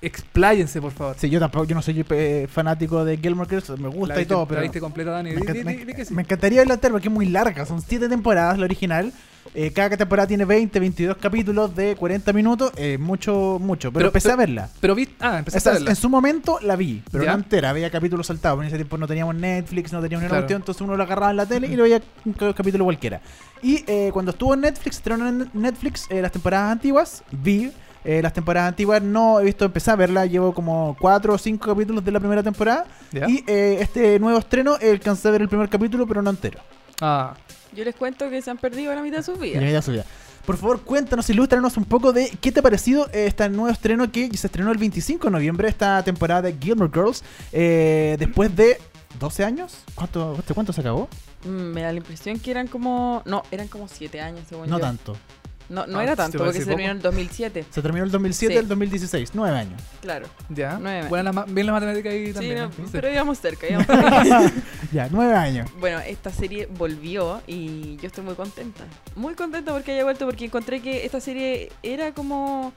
expláyense 0.01 0.81
por 0.81 0.91
favor. 0.91 1.15
Sí, 1.19 1.29
yo 1.29 1.39
tampoco, 1.39 1.65
yo 1.65 1.75
no 1.75 1.81
soy 1.81 2.05
eh, 2.09 2.47
fanático 2.51 3.03
de 3.05 3.17
Gilmore 3.17 3.49
Girls, 3.49 3.69
me 3.79 3.87
gusta 3.89 4.21
y 4.21 4.25
todo, 4.25 4.41
la 4.41 4.47
pero 4.47 4.61
viste 4.61 4.79
completa, 4.79 5.11
Dani. 5.11 5.31
me, 5.33 5.41
Di- 5.53 5.63
di- 5.63 5.85
di- 5.85 5.93
que 5.93 6.05
sí. 6.05 6.13
me 6.13 6.21
encantaría 6.21 6.59
verla 6.59 6.75
entera 6.75 6.93
porque 6.93 7.07
es 7.07 7.13
muy 7.13 7.25
larga, 7.27 7.65
son 7.65 7.81
7 7.81 8.07
temporadas 8.09 8.57
la 8.57 8.65
original. 8.65 9.11
Eh, 9.55 9.71
cada 9.73 9.97
temporada 9.97 10.27
tiene 10.27 10.45
20, 10.45 10.79
22 10.79 11.17
capítulos 11.17 11.75
de 11.75 11.95
40 11.95 12.33
minutos, 12.33 12.71
eh, 12.75 12.97
mucho, 12.99 13.57
mucho, 13.59 13.89
pero, 13.91 13.93
Pero- 13.99 14.07
empecé 14.09 14.27
pero- 14.27 14.33
a 14.33 14.37
verla. 14.37 14.69
Pero 14.79 14.93
vi, 14.95 15.09
ah, 15.21 15.41
Esa- 15.45 15.71
a 15.71 15.73
verla. 15.73 15.89
en 15.89 15.95
su 15.95 16.07
momento 16.09 16.59
la 16.61 16.75
vi, 16.75 17.01
pero 17.11 17.23
¿Ya? 17.23 17.31
no 17.31 17.37
entera, 17.39 17.71
había 17.71 17.89
capítulos 17.89 18.27
saltados. 18.27 18.57
porque 18.57 18.67
En 18.67 18.73
ese 18.73 18.77
tiempo 18.77 18.97
no 18.99 19.07
teníamos 19.07 19.33
Netflix, 19.35 19.91
no 19.91 20.01
teníamos 20.01 20.27
Claro. 20.27 20.41
cuestión, 20.43 20.61
entonces 20.61 20.81
uno 20.81 20.95
lo 20.95 21.01
agarraba 21.03 21.31
en 21.31 21.37
la 21.37 21.45
tele 21.47 21.67
y 21.67 21.75
lo 21.75 21.83
veía 21.83 21.99
un 22.25 22.33
ca- 22.33 22.53
capítulo 22.53 22.83
cualquiera. 22.83 23.21
Y 23.63 23.83
eh, 23.87 24.11
cuando 24.13 24.31
estuvo 24.31 24.53
en 24.53 24.61
Netflix, 24.61 24.97
estrenó 24.97 25.27
en 25.27 25.49
Netflix 25.53 26.07
las 26.11 26.31
temporadas 26.31 26.71
antiguas, 26.73 27.23
vi 27.31 27.71
eh, 28.17 28.21
las 28.21 28.33
temporadas 28.33 28.69
antiguas, 28.69 29.01
no 29.01 29.39
he 29.39 29.43
visto 29.43 29.65
empezar 29.65 29.93
a 29.93 29.97
verla, 29.97 30.25
llevo 30.25 30.53
como 30.53 30.95
4 30.99 31.33
o 31.33 31.37
5 31.37 31.67
capítulos 31.73 32.03
de 32.03 32.11
la 32.11 32.19
primera 32.19 32.41
temporada. 32.43 32.85
Y 33.27 33.43
eh, 33.47 33.77
este 33.81 34.19
nuevo 34.19 34.39
estreno, 34.39 34.77
eh, 34.81 34.91
alcancé 34.91 35.27
a 35.27 35.31
ver 35.31 35.41
el 35.41 35.49
primer 35.49 35.69
capítulo, 35.69 36.07
pero 36.07 36.21
no 36.21 36.29
entero. 36.29 36.59
Ah, 37.01 37.35
Yo 37.75 37.83
les 37.83 37.95
cuento 37.95 38.29
que 38.29 38.41
se 38.41 38.49
han 38.49 38.57
perdido 38.57 38.93
la 38.95 39.01
mitad 39.01 39.17
de 39.17 39.23
sus 39.23 39.39
vidas. 39.39 39.61
la 39.61 39.67
vida 39.67 39.81
suya. 39.81 40.05
por 40.45 40.57
favor, 40.57 40.81
cuéntanos, 40.81 41.29
ilústranos 41.29 41.77
un 41.77 41.85
poco 41.85 42.11
de 42.11 42.29
qué 42.41 42.51
te 42.51 42.59
ha 42.61 42.63
parecido 42.63 43.07
este 43.13 43.47
nuevo 43.49 43.69
estreno 43.69 44.11
que 44.11 44.35
se 44.35 44.47
estrenó 44.47 44.71
el 44.71 44.77
25 44.79 45.27
de 45.27 45.31
noviembre, 45.31 45.67
esta 45.69 46.01
temporada 46.03 46.41
de 46.43 46.55
Gilmore 46.59 46.89
Girls, 46.93 47.23
eh, 47.51 48.15
después 48.17 48.55
de 48.55 48.77
12 49.19 49.43
años. 49.43 49.77
¿Cuánto, 49.95 50.35
¿Hace 50.39 50.53
cuánto 50.55 50.73
se 50.73 50.81
acabó? 50.81 51.07
Mm, 51.45 51.49
me 51.73 51.81
da 51.83 51.91
la 51.91 51.97
impresión 51.99 52.39
que 52.39 52.49
eran 52.51 52.67
como. 52.67 53.21
No, 53.25 53.43
eran 53.51 53.67
como 53.67 53.87
siete 53.87 54.19
años, 54.21 54.41
según 54.49 54.67
No 54.69 54.77
yo. 54.77 54.81
tanto. 54.85 55.15
No, 55.69 55.85
no 55.85 55.99
Ah, 55.99 56.03
era 56.03 56.13
¿te 56.13 56.17
tanto, 56.17 56.37
porque 56.39 56.53
se 56.53 56.59
poco? 56.61 56.69
terminó 56.69 56.91
en 56.91 56.97
el 56.97 57.01
2007. 57.03 57.65
Se 57.69 57.81
terminó 57.81 58.03
el 58.03 58.11
2007 58.11 58.53
Sí. 58.53 58.59
el 58.59 58.67
2016, 58.67 59.29
9 59.33 59.57
años. 59.57 59.81
Claro. 60.01 60.27
Ya. 60.49 60.77
Nueve. 60.81 61.07
Buena 61.07 61.31
la 61.31 61.45
bien 61.45 61.67
la 61.67 61.73
matemática 61.73 62.09
ahí 62.09 62.27
Sí, 62.27 62.33
también. 62.33 62.57
no, 62.57 62.65
¿eh? 62.65 62.69
Sí. 62.75 62.83
pero 62.91 63.11
íbamos 63.11 63.37
cerca. 63.39 63.67
íbamos 63.69 63.87
ya, 64.91 65.07
9 65.11 65.33
años. 65.35 65.69
bueno, 65.79 65.99
esta 65.99 66.31
serie 66.31 66.65
volvió 66.65 67.41
y 67.47 67.97
yo 67.97 68.07
estoy 68.07 68.23
muy 68.23 68.35
contenta. 68.35 68.83
Muy 69.15 69.35
contenta 69.35 69.71
porque 69.71 69.91
haya 69.93 70.03
vuelto, 70.03 70.25
porque 70.25 70.45
encontré 70.45 70.81
que 70.81 71.05
esta 71.05 71.19
serie 71.21 71.71
era 71.83 72.13
como. 72.13 72.73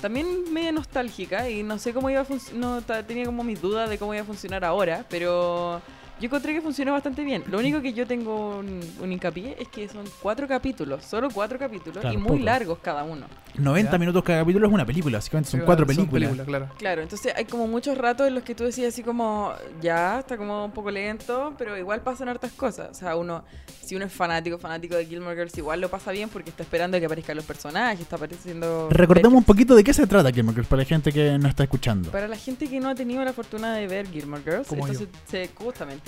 También 0.00 0.52
media 0.52 0.70
nostálgica 0.70 1.48
y 1.48 1.62
no 1.62 1.78
sé 1.78 1.94
cómo 1.94 2.10
iba 2.10 2.20
a 2.20 2.24
funcionar. 2.26 2.82
tenía 3.06 3.24
como 3.24 3.42
mis 3.42 3.58
dudas 3.62 3.88
de 3.88 3.96
cómo 3.96 4.12
iba 4.12 4.22
a 4.22 4.26
funcionar 4.26 4.62
ahora, 4.64 5.06
pero. 5.08 5.80
Yo 6.20 6.26
encontré 6.26 6.54
que 6.54 6.60
funcionó 6.62 6.92
bastante 6.92 7.24
bien. 7.24 7.42
Lo 7.50 7.58
único 7.58 7.82
que 7.82 7.92
yo 7.92 8.06
tengo 8.06 8.58
un, 8.58 8.80
un 9.00 9.12
hincapié 9.12 9.56
es 9.58 9.68
que 9.68 9.88
son 9.88 10.04
cuatro 10.22 10.46
capítulos, 10.46 11.04
solo 11.04 11.28
cuatro 11.30 11.58
capítulos 11.58 12.00
Claro, 12.00 12.14
y 12.14 12.16
muy 12.18 12.32
poco. 12.38 12.44
largos 12.44 12.78
cada 12.80 13.02
uno. 13.04 13.26
90 13.56 13.92
Ya. 13.92 13.98
minutos 13.98 14.22
cada 14.24 14.40
capítulo 14.40 14.66
es 14.68 14.72
una 14.72 14.86
película, 14.86 15.18
básicamente 15.18 15.50
son 15.50 15.60
Sí, 15.60 15.66
cuatro 15.66 15.86
son 15.92 16.06
películas. 16.08 16.46
claro. 16.46 16.68
Claro, 16.78 17.02
entonces 17.02 17.32
hay 17.36 17.44
como 17.44 17.66
muchos 17.66 17.96
ratos 17.98 18.26
en 18.28 18.34
los 18.34 18.42
que 18.44 18.54
tú 18.54 18.64
decías 18.64 18.88
así 18.94 19.02
como, 19.02 19.52
ya, 19.80 20.20
está 20.20 20.36
como 20.36 20.64
un 20.64 20.70
poco 20.72 20.90
lento, 20.90 21.54
pero 21.58 21.76
igual 21.76 22.00
pasan 22.00 22.28
hartas 22.28 22.52
cosas. 22.52 22.90
O 22.90 22.94
sea, 22.94 23.16
uno, 23.16 23.44
si 23.84 23.94
uno 23.96 24.04
es 24.06 24.12
fanático, 24.12 24.58
fanático 24.58 24.94
de 24.96 25.06
Gilmore 25.06 25.36
Girls, 25.36 25.56
igual 25.58 25.80
lo 25.80 25.88
pasa 25.88 26.10
bien 26.12 26.28
porque 26.28 26.50
está 26.50 26.62
esperando 26.62 26.98
que 26.98 27.06
aparezcan 27.06 27.36
los 27.36 27.44
personajes, 27.44 28.00
está 28.00 28.16
apareciendo... 28.16 28.88
Recordemos 28.90 29.36
un 29.36 29.44
poquito 29.44 29.74
de 29.74 29.84
qué 29.84 29.92
se 29.92 30.06
trata 30.06 30.32
Gilmore 30.32 30.54
Girls 30.54 30.68
para 30.68 30.82
la 30.82 30.86
gente 30.88 31.12
que 31.12 31.38
no 31.38 31.48
está 31.48 31.64
escuchando. 31.64 32.10
Para 32.10 32.28
la 32.28 32.36
gente 32.36 32.68
que 32.68 32.80
no 32.80 32.88
ha 32.88 32.94
tenido 32.94 33.22
la 33.24 33.32
fortuna 33.32 33.74
de 33.74 33.86
ver 33.86 34.08
Gilmore 34.10 34.42
Girls, 34.42 34.68
Como 34.68 34.86
esto 34.86 35.06
se, 35.28 35.46
se- 35.46 35.54
justamente, 35.54 36.03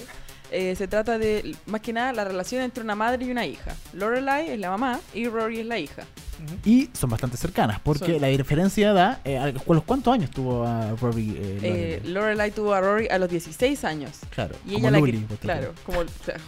eh, 0.50 0.76
se 0.76 0.86
trata 0.86 1.18
de, 1.18 1.56
más 1.66 1.80
que 1.80 1.92
nada, 1.92 2.12
la 2.12 2.24
relación 2.24 2.62
entre 2.62 2.82
una 2.82 2.94
madre 2.94 3.24
y 3.24 3.30
una 3.30 3.46
hija. 3.46 3.74
Lorelai 3.92 4.50
es 4.50 4.58
la 4.58 4.70
mamá 4.70 5.00
y 5.12 5.28
Rory 5.28 5.60
es 5.60 5.66
la 5.66 5.78
hija. 5.78 6.04
Y 6.64 6.90
son 6.92 7.10
bastante 7.10 7.36
cercanas, 7.36 7.80
porque 7.80 8.12
Son. 8.12 8.20
la 8.20 8.26
diferencia 8.28 8.92
da. 8.92 9.20
Eh, 9.24 9.38
¿a 9.38 9.46
los 9.52 9.82
¿Cuántos 9.84 10.12
años 10.12 10.30
tuvo 10.30 10.64
a 10.66 10.90
Robbie? 11.00 11.30
eh, 11.36 11.58
Eh, 11.62 12.00
Lorelai? 12.04 12.12
Lorelai 12.14 12.50
tuvo 12.50 12.74
a 12.74 12.80
Rory 12.80 13.08
a 13.08 13.18
los 13.18 13.28
16 13.30 13.84
años. 13.84 14.12
claro, 14.30 14.54
Y 14.66 14.74
como 14.74 14.78
ella 14.78 14.90
la 14.90 14.98
Luli, 14.98 15.18
pues, 15.18 15.40
claro, 15.40 15.72
como 15.84 16.00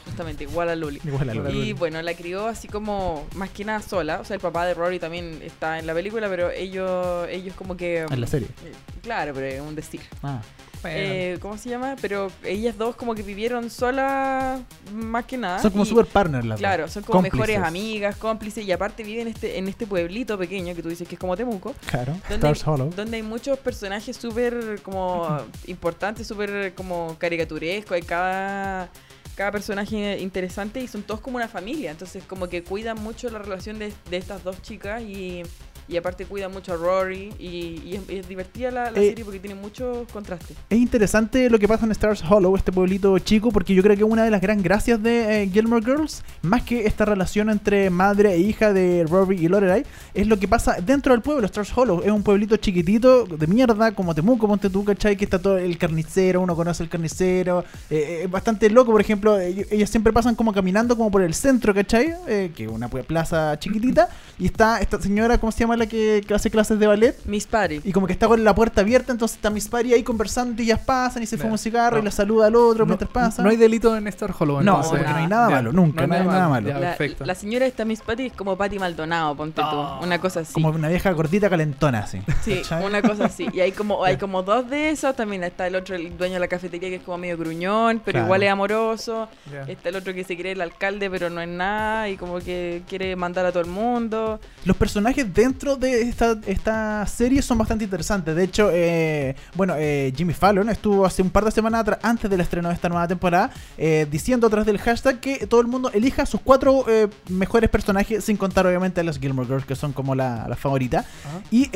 justamente 0.04 0.44
igual 0.44 0.68
a 0.68 0.76
Luli. 0.76 1.00
Igual 1.04 1.30
a 1.30 1.34
Luli. 1.34 1.60
Y 1.68 1.72
bueno, 1.72 2.00
la 2.02 2.14
crió 2.14 2.46
así 2.46 2.68
como 2.68 3.26
más 3.34 3.50
que 3.50 3.64
nada 3.64 3.80
sola. 3.82 4.20
O 4.20 4.24
sea, 4.24 4.34
el 4.34 4.40
papá 4.40 4.66
de 4.66 4.74
Rory 4.74 4.98
también 4.98 5.40
está 5.42 5.78
en 5.78 5.86
la 5.86 5.94
película, 5.94 6.28
pero 6.28 6.50
ellos, 6.50 7.26
ellos 7.30 7.54
como 7.56 7.76
que. 7.76 8.00
En 8.10 8.20
la 8.20 8.26
serie. 8.26 8.48
eh, 8.64 8.72
Claro, 9.02 9.32
pero 9.34 9.46
es 9.46 9.60
un 9.60 9.74
decir. 9.74 10.00
Ah, 10.22 10.40
Bueno, 10.82 10.96
Eh, 11.00 11.38
¿Cómo 11.40 11.56
se 11.58 11.68
llama? 11.70 11.96
Pero 12.00 12.30
ellas 12.44 12.76
dos 12.78 12.94
como 12.94 13.14
que 13.16 13.22
vivieron 13.24 13.68
solas 13.68 14.60
más 14.92 15.24
que 15.24 15.36
nada. 15.36 15.60
son 15.60 15.72
como 15.72 15.82
y- 15.84 15.86
super 15.88 16.06
partners 16.06 16.44
las 16.44 16.56
dos. 16.56 16.60
Claro, 16.60 16.86
son 16.88 17.02
como 17.02 17.14
Cómplices. 17.22 17.38
mejores 17.48 17.66
amigas, 17.68 18.16
cómplices, 18.16 18.64
y 18.64 18.70
aparte 18.70 19.02
viven 19.02 19.26
este, 19.28 19.58
en 19.58 19.66
este 19.78 19.86
pueblito 19.86 20.36
pequeño 20.36 20.74
que 20.74 20.82
tú 20.82 20.88
dices 20.88 21.06
que 21.06 21.14
es 21.14 21.20
como 21.20 21.36
Temuco, 21.36 21.72
Claro, 21.86 22.12
donde, 22.28 22.34
Stars 22.34 22.66
Hollow. 22.66 22.90
donde 22.96 23.18
hay 23.18 23.22
muchos 23.22 23.56
personajes 23.60 24.16
súper 24.16 24.82
como 24.82 25.38
importantes, 25.68 26.26
súper 26.26 26.74
como 26.74 27.16
caricaturescos, 27.16 27.92
hay 27.92 28.02
cada, 28.02 28.90
cada 29.36 29.52
personaje 29.52 30.18
interesante 30.18 30.80
y 30.80 30.88
son 30.88 31.04
todos 31.04 31.20
como 31.20 31.36
una 31.36 31.46
familia, 31.46 31.92
entonces 31.92 32.24
como 32.24 32.48
que 32.48 32.64
cuidan 32.64 33.00
mucho 33.00 33.30
la 33.30 33.38
relación 33.38 33.78
de, 33.78 33.92
de 34.10 34.16
estas 34.16 34.42
dos 34.42 34.60
chicas 34.62 35.00
y, 35.00 35.44
y 35.88 35.96
aparte 35.96 36.26
cuidan 36.26 36.52
mucho 36.52 36.74
a 36.74 36.76
Rory 36.76 37.32
y, 37.38 37.80
y 37.84 37.94
es, 37.96 38.02
es 38.08 38.28
divertida 38.28 38.70
la, 38.70 38.90
la 38.90 39.00
Eh, 39.00 39.08
serie 39.10 39.24
porque 39.24 39.40
tiene 39.40 39.54
muchos 39.54 40.06
contrastes. 40.12 40.56
Es 40.68 40.78
interesante 40.78 41.48
lo 41.50 41.58
que 41.58 41.66
pasa 41.66 41.86
en 41.86 41.92
Stars 41.92 42.22
Hollow, 42.28 42.54
este 42.56 42.72
pueblito 42.72 43.18
chico, 43.18 43.50
porque 43.50 43.74
yo 43.74 43.82
creo 43.82 43.96
que 43.96 44.04
una 44.04 44.24
de 44.24 44.30
las 44.30 44.40
gran 44.40 44.62
gracias 44.62 45.02
de 45.02 45.42
eh, 45.42 45.50
Gilmore 45.50 45.84
Girls, 45.84 46.22
más 46.42 46.62
que 46.62 46.86
esta 46.86 47.04
relación 47.04 47.48
entre 47.50 47.90
madre 47.90 48.34
e 48.34 48.38
hija 48.38 48.72
de 48.72 49.04
Robbie 49.08 49.40
y 49.40 49.48
Lorelai, 49.48 49.84
es 50.14 50.26
lo 50.26 50.38
que 50.38 50.46
pasa 50.48 50.76
dentro 50.80 51.12
del 51.12 51.22
pueblo. 51.22 51.46
Stars 51.46 51.72
Hollow 51.76 52.02
es 52.04 52.10
un 52.10 52.22
pueblito 52.22 52.56
chiquitito 52.56 53.24
de 53.24 53.46
mierda, 53.46 53.92
como 53.92 54.14
Temuco, 54.14 54.46
ponte 54.46 54.68
tú, 54.68 54.84
¿cachai? 54.84 55.16
Que 55.16 55.24
está 55.24 55.38
todo 55.38 55.56
el 55.56 55.78
carnicero, 55.78 56.40
uno 56.42 56.54
conoce 56.54 56.82
el 56.82 56.88
carnicero. 56.88 57.64
eh, 57.90 58.22
es 58.24 58.30
bastante 58.30 58.68
loco, 58.68 58.92
por 58.92 59.00
ejemplo, 59.00 59.38
ellas 59.38 59.88
siempre 59.88 60.12
pasan 60.12 60.34
como 60.34 60.52
caminando 60.52 60.96
como 60.96 61.10
por 61.10 61.22
el 61.22 61.34
centro, 61.34 61.72
¿cachai? 61.72 62.14
Eh, 62.26 62.52
que 62.54 62.64
es 62.64 62.70
una 62.70 62.88
plaza 62.88 63.58
chiquitita, 63.58 64.08
y 64.38 64.46
está 64.46 64.80
esta 64.80 65.00
señora, 65.00 65.38
¿cómo 65.38 65.52
se 65.52 65.60
llama 65.60 65.77
la 65.78 65.86
que, 65.86 66.22
que 66.26 66.34
hace 66.34 66.50
clases 66.50 66.78
de 66.78 66.86
ballet? 66.86 67.14
Miss 67.24 67.46
Patty. 67.46 67.80
Y 67.84 67.92
como 67.92 68.06
que 68.06 68.12
está 68.12 68.26
con 68.28 68.42
la 68.44 68.54
puerta 68.54 68.80
abierta, 68.82 69.12
entonces 69.12 69.36
está 69.36 69.50
Miss 69.50 69.68
Patty 69.68 69.94
ahí 69.94 70.02
conversando 70.02 70.60
y 70.62 70.66
ellas 70.66 70.80
pasan 70.84 71.22
y 71.22 71.26
se 71.26 71.36
fuma 71.38 71.52
un 71.52 71.58
cigarro 71.58 71.98
y 71.98 72.02
la 72.02 72.10
saluda 72.10 72.46
al 72.48 72.56
otro 72.56 72.80
no, 72.84 72.86
mientras 72.86 73.10
pasa. 73.10 73.42
no 73.42 73.50
hay 73.50 73.56
delito 73.56 73.96
en 73.96 74.06
Star 74.08 74.34
Hollow. 74.38 74.60
No, 74.62 74.76
entonces. 74.76 74.90
porque 74.98 75.10
no 75.10 75.16
hay 75.16 75.26
nada 75.26 75.48
Ya, 75.48 75.54
malo, 75.56 75.72
nunca, 75.72 76.06
no 76.06 76.14
hay 76.14 76.24
nada 76.24 76.48
malo. 76.48 76.68
Ya, 76.68 76.74
La, 76.78 76.88
perfecto. 76.96 77.24
la 77.24 77.34
señora 77.34 77.66
esta 77.66 77.84
Miss 77.84 78.00
Patty 78.02 78.26
es 78.26 78.32
como 78.32 78.56
Patty 78.56 78.78
Maldonado, 78.78 79.34
ponte 79.36 79.60
Oh. 79.64 79.98
tú. 80.00 80.04
Una 80.06 80.20
cosa 80.20 80.40
así. 80.40 80.52
Como 80.52 80.68
una 80.70 80.88
vieja 80.88 81.10
gordita 81.12 81.48
calentona, 81.50 82.00
así. 82.00 82.20
Sí, 82.42 82.56
¿cachai? 82.62 82.84
una 82.84 83.02
cosa 83.02 83.26
así. 83.26 83.48
Y 83.52 83.60
hay 83.60 83.72
como, 83.72 84.04
hay 84.04 84.16
como 84.16 84.42
dos 84.42 84.68
de 84.70 84.90
esos. 84.90 85.14
También 85.16 85.42
está 85.44 85.66
el 85.66 85.74
otro, 85.76 85.94
el 85.96 86.16
dueño 86.16 86.34
de 86.34 86.40
la 86.40 86.48
cafetería, 86.48 86.88
que 86.88 86.96
es 86.96 87.02
como 87.02 87.18
medio 87.18 87.36
gruñón, 87.36 88.00
pero 88.04 88.16
Claro. 88.16 88.26
igual 88.26 88.42
es 88.42 88.50
amoroso. 88.50 89.28
Está 89.66 89.88
el 89.90 89.96
otro 89.96 90.14
que 90.14 90.24
se 90.24 90.36
cree 90.36 90.52
el 90.52 90.60
alcalde, 90.60 91.10
pero 91.10 91.28
no 91.30 91.40
es 91.40 91.48
nada. 91.48 92.08
Y 92.08 92.16
como 92.16 92.38
que 92.38 92.82
quiere 92.88 93.14
mandar 93.16 93.44
a 93.46 93.50
todo 93.52 93.62
el 93.62 93.68
mundo. 93.70 94.40
Los 94.64 94.76
personajes 94.76 95.32
dentro 95.34 95.67
de 95.76 96.02
esta, 96.02 96.38
esta 96.46 97.06
serie 97.06 97.42
son 97.42 97.58
bastante 97.58 97.84
interesantes. 97.84 98.34
De 98.34 98.44
hecho, 98.44 98.70
eh, 98.72 99.36
bueno, 99.54 99.74
eh, 99.76 100.12
Jimmy 100.16 100.32
Fallon 100.32 100.68
estuvo 100.70 101.04
hace 101.04 101.22
un 101.22 101.30
par 101.30 101.44
de 101.44 101.50
semanas 101.50 101.80
atrás, 101.82 101.98
antes 102.02 102.30
del 102.30 102.40
estreno 102.40 102.68
de 102.68 102.74
esta 102.74 102.88
nueva 102.88 103.06
temporada, 103.06 103.50
eh, 103.76 104.06
diciendo 104.10 104.46
a 104.46 104.50
través 104.50 104.66
del 104.66 104.78
hashtag 104.78 105.20
que 105.20 105.46
todo 105.46 105.60
el 105.60 105.66
mundo 105.66 105.90
elija 105.92 106.26
sus 106.26 106.40
cuatro 106.40 106.84
eh, 106.88 107.08
mejores 107.28 107.70
personajes, 107.70 108.24
sin 108.24 108.36
contar 108.36 108.66
obviamente 108.66 109.00
a 109.00 109.04
las 109.04 109.18
Gilmore 109.18 109.46
Girls, 109.46 109.64
que 109.64 109.74
son 109.76 109.92
como 109.92 110.14
la, 110.14 110.46
la 110.48 110.56
favorita. 110.56 110.98
Ajá. 110.98 111.40
Y 111.50 111.70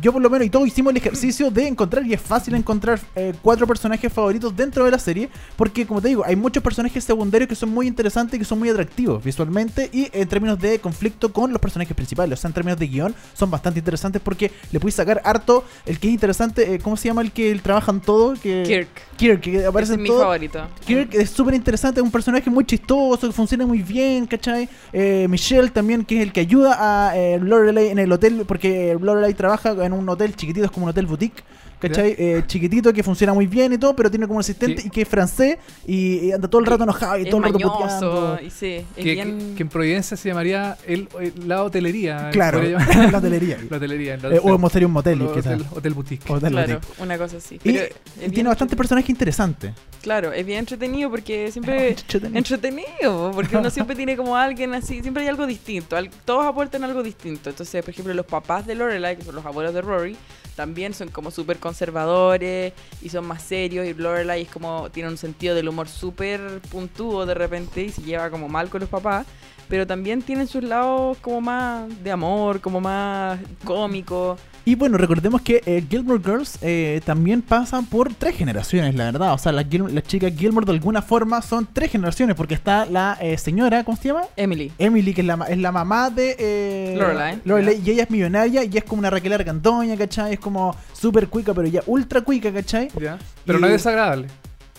yo 0.00 0.12
por 0.12 0.22
lo 0.22 0.30
menos 0.30 0.46
y 0.46 0.50
todos 0.50 0.66
hicimos 0.66 0.90
el 0.90 0.96
ejercicio 0.96 1.50
de 1.50 1.68
encontrar, 1.68 2.04
y 2.06 2.14
es 2.14 2.20
fácil 2.20 2.54
encontrar 2.54 3.00
cuatro 3.42 3.66
personajes 3.66 4.12
favoritos 4.12 4.54
dentro 4.56 4.84
de 4.84 4.90
la 4.90 4.98
serie, 4.98 5.28
porque 5.56 5.86
como 5.86 6.00
te 6.00 6.08
digo, 6.08 6.24
hay 6.24 6.36
muchos 6.36 6.62
personajes 6.62 7.04
secundarios 7.04 7.48
que 7.48 7.54
son 7.54 7.70
muy 7.70 7.86
interesantes 7.86 8.36
y 8.36 8.38
que 8.38 8.44
son 8.44 8.58
muy 8.58 8.68
atractivos 8.68 9.22
visualmente 9.22 9.88
y 9.92 10.08
en 10.12 10.28
términos 10.28 10.58
de 10.58 10.78
conflicto 10.78 11.32
con 11.32 11.52
los 11.52 11.60
personajes 11.60 11.94
principales. 11.94 12.38
O 12.38 12.40
sea, 12.40 12.48
en 12.48 12.54
términos 12.54 12.78
de 12.78 12.86
guion 12.86 13.13
son 13.34 13.50
bastante 13.50 13.78
interesantes 13.78 14.20
porque 14.22 14.50
le 14.72 14.80
puedes 14.80 14.94
sacar 14.94 15.20
harto 15.24 15.64
el 15.86 15.98
que 15.98 16.08
es 16.08 16.14
interesante, 16.14 16.74
eh, 16.74 16.78
¿cómo 16.78 16.96
se 16.96 17.08
llama 17.08 17.22
el 17.22 17.32
que 17.32 17.54
trabajan 17.56 18.00
todo? 18.00 18.34
Que, 18.34 18.62
Kirk. 18.66 19.16
Kirk, 19.16 19.40
que 19.40 19.66
aparece 19.66 19.92
es 19.92 19.98
en 19.98 20.02
mi 20.02 20.08
todo. 20.08 20.20
favorito. 20.20 20.66
Kirk 20.86 21.14
es 21.14 21.30
súper 21.30 21.54
interesante, 21.54 22.00
es 22.00 22.04
un 22.04 22.10
personaje 22.10 22.50
muy 22.50 22.64
chistoso, 22.64 23.26
que 23.26 23.32
funciona 23.32 23.66
muy 23.66 23.82
bien, 23.82 24.26
¿cachai? 24.26 24.68
Eh, 24.92 25.26
Michelle 25.28 25.70
también, 25.70 26.04
que 26.04 26.16
es 26.16 26.22
el 26.22 26.32
que 26.32 26.40
ayuda 26.40 26.76
a 27.08 27.16
eh, 27.16 27.38
Lorelai 27.40 27.88
en 27.88 27.98
el 27.98 28.10
hotel, 28.12 28.44
porque 28.46 28.96
Lorelai 29.00 29.34
trabaja 29.34 29.72
en 29.84 29.92
un 29.92 30.08
hotel 30.08 30.34
chiquitito, 30.34 30.66
es 30.66 30.70
como 30.70 30.86
un 30.86 30.90
hotel 30.90 31.06
boutique, 31.06 31.42
¿cachai? 31.88 32.14
Eh, 32.18 32.42
chiquitito, 32.46 32.92
que 32.92 33.02
funciona 33.02 33.32
muy 33.34 33.46
bien 33.46 33.72
y 33.72 33.78
todo, 33.78 33.94
pero 33.96 34.10
tiene 34.10 34.26
como 34.26 34.36
un 34.36 34.40
asistente 34.40 34.82
Sí. 34.82 34.88
y 34.88 34.90
que 34.90 35.02
es 35.02 35.08
francés 35.08 35.58
y, 35.86 36.26
y 36.26 36.32
anda 36.32 36.48
todo 36.48 36.60
el 36.60 36.66
rato 36.66 36.84
enojado 36.84 37.18
y 37.18 37.22
Es 37.22 37.28
todo 37.30 37.38
el 37.38 37.44
rato 37.52 37.58
mañoso. 37.58 37.78
puteando. 37.78 38.38
Y 38.42 38.50
sí, 38.50 38.66
es 38.74 38.84
Que, 38.96 39.02
bien... 39.14 39.38
que- 39.50 39.54
que 39.56 39.62
en 39.62 39.68
Providencia 39.68 40.16
se 40.16 40.28
llamaría 40.28 40.76
el, 40.86 41.08
el- 41.20 41.48
la 41.48 41.62
hotelería. 41.62 42.30
Claro, 42.32 42.58
podría 42.60 42.78
llamar- 42.86 43.12
la 43.12 43.18
hotelería. 43.18 43.58
la 43.70 43.76
hotelería. 43.76 44.12
Eh, 44.12 44.14
entonces, 44.14 44.40
o 44.42 44.54
un 44.54 44.60
motel, 44.92 45.22
o- 45.22 45.32
quizás. 45.32 45.54
hotel, 45.54 45.66
hotel 45.74 45.94
boutique. 45.94 46.30
Hotel 46.30 46.50
Claro, 46.52 46.72
boutique. 46.80 47.02
una 47.02 47.18
cosa 47.18 47.36
así. 47.38 47.56
Y, 47.56 47.58
Pero 47.72 47.94
tiene 48.32 48.48
bastante 48.48 48.76
personaje 48.76 49.10
interesante. 49.12 49.72
Claro, 50.02 50.32
es 50.32 50.44
bien 50.44 50.58
entretenido 50.60 51.10
porque 51.10 51.50
siempre... 51.50 51.90
Entretenido. 51.90 52.38
entretenido, 52.38 53.30
porque 53.34 53.56
uno 53.56 53.70
siempre 53.70 53.96
tiene 53.96 54.16
como 54.16 54.36
alguien 54.36 54.74
así, 54.74 55.00
siempre 55.00 55.22
hay 55.22 55.28
algo 55.28 55.46
distinto, 55.46 55.96
al- 55.96 56.10
todos 56.24 56.44
aportan 56.46 56.84
algo 56.84 57.02
distinto. 57.02 57.50
Entonces, 57.50 57.82
por 57.82 57.90
ejemplo, 57.90 58.12
los 58.14 58.26
papás 58.26 58.66
de 58.66 58.74
Lorelai, 58.74 59.16
que 59.16 59.22
son 59.24 59.34
los 59.34 59.44
abuelos 59.46 59.72
de 59.74 59.82
Rory, 59.82 60.16
también 60.56 60.94
son 60.94 61.08
como 61.08 61.30
súper 61.30 61.58
conservadores 61.74 62.72
y 63.02 63.08
son 63.08 63.26
más 63.26 63.42
serios. 63.42 63.84
Y 63.86 63.94
Lorelai 63.94 64.42
es 64.42 64.48
como, 64.48 64.88
tiene 64.90 65.08
un 65.08 65.18
sentido 65.18 65.56
del 65.56 65.68
humor 65.68 65.88
súper 65.88 66.60
puntúo 66.70 67.26
de 67.26 67.34
repente 67.34 67.82
y 67.82 67.90
se 67.90 68.02
lleva 68.02 68.30
como 68.30 68.48
mal 68.48 68.68
con 68.70 68.80
los 68.80 68.88
papás. 68.88 69.26
Pero 69.74 69.88
también 69.88 70.22
tienen 70.22 70.46
sus 70.46 70.62
lados 70.62 71.18
como 71.20 71.40
más 71.40 71.82
de 72.04 72.12
amor, 72.12 72.60
como 72.60 72.80
más 72.80 73.40
cómico. 73.64 74.36
Y 74.64 74.76
bueno, 74.76 74.96
recordemos 74.98 75.42
que 75.42 75.62
eh, 75.66 75.84
Gilmore 75.90 76.22
Girls 76.24 76.58
eh, 76.62 77.00
también 77.04 77.42
pasan 77.42 77.84
por 77.84 78.14
tres 78.14 78.36
generaciones, 78.36 78.94
la 78.94 79.06
verdad. 79.06 79.32
O 79.32 79.38
sea, 79.38 79.50
las, 79.50 79.66
chicas 80.06 80.32
Gilmore 80.38 80.64
de 80.64 80.70
alguna 80.70 81.02
forma 81.02 81.42
son 81.42 81.66
tres 81.72 81.90
generaciones, 81.90 82.36
porque 82.36 82.54
está 82.54 82.86
la 82.86 83.18
eh, 83.20 83.36
señora, 83.36 83.82
¿cómo 83.82 83.96
se 83.96 84.06
llama? 84.10 84.22
Emily. 84.36 84.70
Emily, 84.78 85.12
que 85.12 85.22
es 85.22 85.26
la, 85.26 85.36
ma- 85.36 85.46
es 85.46 85.58
la 85.58 85.72
mamá 85.72 86.08
de 86.08 86.36
eh, 86.38 86.94
Lorelai. 86.96 87.40
Lorelai, 87.44 87.82
y 87.84 87.90
ella 87.90 88.04
es 88.04 88.10
millonaria 88.10 88.62
y 88.62 88.78
es 88.78 88.84
como 88.84 89.00
una 89.00 89.10
Raquel 89.10 89.32
Argandoña, 89.32 89.96
¿cachai? 89.96 90.34
Es 90.34 90.38
como 90.38 90.76
súper 90.92 91.26
cuica, 91.26 91.52
pero 91.52 91.66
ya 91.66 91.82
ultra 91.86 92.20
cuica, 92.20 92.52
¿cachai? 92.52 92.90
Ya. 93.00 93.18
Pero 93.44 93.58
Y- 93.58 93.60
no 93.60 93.66
es 93.66 93.72
desagradable. 93.72 94.28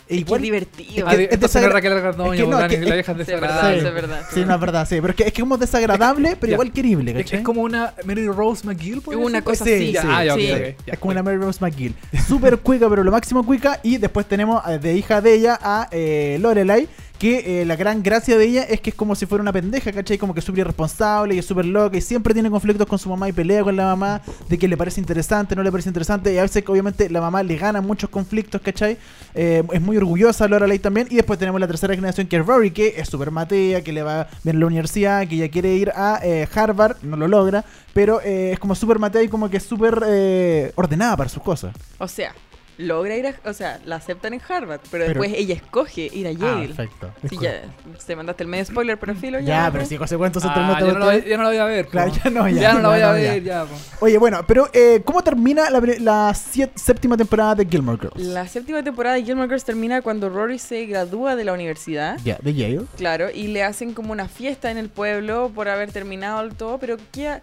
E 0.08 0.16
Qué 0.16 0.16
igual, 0.22 0.41
divertido. 0.41 1.08
Es 1.10 1.16
que- 1.16 1.24
es 1.24 1.32
entonces 1.32 1.64
es 1.64 1.72
Raquel 1.74 1.93
Argandoña, 1.93 2.34
es 2.36 2.41
que 2.41 2.47
no, 2.47 2.60
es 2.60 2.68
que- 2.68 2.86
la 2.86 2.93
vieja 2.95 3.14
Sí, 3.16 3.22
es 3.22 3.28
desagradable. 3.28 3.82
Sí. 3.82 3.88
es 3.88 3.93
verdad. 3.93 4.22
Sí, 4.32 4.45
no 4.45 4.53
es 4.56 4.62
verdad, 4.62 4.88
sí. 4.88 4.95
Pero 5.01 5.10
es 5.10 5.16
que 5.16 5.24
es, 5.24 5.34
que 5.34 5.41
como 5.41 5.58
desagradable, 5.58 6.38
pero 6.39 6.53
igual 6.53 6.72
querible, 6.72 7.12
Es, 7.12 7.18
¿cachai? 7.18 7.39
es 7.39 7.45
como 7.45 7.62
una 7.62 7.93
Mary 8.06 8.28
Rose 8.28 8.66
McGill, 8.68 9.01
¿puede 9.01 9.18
Una 9.18 9.41
cosa 9.41 9.66
Sí, 9.66 9.72
así. 9.74 9.91
sí, 9.93 9.97
Ah, 10.08 10.24
ya, 10.24 10.34
ok, 10.36 10.39
sí. 10.39 10.51
ok, 10.51 10.60
ya, 10.86 10.93
es 10.93 10.99
como 10.99 11.12
una 11.12 11.24
Mary 11.24 11.38
Rose 11.38 11.58
McGill. 11.60 11.95
Súper 12.28 12.58
cuica, 12.60 12.88
pero 12.89 13.03
lo 13.03 13.12
máximo 13.12 13.43
cuica. 13.45 13.80
Y 13.82 13.97
después 13.97 14.28
tenemos 14.28 14.62
eh, 14.70 14.78
de 14.78 14.93
hija 14.95 15.22
de 15.22 15.34
ella 15.34 15.60
a 15.62 15.88
eh, 15.91 16.38
Lorelai. 16.39 16.88
Que 17.20 17.61
eh, 17.61 17.66
la 17.66 17.76
gran 17.76 18.03
gracia 18.03 18.38
de 18.38 18.45
ella 18.45 18.63
es 18.63 18.82
que 18.82 18.89
es 18.89 18.95
como 18.95 19.16
si 19.16 19.26
fuera 19.26 19.41
una 19.41 19.53
pendeja, 19.53 19.91
¿cachai? 19.91 20.18
Como 20.18 20.34
que 20.34 20.39
es 20.39 20.45
súper 20.45 20.59
irresponsable 20.59 21.36
y 21.36 21.39
es 21.39 21.45
súper 21.45 21.66
loca 21.66 21.97
y 21.97 22.01
siempre 22.01 22.34
tiene 22.34 22.49
conflictos 22.49 22.88
con 22.88 22.99
su 22.99 23.09
mamá 23.09 23.30
y 23.30 23.32
pelea 23.32 23.63
con 23.63 23.76
la 23.76 23.86
mamá 23.86 24.22
de 24.49 24.57
que 24.57 24.68
le 24.68 24.76
parece 24.76 24.99
interesante, 24.99 25.55
no 25.55 25.63
le 25.63 25.72
parece 25.72 25.89
interesante. 25.89 26.34
Y 26.34 26.38
a 26.38 26.41
veces, 26.41 26.63
obviamente, 26.68 27.09
la 27.09 27.22
mamá 27.22 27.41
le 27.43 27.55
gana 27.55 27.82
muchos 27.82 28.09
conflictos, 28.09 28.61
¿cachai? 28.61 28.97
Eh, 29.34 29.63
es 29.72 29.82
muy 29.82 29.97
orgullosa 29.97 30.47
Lorelai 30.47 30.80
también. 30.80 31.07
Y 31.09 31.16
después 31.16 31.39
tenemos 31.39 31.61
la 31.61 31.68
tercera 31.68 31.95
generación 31.95 32.28
que 32.28 32.38
es 32.38 32.45
Rory, 32.45 32.72
que 32.72 32.95
es 32.97 33.07
súper 33.07 33.32
matea, 33.32 33.82
que 33.82 33.93
le 33.93 34.03
va 34.03 34.28
bien 34.43 34.57
a 34.57 34.59
la 34.59 34.66
universidad, 34.66 35.28
que 35.28 35.38
ya 35.38 35.49
quiere 35.49 35.74
ir 35.74 35.91
a 35.95 36.20
eh, 36.24 36.47
Harvard, 36.53 36.97
no 37.01 37.16
lo 37.16 37.28
logra, 37.28 37.63
pero 37.93 38.20
es 38.22 38.59
como 38.59 38.76
súper 38.76 38.99
matea 38.99 39.24
y 39.24 39.30
como 39.30 39.49
que 39.49 39.57
es 39.57 39.63
súper 39.63 40.74
ordenada 40.76 41.16
para 41.16 41.30
sus 41.30 41.41
cosas. 41.41 41.74
O 41.97 42.07
sea, 42.07 42.34
logra 42.78 43.16
ir 43.16 43.28
a. 43.28 43.34
O 43.50 43.54
sea, 43.54 43.80
la 43.86 43.96
aceptan 43.98 44.34
en 44.34 44.42
Harvard, 44.48 44.80
pero, 44.92 45.06
Pero- 45.06 45.20
después 45.22 45.32
ella 45.36 45.56
escoge 45.56 46.10
ir 46.14 46.28
a 46.28 46.30
Ah, 46.30 46.34
Yale. 46.34 46.68
perfecto. 46.68 47.12
Sí, 47.30 47.38
ya. 47.40 47.62
Se 48.00 48.16
mandaste 48.16 48.44
el 48.44 48.50
medio 48.50 48.66
spoiler, 48.66 48.98
pero 49.00 49.16
filo 49.16 49.40
ya. 49.40 49.46
Ya, 49.66 49.72
pero 49.72 49.86
si 49.86 49.96
hace 49.96 50.18
cuánto 50.18 50.40
se 50.40 50.48
Ah, 50.50 50.54
todo 50.80 50.88
no 50.94 51.00
no 51.00 51.44
la 51.44 51.50
voy 51.50 51.58
a 51.58 51.66
ver. 51.66 51.88
Claro, 51.88 52.12
po. 52.12 52.18
ya 52.24 52.30
no, 52.30 52.50
ya, 52.50 52.62
Ya 52.62 52.74
no 52.74 52.80
la 52.82 52.90
voy 52.90 53.00
ya 53.00 53.06
a 53.06 53.08
no, 53.10 53.14
ver, 53.14 53.44
ya. 53.44 53.66
Oye, 54.00 54.18
bueno, 54.18 54.42
pero 54.48 54.70
eh, 54.74 55.02
¿cómo 55.06 55.22
termina 55.24 55.70
la, 55.70 55.80
pre- 55.82 56.00
la 56.00 56.34
séptima 56.34 57.18
temporada 57.18 57.56
de 57.56 57.66
Gilmore 57.66 57.98
Girls? 58.00 58.20
La 58.28 58.48
séptima 58.48 58.84
temporada 58.84 59.16
de 59.16 59.24
Gilmore 59.24 59.48
Girls 59.48 59.64
termina 59.64 60.02
cuando 60.02 60.30
Rory 60.30 60.60
se 60.60 60.86
gradúa 60.86 61.36
de 61.36 61.44
la 61.44 61.54
universidad. 61.54 62.20
Ya, 62.24 62.38
de 62.42 62.54
Yale. 62.54 62.82
Claro, 62.98 63.30
y 63.34 63.48
le 63.48 63.64
hacen 63.64 63.94
como 63.94 64.12
una 64.12 64.28
fiesta 64.28 64.72
en 64.72 64.78
el 64.78 64.90
pueblo 64.90 65.52
por 65.54 65.70
haber 65.70 65.92
terminado 65.92 66.42
el 66.42 66.56
todo, 66.56 66.78
pero 66.78 66.98
que 67.12 67.42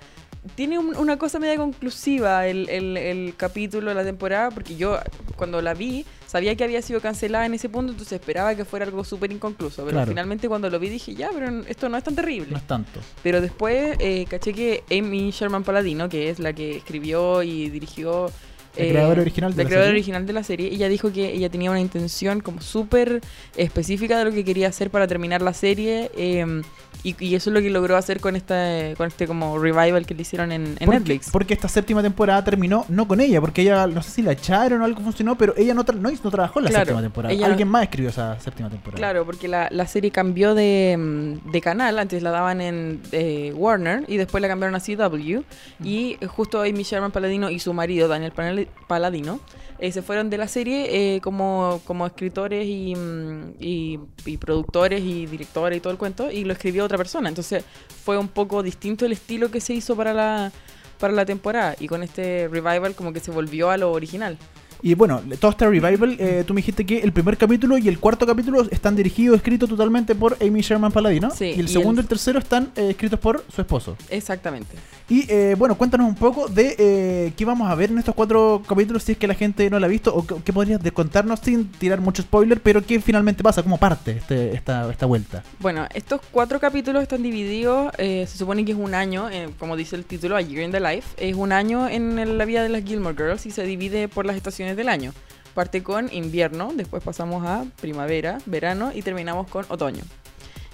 tiene 0.56 0.78
un- 0.78 0.96
una 0.96 1.18
cosa 1.18 1.38
media 1.38 1.56
conclusiva 1.56 2.46
el, 2.46 2.68
el- 2.68 2.96
el 2.96 3.34
capítulo 3.36 3.90
de 3.90 3.94
la 3.94 4.04
temporada, 4.04 4.50
porque 4.50 4.74
yo 4.76 4.98
cuando 5.36 5.62
la 5.62 5.72
vi 5.74 6.04
sabía 6.26 6.54
que 6.56 6.64
había 6.64 6.82
sido 6.82 7.00
cancelada 7.00 7.46
en 7.46 7.54
ese 7.54 7.68
punto, 7.68 7.92
entonces 7.92 8.20
esperaba 8.20 8.54
que 8.54 8.64
fuera 8.64 8.84
algo 8.84 9.04
súper 9.04 9.30
inconcluso, 9.32 9.82
pero 9.84 9.96
Claro. 9.96 10.08
finalmente 10.08 10.48
cuando 10.48 10.68
lo 10.70 10.78
vi 10.78 10.88
dije, 10.88 11.14
ya, 11.14 11.30
pero 11.32 11.62
esto 11.68 11.88
no 11.88 11.96
es 11.96 12.04
tan 12.04 12.14
terrible. 12.16 12.48
No 12.50 12.56
es 12.56 12.66
tanto. 12.66 13.00
Pero 13.22 13.40
después 13.40 13.96
eh, 14.00 14.26
caché 14.28 14.52
que 14.52 14.82
Amy 14.90 15.30
Sherman 15.30 15.62
Paladino, 15.62 16.08
que 16.08 16.30
es 16.30 16.38
la 16.38 16.52
que 16.52 16.76
escribió 16.76 17.42
y 17.42 17.68
dirigió... 17.70 18.30
La 18.76 18.84
eh, 18.84 18.88
creadora 18.90 19.20
original 19.20 19.50
de 19.52 19.56
la 19.58 19.62
la 19.64 19.68
creadora 19.68 19.86
serie. 19.88 20.00
original 20.00 20.26
de 20.26 20.32
la 20.32 20.42
serie, 20.44 20.68
ella 20.72 20.88
dijo 20.88 21.12
que 21.12 21.32
ella 21.34 21.50
tenía 21.50 21.70
una 21.70 21.80
intención 21.80 22.40
como 22.40 22.60
súper 22.62 23.20
específica 23.56 24.18
de 24.18 24.24
lo 24.24 24.30
que 24.32 24.44
quería 24.44 24.68
hacer 24.68 24.90
para 24.90 25.06
terminar 25.06 25.42
la 25.42 25.52
serie 25.52 26.10
eh, 26.16 26.62
y, 27.04 27.16
y 27.18 27.34
eso 27.34 27.50
es 27.50 27.54
lo 27.54 27.60
que 27.60 27.68
logró 27.68 27.96
hacer 27.96 28.20
con 28.20 28.36
esta 28.36 28.94
con 28.96 29.08
este 29.08 29.26
como 29.26 29.58
revival 29.58 30.06
que 30.06 30.14
le 30.14 30.22
hicieron 30.22 30.52
en, 30.52 30.62
en 30.62 30.74
Porque- 30.86 30.98
Netflix. 31.00 31.30
Porque 31.30 31.54
esta 31.54 31.68
séptima 31.68 32.00
temporada 32.02 32.44
terminó 32.44 32.86
no 32.88 33.06
con 33.08 33.20
ella, 33.20 33.40
porque 33.40 33.62
ella, 33.62 33.86
no 33.88 34.02
sé 34.02 34.10
si 34.10 34.22
la 34.22 34.32
echaron 34.32 34.80
o 34.80 34.84
algo 34.84 35.00
funcionó, 35.02 35.36
pero 35.36 35.54
ella 35.56 35.74
no, 35.74 35.84
tra- 35.84 35.96
no, 35.98 36.10
no 36.10 36.30
trabajó 36.30 36.60
en 36.60 36.64
la 36.66 36.70
Claro, 36.70 36.84
séptima 36.86 37.02
temporada. 37.02 37.34
ella- 37.34 37.46
Alguien 37.46 37.68
más 37.68 37.82
escribió 37.82 38.10
esa 38.10 38.38
séptima 38.40 38.70
temporada. 38.70 38.98
Claro, 38.98 39.26
porque 39.26 39.48
la, 39.48 39.68
la 39.70 39.86
serie 39.86 40.10
cambió 40.10 40.54
de, 40.54 40.96
mm, 40.98 41.50
de 41.50 41.60
canal, 41.60 41.98
antes 41.98 42.22
la 42.22 42.30
daban 42.30 42.60
en 42.60 43.00
eh, 43.12 43.52
Warner 43.54 44.04
y 44.08 44.16
después 44.16 44.40
la 44.40 44.48
cambiaron 44.48 44.74
a 44.76 44.80
CW 44.80 45.40
y 45.84 46.16
justo 46.28 46.60
Amy 46.62 46.84
Sherman 46.84 47.10
Paladino 47.10 47.50
y 47.50 47.58
su 47.58 47.72
marido 47.74 48.06
Daniel 48.08 48.32
Panel- 48.32 48.61
Paladino 48.86 49.40
eh, 49.78 49.90
se 49.92 50.02
fueron 50.02 50.30
de 50.30 50.38
la 50.38 50.48
serie 50.48 51.16
eh, 51.16 51.20
como, 51.20 51.80
como 51.84 52.06
escritores 52.06 52.66
y, 52.66 52.94
mm, 52.94 53.54
y, 53.60 53.98
y 54.26 54.36
productores 54.36 55.02
y 55.02 55.26
directores 55.26 55.78
y 55.78 55.80
todo 55.80 55.92
el 55.92 55.98
cuento 55.98 56.30
y 56.30 56.44
lo 56.44 56.52
escribió 56.52 56.84
otra 56.84 56.98
persona, 56.98 57.28
entonces 57.28 57.64
fue 58.04 58.16
un 58.18 58.28
poco 58.28 58.62
distinto 58.62 59.04
el 59.06 59.12
estilo 59.12 59.50
que 59.50 59.60
se 59.60 59.74
hizo 59.74 59.96
para 59.96 60.12
la 60.14 60.52
para 60.98 61.12
la 61.12 61.24
temporada 61.24 61.74
y 61.80 61.88
con 61.88 62.04
este 62.04 62.46
revival 62.48 62.94
como 62.94 63.12
que 63.12 63.18
se 63.18 63.32
volvió 63.32 63.70
a 63.70 63.76
lo 63.76 63.90
original. 63.90 64.38
Y 64.84 64.94
bueno, 64.94 65.20
todo 65.40 65.50
este 65.52 65.64
revival, 65.68 66.16
eh, 66.18 66.42
tú 66.44 66.54
me 66.54 66.58
dijiste 66.58 66.84
que 66.84 66.98
el 66.98 67.12
primer 67.12 67.36
capítulo 67.36 67.78
y 67.78 67.86
el 67.88 68.00
cuarto 68.00 68.26
capítulo 68.26 68.62
están 68.70 68.96
dirigidos, 68.96 69.36
escritos 69.36 69.68
totalmente 69.68 70.14
por 70.16 70.36
Amy 70.40 70.60
Sherman 70.60 70.90
Paladino. 70.90 71.30
Sí, 71.30 71.54
y 71.56 71.60
el 71.60 71.66
y 71.66 71.68
segundo 71.68 72.00
y 72.00 72.02
el- 72.02 72.04
el 72.04 72.08
tercero 72.08 72.38
están 72.40 72.70
eh, 72.76 72.90
escritos 72.90 73.18
por 73.20 73.44
su 73.52 73.60
esposo. 73.60 73.96
Exactamente. 74.10 74.74
Y 75.08 75.30
eh, 75.30 75.54
bueno, 75.58 75.76
cuéntanos 75.76 76.08
un 76.08 76.14
poco 76.14 76.48
de 76.48 76.74
eh, 76.78 77.32
qué 77.36 77.44
vamos 77.44 77.70
a 77.70 77.74
ver 77.74 77.90
en 77.90 77.98
estos 77.98 78.14
cuatro 78.14 78.62
capítulos 78.66 79.02
si 79.02 79.12
es 79.12 79.18
que 79.18 79.26
la 79.26 79.34
gente 79.34 79.68
no 79.68 79.78
la 79.78 79.86
ha 79.86 79.90
visto 79.90 80.14
o 80.14 80.24
qué, 80.24 80.52
podrías 80.52 80.80
contarnos 80.92 81.40
sin 81.40 81.70
tirar 81.70 82.00
mucho 82.00 82.22
spoiler, 82.22 82.60
pero 82.60 82.84
qué 82.84 83.00
finalmente 83.00 83.42
pasa, 83.42 83.62
cómo 83.62 83.78
parte 83.78 84.12
este, 84.12 84.54
esta, 84.54 84.90
esta 84.90 85.06
vuelta. 85.06 85.42
Bueno, 85.58 85.86
estos 85.94 86.20
cuatro 86.30 86.60
capítulos 86.60 87.02
están 87.02 87.22
divididos, 87.22 87.92
eh, 87.98 88.26
se 88.28 88.38
supone 88.38 88.64
que 88.64 88.72
es 88.72 88.78
un 88.78 88.94
año, 88.94 89.28
eh, 89.30 89.50
como 89.58 89.76
dice 89.76 89.96
el 89.96 90.04
título, 90.04 90.36
A 90.36 90.40
Year 90.40 90.64
in 90.64 90.72
the 90.72 90.80
Life, 90.80 91.08
es 91.16 91.34
un 91.34 91.52
año 91.52 91.88
en 91.88 92.38
la 92.38 92.44
vida 92.44 92.62
de 92.62 92.68
las 92.68 92.84
Gilmore 92.84 93.16
Girls 93.16 93.46
y 93.46 93.50
se 93.50 93.64
divide 93.64 94.08
por 94.08 94.24
las 94.24 94.36
estaciones 94.36 94.76
del 94.76 94.88
año. 94.88 95.12
Parte 95.54 95.82
con 95.82 96.12
invierno, 96.12 96.72
después 96.74 97.02
pasamos 97.02 97.44
a 97.46 97.66
primavera, 97.80 98.38
verano 98.46 98.92
y 98.94 99.02
terminamos 99.02 99.48
con 99.48 99.66
otoño. 99.68 100.02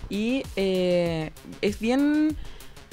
Y 0.09 0.45
es 0.55 1.81
bien... 1.81 2.37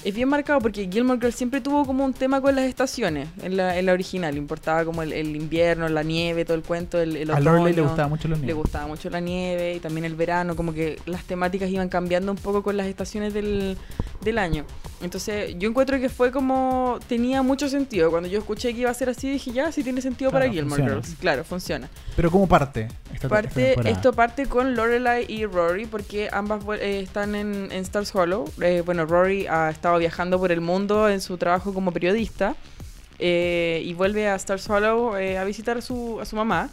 Es 0.05 0.13
bien 0.13 0.29
marcado 0.29 0.59
porque 0.59 0.87
Gilmore 0.89 1.19
Girls 1.19 1.35
siempre 1.35 1.61
tuvo 1.61 1.83
como 1.83 2.05
un 2.05 2.13
tema 2.13 2.39
con 2.39 2.55
las 2.55 2.65
estaciones 2.65 3.27
en 3.41 3.57
la, 3.57 3.77
en 3.79 3.87
la 3.87 3.93
original. 3.93 4.37
Importaba 4.37 4.85
como 4.85 5.01
el, 5.01 5.11
el 5.11 5.35
invierno, 5.35 5.89
la 5.89 6.03
nieve, 6.03 6.45
todo 6.45 6.55
el 6.55 6.61
cuento, 6.61 7.01
el, 7.01 7.15
el 7.17 7.31
a 7.31 7.39
Lorelai 7.39 7.73
le 7.73 7.81
gustaba 7.81 8.07
mucho 8.07 8.27
los 8.27 8.37
Le 8.37 8.45
niños. 8.45 8.57
gustaba 8.59 8.85
mucho 8.87 9.09
la 9.09 9.19
nieve 9.19 9.73
y 9.73 9.79
también 9.79 10.05
el 10.05 10.13
verano, 10.13 10.55
como 10.55 10.73
que 10.73 10.99
las 11.07 11.23
temáticas 11.23 11.71
iban 11.71 11.89
cambiando 11.89 12.31
un 12.31 12.37
poco 12.37 12.61
con 12.61 12.77
las 12.77 12.85
estaciones 12.85 13.33
del, 13.33 13.77
del 14.21 14.37
año. 14.37 14.63
Entonces 15.01 15.55
yo 15.57 15.67
encuentro 15.67 15.99
que 15.99 16.07
fue 16.09 16.31
como, 16.31 16.99
tenía 17.07 17.41
mucho 17.41 17.67
sentido. 17.67 18.11
Cuando 18.11 18.29
yo 18.29 18.37
escuché 18.37 18.73
que 18.75 18.81
iba 18.81 18.91
a 18.91 18.93
ser 18.93 19.09
así, 19.09 19.29
dije, 19.29 19.51
ya, 19.53 19.71
sí 19.71 19.83
tiene 19.83 20.01
sentido 20.01 20.29
Claro, 20.29 20.43
para 20.45 20.53
Gilmore 20.53 20.81
funciona. 20.83 21.01
Girls. 21.01 21.19
Claro, 21.19 21.43
funciona. 21.43 21.89
Pero 22.15 22.29
¿cómo 22.29 22.47
parte? 22.47 22.87
Esta, 23.13 23.27
Parte, 23.27 23.75
esto 23.89 24.13
parte 24.13 24.45
con 24.45 24.75
Lorelai 24.75 25.25
y 25.29 25.45
Rory 25.45 25.85
porque 25.85 26.29
ambas 26.31 26.63
eh, 26.79 26.99
están 27.01 27.33
en, 27.33 27.69
en 27.71 27.81
Stars 27.81 28.13
Hollow. 28.13 28.45
Eh, 28.61 28.83
bueno, 28.85 29.05
Rory 29.05 29.47
ha 29.47 29.69
estado 29.69 29.94
viajando 29.97 30.39
por 30.39 30.51
el 30.51 30.61
mundo 30.61 31.09
en 31.09 31.21
su 31.21 31.37
trabajo 31.37 31.73
como 31.73 31.91
periodista 31.91 32.55
eh, 33.19 33.81
y 33.85 33.93
vuelve 33.93 34.27
a 34.27 34.35
Stars 34.35 34.69
Hollow 34.69 35.15
eh, 35.17 35.37
a 35.37 35.43
visitar 35.43 35.77
a 35.77 35.81
su, 35.81 36.19
a 36.21 36.25
su 36.25 36.35
mamá. 36.35 36.69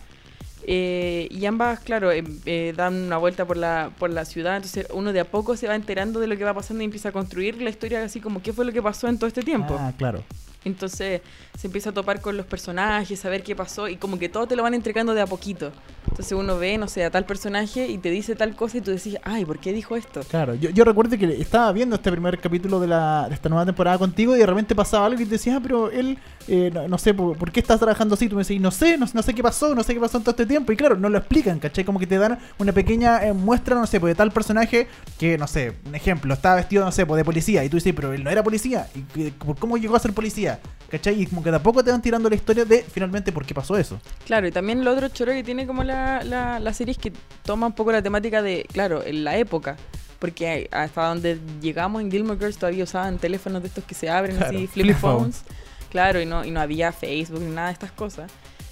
Eh, 0.65 1.27
y 1.31 1.45
ambas, 1.47 1.81
claro, 1.81 2.13
eh, 2.13 2.23
eh, 2.47 2.73
dan 2.77 2.95
una 2.95 3.17
vuelta 3.17 3.45
por 3.45 3.57
la, 3.57 3.91
por 3.99 4.11
la 4.11 4.25
ciudad, 4.25 4.57
entonces 4.57 4.87
uno 4.93 5.13
de 5.13 5.21
a 5.21 5.25
poco 5.25 5.57
se 5.57 5.67
va 5.67 5.75
enterando 5.75 6.21
de 6.21 6.29
lo 6.29 6.37
que 6.37 6.45
va 6.45 6.55
pasando 6.55 6.83
y 6.83 6.85
empieza 6.85 7.09
a 7.09 7.13
construir 7.13 7.61
la 7.61 7.71
historia 7.71 8.05
así 8.05 8.21
como 8.21 8.41
qué 8.43 8.53
fue 8.53 8.65
lo 8.65 8.73
que 8.73 8.81
pasó 8.81 9.09
en 9.09 9.19
todo 9.19 9.27
este 9.27 9.43
tiempo. 9.43 9.77
Ah, 9.79 9.93
claro. 9.97 10.23
Entonces 10.65 11.21
se 11.59 11.67
empieza 11.67 11.91
a 11.91 11.93
topar 11.93 12.21
con 12.21 12.37
los 12.37 12.47
personajes, 12.47 13.19
saber 13.19 13.43
qué 13.43 13.55
pasó 13.55 13.89
y 13.89 13.97
como 13.97 14.19
que 14.19 14.29
todo 14.29 14.47
te 14.47 14.57
lo 14.57 14.63
van 14.63 14.75
entregando 14.75 15.15
de 15.15 15.21
a 15.21 15.27
poquito. 15.27 15.73
Entonces 16.09 16.33
uno 16.33 16.59
ve, 16.59 16.77
no 16.79 16.89
sé, 16.89 17.05
a 17.05 17.11
tal 17.11 17.25
personaje 17.25 17.89
y 17.89 17.99
te 17.99 18.11
dice 18.11 18.35
tal 18.35 18.55
cosa 18.55 18.79
y 18.79 18.81
tú 18.81 18.91
decís, 18.91 19.17
ay, 19.23 19.45
¿por 19.45 19.59
qué 19.59 19.73
dijo 19.73 19.97
esto? 19.97 20.21
Claro, 20.29 20.55
yo, 20.55 20.85
recuerdo 20.85 21.17
que 21.17 21.41
estaba 21.41 21.73
viendo 21.73 21.97
este 21.97 22.11
primer 22.11 22.39
capítulo 22.39 22.81
de, 22.81 22.89
la, 22.89 23.27
de 23.29 23.35
esta 23.35 23.49
nueva 23.49 23.65
temporada 23.65 23.99
contigo 23.99 24.37
y 24.37 24.41
de 24.41 24.47
repente 24.47 24.75
pasaba 24.75 25.07
algo 25.07 25.21
y 25.21 25.25
te 25.25 25.33
decías, 25.33 25.57
ah, 25.57 25.61
pero 25.63 25.91
él, 25.91 26.19
eh, 26.49 26.71
no, 26.73 26.89
no 26.89 26.99
sé, 26.99 27.15
¿por, 27.15 27.51
qué 27.51 27.61
estás 27.61 27.79
trabajando 27.79 28.15
así? 28.15 28.29
Tú 28.29 28.37
me 28.37 28.43
decís, 28.43 28.61
no 28.61 28.71
sé, 28.71 28.99
no, 28.99 29.07
sé 29.07 29.35
qué 29.35 29.43
pasó, 29.43 29.75
no 29.75 29.83
sé 29.83 29.95
qué 29.95 30.01
pasó 30.01 30.19
en 30.19 30.25
todo 30.25 30.33
este 30.33 30.47
tiempo. 30.47 30.73
Y 30.73 30.77
claro, 30.77 30.97
no 30.97 31.09
lo 31.09 31.19
explican, 31.19 31.59
¿cachai? 31.59 31.85
Como 31.85 31.99
que 31.99 32.07
te 32.07 32.19
dan 32.19 32.39
una 32.59 32.73
pequeña 32.73 33.25
eh, 33.25 33.33
muestra, 33.33 33.75
no 33.77 33.87
sé, 33.87 34.01
pues 34.01 34.11
de 34.11 34.17
tal 34.17 34.33
personaje 34.33 34.89
que, 35.19 35.39
no 35.39 35.47
sé, 35.47 35.75
un 35.87 35.95
ejemplo, 35.95 36.35
estaba 36.35 36.57
vestido, 36.57 36.85
no 36.85 36.93
sé, 36.93 37.07
pues 37.07 37.19
de 37.19 37.25
policía. 37.25 37.65
Y 37.65 37.69
tú 37.69 37.77
dices, 37.77 37.95
pero 37.95 38.13
él 38.13 38.25
no 38.25 38.31
era 38.31 38.43
policía. 38.43 38.89
¿Y 38.95 39.31
cómo 39.59 39.77
llegó 39.77 39.97
a 39.97 40.01
ser 40.01 40.13
policía? 40.13 40.52
¿Cachai? 40.91 41.23
Y 41.23 41.27
como 41.27 41.43
que 41.43 41.51
de 41.51 41.57
a 41.57 41.63
poco 41.63 41.83
te 41.83 41.91
van 41.91 42.03
tirando 42.03 42.29
la 42.29 42.35
historia 42.35 42.65
de 42.67 42.83
finalmente 42.83 43.33
por 43.33 43.47
qué 43.47 43.55
pasó 43.55 43.79
eso. 43.79 43.99
Claro, 44.27 44.47
y 44.47 44.53
también 44.53 44.85
lo 44.85 44.93
otro 44.93 45.09
choro 45.09 45.33
que 45.33 45.43
tiene 45.43 45.67
como 45.67 45.83
la, 45.85 46.23
la, 46.23 46.59
la 46.59 46.75
serie 46.75 46.93
es 46.93 46.99
que 46.99 47.13
toma 47.45 47.67
un 47.69 47.73
poco 47.73 47.93
la 47.93 48.03
temática 48.03 48.43
de, 48.43 48.67
claro, 48.73 49.03
en 49.05 49.25
la 49.25 49.37
época. 49.39 49.77
Porque 50.19 50.69
hasta 50.71 51.09
donde 51.09 51.39
llegamos 51.61 52.01
en 52.03 52.11
Gilmore 52.11 52.39
Girls 52.39 52.57
todavía 52.59 52.85
usaban 52.85 53.19
teléfonos 53.19 53.63
de 53.63 53.69
estos 53.69 53.85
que 53.85 53.95
se 53.95 54.09
abren 54.11 54.37
Claro, 54.37 54.57
así, 54.57 54.67
flip 54.73 54.87
flip 54.87 54.97
phones. 54.99 55.39
phones. 55.39 55.43
Claro, 55.91 56.21
y 56.21 56.27
no, 56.27 56.45
y 56.45 56.51
no 56.51 56.61
había 56.61 56.93
Facebook 56.93 57.41
ni 57.41 57.51
nada 57.55 57.69
de 57.69 57.73
estas 57.73 57.91
cosas. 57.93 58.31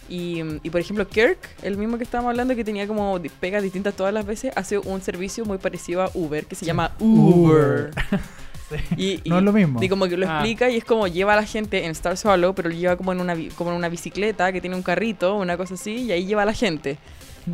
Y, 0.09 0.43
y, 0.62 0.70
por 0.70 0.81
ejemplo, 0.81 1.09
Kirk, 1.09 1.39
el 1.62 1.76
mismo 1.76 1.97
que 1.97 2.05
estábamos 2.05 2.31
hablando, 2.31 2.55
que 2.57 2.64
tenía 2.64 2.87
como 2.87 3.20
pegas 3.41 3.62
distintas 3.62 3.95
todas 3.95 4.12
las 4.12 4.26
veces, 4.26 4.53
hace 4.57 4.78
un 4.78 5.01
servicio 5.03 5.45
muy 5.45 5.59
parecido 5.59 6.03
a 6.03 6.11
Uber, 6.14 6.45
que 6.47 6.55
se 6.55 6.64
llama 6.66 6.93
Uber. 6.99 7.91
Y, 8.97 9.21
No 9.27 9.39
es 9.39 9.45
lo 9.45 9.53
mismo. 9.53 9.83
Y 9.83 9.89
como 9.89 10.07
que 10.09 10.16
lo 10.16 10.29
Ah. 10.29 10.35
explica 10.39 10.71
y 10.71 10.77
es 10.77 10.85
como 10.85 11.07
lleva 11.09 11.33
a 11.35 11.37
la 11.37 11.45
gente 11.47 11.85
en 11.85 11.91
Star 11.93 12.16
Hollow, 12.23 12.55
pero 12.55 12.68
lo 12.68 12.75
lleva 12.75 12.97
como 12.97 13.12
en 13.12 13.21
una, 13.21 13.35
bi- 13.35 13.49
como 13.51 13.71
en 13.71 13.77
una 13.77 13.89
bicicleta 13.89 14.53
que 14.53 14.61
tiene 14.61 14.77
un 14.77 14.83
carrito, 14.83 15.37
una 15.37 15.57
cosa 15.57 15.75
así, 15.75 15.97
y 16.05 16.12
ahí 16.12 16.27
lleva 16.27 16.43
a 16.43 16.47
la 16.47 16.55
gente. 16.55 16.99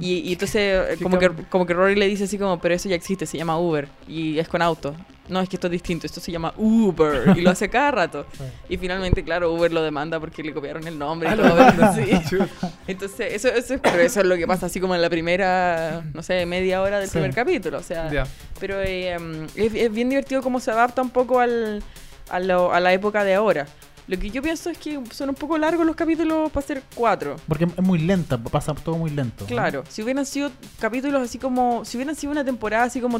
Y, 0.01 0.19
y 0.29 0.33
entonces 0.33 0.57
eh, 0.91 0.97
como 1.03 1.19
que, 1.19 1.31
como 1.49 1.65
que 1.67 1.73
Rory 1.75 1.95
le 1.95 2.07
dice 2.09 2.25
así 2.25 2.39
como, 2.39 2.59
pero 2.61 2.75
eso 2.75 2.89
ya 2.89 2.97
existe, 2.97 3.25
se 3.27 3.39
llama 3.39 3.59
Uber 3.59 3.89
y 4.09 4.39
es 4.39 4.49
con 4.49 4.61
auto. 4.63 4.95
No, 5.29 5.41
es 5.41 5.49
que 5.49 5.57
esto 5.57 5.67
es 5.67 5.73
distinto, 5.73 6.07
esto 6.07 6.21
se 6.21 6.31
llama 6.31 6.53
Uber 6.57 7.37
y 7.37 7.41
lo 7.41 7.51
hace 7.51 7.69
cada 7.69 7.91
rato. 7.91 8.27
Y 8.69 8.77
finalmente, 8.77 9.23
claro, 9.25 9.53
Uber 9.53 9.73
lo 9.73 9.83
demanda 9.83 10.19
porque 10.21 10.43
le 10.43 10.53
copiaron 10.53 10.87
el 10.87 10.99
nombre 10.99 11.29
y 11.29 11.33
Ah, 11.33 11.73
todo. 11.77 11.95
sí. 11.95 12.37
Entonces, 12.89 13.33
eso, 13.35 13.49
eso, 13.49 13.75
es- 13.75 13.81
pero 13.81 14.01
eso 14.01 14.21
es 14.21 14.27
lo 14.27 14.37
que 14.37 14.47
pasa 14.47 14.67
así 14.67 14.81
como 14.81 14.95
en 14.95 15.03
la 15.03 15.11
primera, 15.11 16.03
no 16.15 16.23
sé, 16.23 16.47
media 16.47 16.83
hora 16.83 16.99
del 16.99 17.09
Sí. 17.09 17.13
primer 17.15 17.35
capítulo. 17.35 17.79
O 17.79 17.83
sea, 17.83 18.11
Ya. 18.11 18.27
pero 18.61 18.81
eh, 18.83 19.17
um, 19.19 19.45
es, 19.57 19.75
es 19.75 19.93
bien 19.93 20.09
divertido 20.09 20.43
cómo 20.43 20.61
se 20.61 20.71
adapta 20.71 21.03
un 21.03 21.11
poco 21.11 21.41
al, 21.41 21.83
a, 22.29 22.39
lo- 22.41 22.73
a 22.73 22.81
la 22.81 22.93
época 22.93 23.25
de 23.25 23.35
ahora. 23.35 23.67
Lo 24.09 24.19
que 24.19 24.31
yo 24.31 24.41
pienso 24.43 24.71
es 24.71 24.79
que 24.79 25.01
son 25.11 25.31
un 25.31 25.35
poco 25.35 25.59
largos 25.59 25.85
los 25.85 25.97
capítulos 25.97 26.51
para 26.53 26.67
ser 26.67 26.83
cuatro. 26.95 27.37
Porque 27.49 27.65
es 27.65 27.83
muy 27.83 27.99
lenta, 27.99 28.39
pasa 28.39 28.73
todo 28.75 28.97
muy 28.97 29.11
lento. 29.11 29.45
¿no? 29.45 29.47
Claro, 29.49 29.83
si 29.89 30.03
hubieran 30.03 30.25
sido 30.27 30.51
capítulos 30.79 31.23
así 31.23 31.39
como, 31.39 31.85
si 31.85 31.97
hubieran 31.97 32.15
sido 32.15 32.31
una 32.33 32.45
temporada 32.45 32.85
así 32.85 33.01
como 33.01 33.19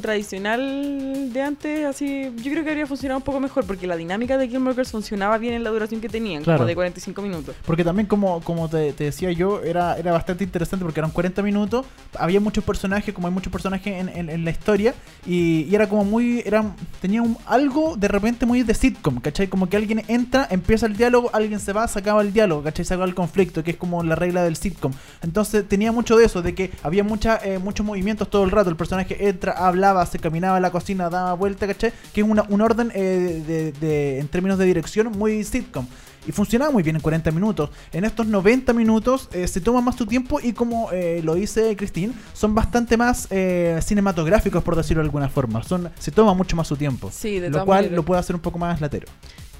tradicional 0.51 1.33
de 1.33 1.43
antes, 1.43 1.87
así, 1.87 2.31
yo 2.37 2.51
creo 2.53 2.63
que 2.65 2.71
habría 2.71 2.87
funcionado 2.87 3.19
un 3.19 3.25
poco 3.25 3.41
mejor 3.41 3.65
porque 3.67 3.87
la 3.87 3.97
dinámica 3.97 4.39
de 4.39 4.49
Gilmore 4.49 4.75
Girls 4.75 4.91
funcionaba 4.93 5.39
bien 5.39 5.55
en 5.55 5.65
la 5.65 5.71
duración 5.71 6.01
que 6.01 6.09
tenían, 6.09 6.43
Claro. 6.45 6.59
como 6.59 6.69
de 6.69 6.75
45 6.75 7.23
minutos. 7.23 7.57
Porque 7.65 7.85
también, 7.85 8.07
como, 8.07 8.41
como 8.43 8.69
te, 8.69 8.93
te 8.93 9.05
decía 9.05 9.33
yo, 9.33 9.63
era, 9.63 9.97
era 9.99 10.13
bastante 10.13 10.45
interesante 10.45 10.85
porque 10.85 11.01
eran 11.01 11.11
40 11.11 11.43
minutos, 11.43 11.87
había 12.19 12.41
muchos 12.41 12.63
personajes, 12.65 13.13
como 13.15 13.27
hay 13.27 13.33
muchos 13.35 13.53
personajes 13.53 13.87
en, 14.01 14.09
en- 14.09 14.31
en 14.31 14.45
la 14.45 14.51
historia, 14.51 14.95
y, 15.27 15.63
y 15.69 15.75
era 15.75 15.89
como 15.89 16.05
muy, 16.05 16.43
era, 16.45 16.65
tenía 17.01 17.23
un, 17.23 17.37
algo 17.47 17.97
de 17.97 18.09
repente 18.09 18.47
muy 18.47 18.63
de 18.63 18.75
sitcom, 18.75 19.21
¿cachai? 19.21 19.49
Como 19.49 19.69
que 19.69 19.77
alguien 19.77 20.03
entra, 20.09 20.47
empieza 20.51 20.76
el 20.83 20.97
diálogo, 20.97 21.31
alguien 21.33 21.61
se 21.61 21.73
va, 21.73 21.87
se 21.89 21.99
acaba 21.99 22.23
el 22.23 22.33
diálogo, 22.33 22.63
¿cachai? 22.63 22.85
Se 22.85 22.95
acaba 22.95 23.07
el 23.07 23.15
conflicto, 23.15 23.63
que 23.65 23.73
es 23.73 23.77
como 23.77 24.03
la 24.03 24.15
regla 24.15 24.43
del 24.45 24.57
sitcom. 24.57 24.93
Entonces 25.23 25.69
tenía 25.69 25.93
mucho 25.93 26.17
de 26.17 26.25
eso, 26.27 26.43
de 26.43 26.55
que 26.55 26.71
había 26.83 27.05
mucha, 27.05 27.39
eh, 27.45 27.59
muchos 27.59 27.85
movimientos 27.87 28.29
todo 28.31 28.45
el 28.45 28.51
rato, 28.51 28.71
el 28.71 28.77
personaje 28.77 29.29
entra, 29.29 29.53
hablaba, 29.53 30.05
se 30.07 30.19
caminaba 30.19 30.57
a 30.57 30.61
la 30.61 30.71
cocina, 30.71 31.09
daba 31.11 31.35
vuelta, 31.35 31.67
¿cachai? 31.67 31.93
Que 32.13 32.21
es 32.21 32.27
una, 32.27 32.45
un 32.49 32.61
orden 32.61 32.91
eh, 32.95 33.43
de, 33.47 33.73
de- 33.73 34.19
en 34.21 34.29
términos 34.29 34.59
de 34.59 34.65
dirección 34.67 35.11
muy 35.17 35.45
sitcom. 35.45 35.87
Y 36.29 36.33
funcionaba 36.33 36.73
muy 36.73 36.83
bien 36.83 36.97
en 36.97 37.03
40 37.03 37.31
minutos. 37.31 37.71
En 37.93 38.05
estos 38.05 38.27
90 38.27 38.73
minutos 38.73 39.29
eh, 39.33 39.47
se 39.47 39.61
toma 39.61 39.81
más 39.81 39.95
tu 39.95 40.07
tiempo 40.07 40.41
y 40.43 40.55
como 40.55 40.91
eh, 40.91 41.21
lo 41.23 41.35
dice 41.37 41.77
Christine, 41.77 42.13
son 42.33 42.53
bastante 42.53 42.97
más 42.97 43.29
eh, 43.31 43.79
cinematográficos, 43.81 44.65
por 44.65 44.75
decirlo 44.75 45.05
de 45.05 45.07
alguna 45.07 45.29
forma. 45.29 45.63
Son, 45.63 45.89
se 46.01 46.11
toma 46.11 46.35
mucho 46.35 46.57
más 46.57 46.67
su 46.67 46.77
tiempo. 46.77 47.13
Sí, 47.13 47.39
de 47.39 47.49
lo 47.49 47.65
cual 47.65 47.79
maneras. 47.83 47.97
lo 47.97 48.03
puede 48.03 48.19
hacer 48.19 48.35
un 48.35 48.43
poco 48.43 48.59
más 48.59 48.81
latero. 48.81 49.07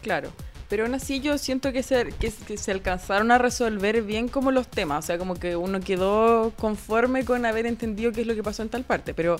Claro. 0.03 0.31
Pero 0.69 0.85
aún 0.85 0.95
así 0.95 1.21
yo 1.21 1.39
siento 1.39 1.73
que 1.73 1.83
se, 1.83 2.07
que, 2.19 2.33
que 2.47 2.57
se 2.57 2.73
alcanzaron 2.73 3.31
a 3.31 3.39
resolver 3.39 4.03
bien 4.03 4.27
como 4.29 4.51
los 4.51 4.67
temas. 4.69 5.05
O 5.05 5.07
sea, 5.07 5.19
como 5.19 5.35
que 5.35 5.55
uno 5.57 5.79
quedó 5.81 6.53
conforme 6.57 7.25
con 7.25 7.47
haber 7.47 7.67
entendido 7.67 8.11
qué 8.13 8.23
es 8.23 8.27
lo 8.27 8.35
que 8.35 8.43
pasó 8.43 8.63
en 8.63 8.69
tal 8.69 8.83
parte. 8.83 9.15
Pero 9.15 9.37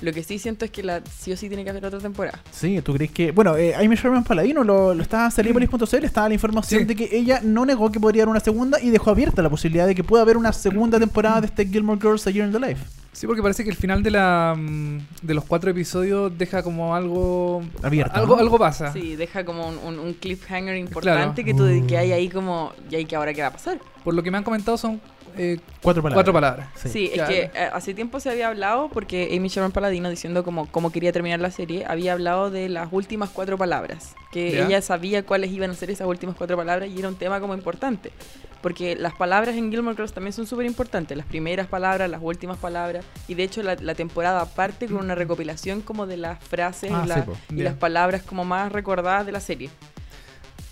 lo 0.00 0.12
que 0.14 0.22
sí 0.22 0.38
siento 0.38 0.64
es 0.64 0.70
que 0.70 0.82
la 0.82 1.02
sí 1.04 1.32
o 1.32 1.36
sí 1.36 1.48
tiene 1.48 1.64
que 1.64 1.70
haber 1.70 1.84
otra 1.84 1.98
temporada. 1.98 2.40
Sí, 2.50 2.80
¿tú 2.80 2.94
crees 2.94 3.10
que...? 3.10 3.32
Bueno, 3.32 3.56
eh, 3.58 3.74
Amy 3.74 3.94
Sherman 3.96 4.24
Paladino 4.24 4.64
lo, 4.64 4.94
lo 4.94 5.02
está 5.02 5.26
en 5.26 5.30
Seriepolis.cl, 5.30 6.04
estaba 6.04 6.28
la 6.28 6.34
información 6.34 6.80
Sí. 6.80 6.86
de 6.86 6.96
que 6.96 7.10
ella 7.14 7.40
no 7.44 7.66
negó 7.66 7.92
que 7.92 8.00
podría 8.00 8.22
haber 8.22 8.30
una 8.30 8.40
segunda 8.40 8.80
y 8.80 8.88
dejó 8.88 9.10
abierta 9.10 9.42
la 9.42 9.50
posibilidad 9.50 9.86
de 9.86 9.94
que 9.94 10.02
pueda 10.02 10.22
haber 10.22 10.38
una 10.38 10.54
segunda 10.54 10.98
temporada 10.98 11.42
de 11.42 11.48
este 11.48 11.66
Gilmore 11.66 12.00
Girls 12.00 12.26
A 12.26 12.30
Year 12.30 12.46
in 12.46 12.52
the 12.52 12.58
Life. 12.58 12.82
Sí, 13.12 13.26
porque 13.26 13.42
parece 13.42 13.64
que 13.64 13.70
el 13.70 13.76
final 13.76 14.02
de 14.02 14.10
la 14.12 14.54
mm, 14.56 14.98
de 15.22 15.34
los 15.34 15.44
cuatro 15.44 15.70
episodios 15.70 16.36
deja 16.38 16.62
como 16.62 16.94
algo 16.94 17.62
Abierto, 17.82 18.14
Algo, 18.14 18.36
¿no? 18.36 18.40
algo 18.40 18.58
pasa. 18.58 18.92
Sí, 18.92 19.16
deja 19.16 19.44
como 19.44 19.66
un, 19.68 19.78
un- 19.78 19.98
un 19.98 20.14
cliffhanger 20.14 20.76
importante 20.76 21.42
Claro. 21.42 21.58
que, 21.68 21.80
tú, 21.80 21.86
que 21.86 21.98
hay 21.98 22.12
ahí 22.12 22.28
como... 22.28 22.72
¿Y 22.88 22.94
ahí 22.94 23.04
que 23.04 23.16
ahora 23.16 23.34
qué 23.34 23.42
va 23.42 23.48
a 23.48 23.52
pasar? 23.52 23.78
Por 24.04 24.14
lo 24.14 24.22
que 24.22 24.30
me 24.30 24.38
han 24.38 24.44
comentado 24.44 24.76
son 24.78 25.00
eh, 25.42 25.58
Cuatro 25.82 26.02
palabras. 26.02 26.16
cuatro 26.16 26.32
palabras. 26.32 26.68
Sí, 26.76 27.06
es 27.06 27.12
Claro. 27.14 27.30
que 27.30 27.40
eh, 27.54 27.70
hace 27.72 27.94
tiempo 27.94 28.20
se 28.20 28.28
había 28.30 28.48
hablado, 28.48 28.88
porque 28.90 29.34
Amy 29.36 29.48
Sherman 29.48 29.72
Paladino, 29.72 30.10
diciendo 30.10 30.44
cómo, 30.44 30.66
cómo 30.70 30.92
quería 30.92 31.12
terminar 31.12 31.40
la 31.40 31.50
serie, 31.50 31.84
había 31.86 32.12
hablado 32.12 32.50
de 32.50 32.68
las 32.68 32.88
últimas 32.92 33.30
cuatro 33.30 33.56
palabras. 33.56 34.14
Que 34.32 34.52
Ya. 34.52 34.66
ella 34.66 34.82
sabía 34.82 35.24
cuáles 35.24 35.50
iban 35.50 35.70
a 35.70 35.74
ser 35.74 35.90
esas 35.90 36.06
últimas 36.06 36.36
cuatro 36.36 36.56
palabras 36.56 36.88
y 36.90 36.98
era 36.98 37.08
un 37.08 37.16
tema 37.16 37.40
como 37.40 37.54
importante. 37.54 38.12
Porque 38.60 38.94
las 38.94 39.14
palabras 39.14 39.56
en 39.56 39.70
Gilmore 39.70 39.96
Girls 39.96 40.12
también 40.12 40.34
son 40.34 40.46
súper 40.46 40.66
importantes. 40.66 41.16
Las 41.16 41.24
primeras 41.26 41.66
palabras, 41.66 42.10
las 42.10 42.20
últimas 42.22 42.58
palabras. 42.58 43.04
Y 43.26 43.34
de 43.34 43.44
hecho 43.44 43.62
la, 43.62 43.74
la 43.76 43.94
temporada 43.94 44.44
parte 44.44 44.86
con 44.86 44.98
una 44.98 45.14
recopilación 45.14 45.80
como 45.80 46.06
de 46.06 46.18
las 46.18 46.44
frases 46.44 46.92
Ah, 46.94 47.02
y, 47.04 47.08
la- 47.08 47.14
sí, 47.14 47.20
po. 47.22 47.36
y 47.48 47.56
Ya. 47.56 47.64
las 47.64 47.74
palabras 47.74 48.22
como 48.22 48.44
más 48.44 48.70
recordadas 48.70 49.24
de 49.24 49.32
la 49.32 49.40
serie. 49.40 49.70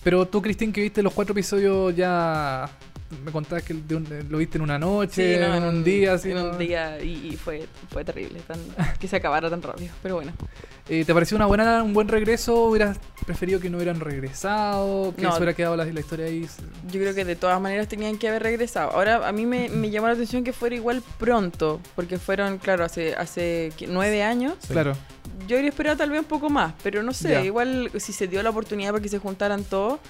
Pero 0.05 0.27
tú, 0.29 0.41
Cristín, 0.43 0.73
que 0.73 0.81
viste 0.81 1.03
los 1.03 1.13
cuatro 1.13 1.33
episodios 1.33 1.95
ya... 1.97 2.69
Me 3.25 3.33
contabas 3.33 3.63
que 3.65 3.73
de 3.75 3.97
un- 3.97 4.27
lo 4.29 4.39
viste 4.39 4.59
en 4.59 4.63
una 4.63 4.79
noche, 4.79 5.35
Sí, 5.35 5.41
no, 5.41 5.55
en 5.55 5.65
un 5.65 5.83
día, 5.85 6.13
así. 6.15 6.31
En 6.31 6.37
¿no? 6.37 6.51
un 6.51 6.59
día 6.59 7.01
y, 7.03 7.29
y 7.33 7.37
fue, 7.37 7.67
fue 7.91 8.05
terrible. 8.05 8.41
tan- 8.47 8.61
que 9.01 9.09
se 9.09 9.17
acabara 9.17 9.49
tan 9.49 9.63
rápido. 9.63 9.93
Pero 10.03 10.17
bueno. 10.17 10.33
Eh, 10.91 11.05
¿Te 11.05 11.13
pareció 11.13 11.37
una 11.37 11.45
buena, 11.45 11.83
un 11.83 11.93
buen 11.93 12.09
regreso? 12.09 12.65
¿Hubieras 12.65 12.97
preferido 13.27 13.61
que 13.61 13.69
no 13.69 13.77
hubieran 13.77 14.01
regresado? 14.01 15.15
¿Que 15.15 15.21
No. 15.21 15.33
se 15.33 15.37
hubiera 15.37 15.53
quedado 15.53 15.77
la, 15.77 15.85
la 15.85 16.01
historia 16.01 16.25
ahí? 16.25 16.47
Yo 16.91 16.99
creo 17.01 17.15
que 17.15 17.27
de 17.27 17.37
todas 17.37 17.61
maneras 17.61 17.89
tenían 17.89 18.17
que 18.17 18.27
haber 18.27 18.43
regresado. 18.43 18.93
Ahora, 18.93 19.29
a 19.29 19.33
mí 19.33 19.45
me, 19.45 19.69
me 19.69 19.91
llamó 19.91 20.07
la 20.07 20.15
atención 20.15 20.45
que 20.45 20.55
fuera 20.55 20.75
igual 20.77 21.03
pronto, 21.19 21.79
porque 21.95 22.17
fueron, 22.17 22.57
claro, 22.57 22.85
hace, 22.87 23.15
hace 23.17 23.71
nueve 23.87 24.23
años. 24.23 24.55
Claro. 24.67 24.95
Yo 25.47 25.57
habría 25.57 25.69
esperado 25.69 25.99
tal 25.99 26.09
vez 26.11 26.21
un 26.21 26.27
poco 26.27 26.49
más, 26.49 26.73
pero 26.83 27.03
no 27.03 27.13
sé, 27.13 27.33
Ya. 27.33 27.45
igual 27.45 27.91
si 27.99 28.15
se 28.15 28.27
dio 28.27 28.43
la 28.43 28.49
oportunidad 28.49 28.93
para 28.93 29.03
que 29.03 29.11
se 29.11 29.19
juntaran 29.19 29.65
todos. 29.65 30.01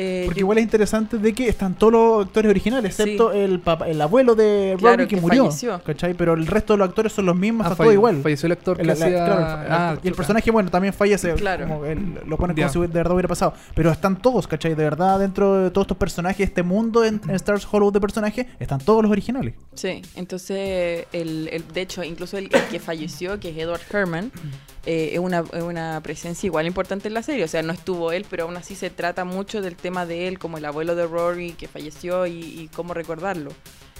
Eh, 0.00 0.22
Porque 0.26 0.40
yo- 0.40 0.44
igual 0.44 0.58
es 0.58 0.64
interesante 0.64 1.18
de 1.18 1.32
que 1.32 1.48
están 1.48 1.74
todos 1.74 1.92
los 1.92 2.26
actores 2.26 2.48
originales, 2.50 2.94
Sí. 2.94 3.02
excepto 3.02 3.32
el 3.32 3.58
papá, 3.60 3.88
el 3.88 4.00
abuelo 4.00 4.34
de 4.34 4.76
Claro, 4.78 4.96
Robbie 4.96 5.08
que, 5.08 5.14
que 5.16 5.20
murió. 5.20 5.44
falleció. 5.46 5.82
¿Cachai? 5.82 6.14
Pero 6.14 6.34
el 6.34 6.46
resto 6.46 6.74
de 6.74 6.78
los 6.78 6.88
actores 6.88 7.12
son 7.12 7.26
los 7.26 7.36
mismos, 7.36 7.66
Ah, 7.66 7.70
está 7.72 7.82
todo 7.82 7.92
igual. 7.92 8.22
Falleció 8.22 8.46
el 8.46 8.52
actor 8.52 8.76
que 8.76 8.82
El- 8.82 8.86
la- 8.88 8.92
hacía... 8.94 9.08
claro, 9.08 9.40
el- 9.40 9.72
Ah, 9.72 9.90
y 9.90 10.06
el 10.06 10.12
chuta. 10.12 10.16
personaje, 10.16 10.50
bueno, 10.50 10.70
también 10.70 10.94
fallece. 10.94 11.34
Claro. 11.34 11.66
Como 11.68 11.82
lo 11.84 12.36
ponen 12.36 12.56
Ya. 12.56 12.68
como 12.68 12.72
si 12.84 12.90
de 12.90 12.98
verdad 12.98 13.12
hubiera 13.12 13.28
pasado. 13.28 13.54
Pero 13.74 13.90
están 13.90 14.20
todos, 14.22 14.46
¿cachai? 14.46 14.74
De 14.74 14.84
verdad, 14.84 15.18
dentro 15.18 15.64
de 15.64 15.70
todos 15.70 15.84
estos 15.86 15.96
personajes, 15.96 16.48
este 16.48 16.62
mundo 16.62 17.04
en, 17.04 17.20
en 17.28 17.34
Stars 17.34 17.66
Hollow 17.70 17.90
de 17.90 18.00
personajes, 18.00 18.46
están 18.60 18.78
todos 18.78 19.02
los 19.02 19.10
originales. 19.10 19.54
Sí, 19.74 20.02
entonces, 20.16 21.06
el, 21.12 21.48
el- 21.52 21.64
de 21.74 21.80
hecho, 21.80 22.04
incluso 22.04 22.38
el, 22.38 22.44
el 22.52 22.62
que 22.70 22.78
falleció, 22.78 23.40
que 23.40 23.50
es 23.50 23.56
Edward 23.58 23.80
Herman, 23.92 24.30
eh, 24.90 25.10
es, 25.12 25.18
una, 25.18 25.42
una 25.42 26.00
presencia 26.02 26.46
igual 26.46 26.66
importante 26.66 27.08
en 27.08 27.14
la 27.14 27.22
serie. 27.22 27.44
O 27.44 27.48
sea, 27.48 27.62
no 27.62 27.74
estuvo 27.74 28.10
él, 28.10 28.24
pero 28.30 28.44
aún 28.44 28.56
así 28.56 28.74
se 28.74 28.88
trata 28.88 29.26
mucho 29.26 29.60
del 29.60 29.76
tema 29.76 30.06
de 30.06 30.28
él, 30.28 30.38
como 30.38 30.56
el 30.56 30.64
abuelo 30.64 30.94
de 30.94 31.06
Rory 31.06 31.52
que 31.52 31.68
falleció 31.68 32.26
y, 32.26 32.38
y 32.40 32.70
cómo 32.74 32.94
recordarlo. 32.94 33.50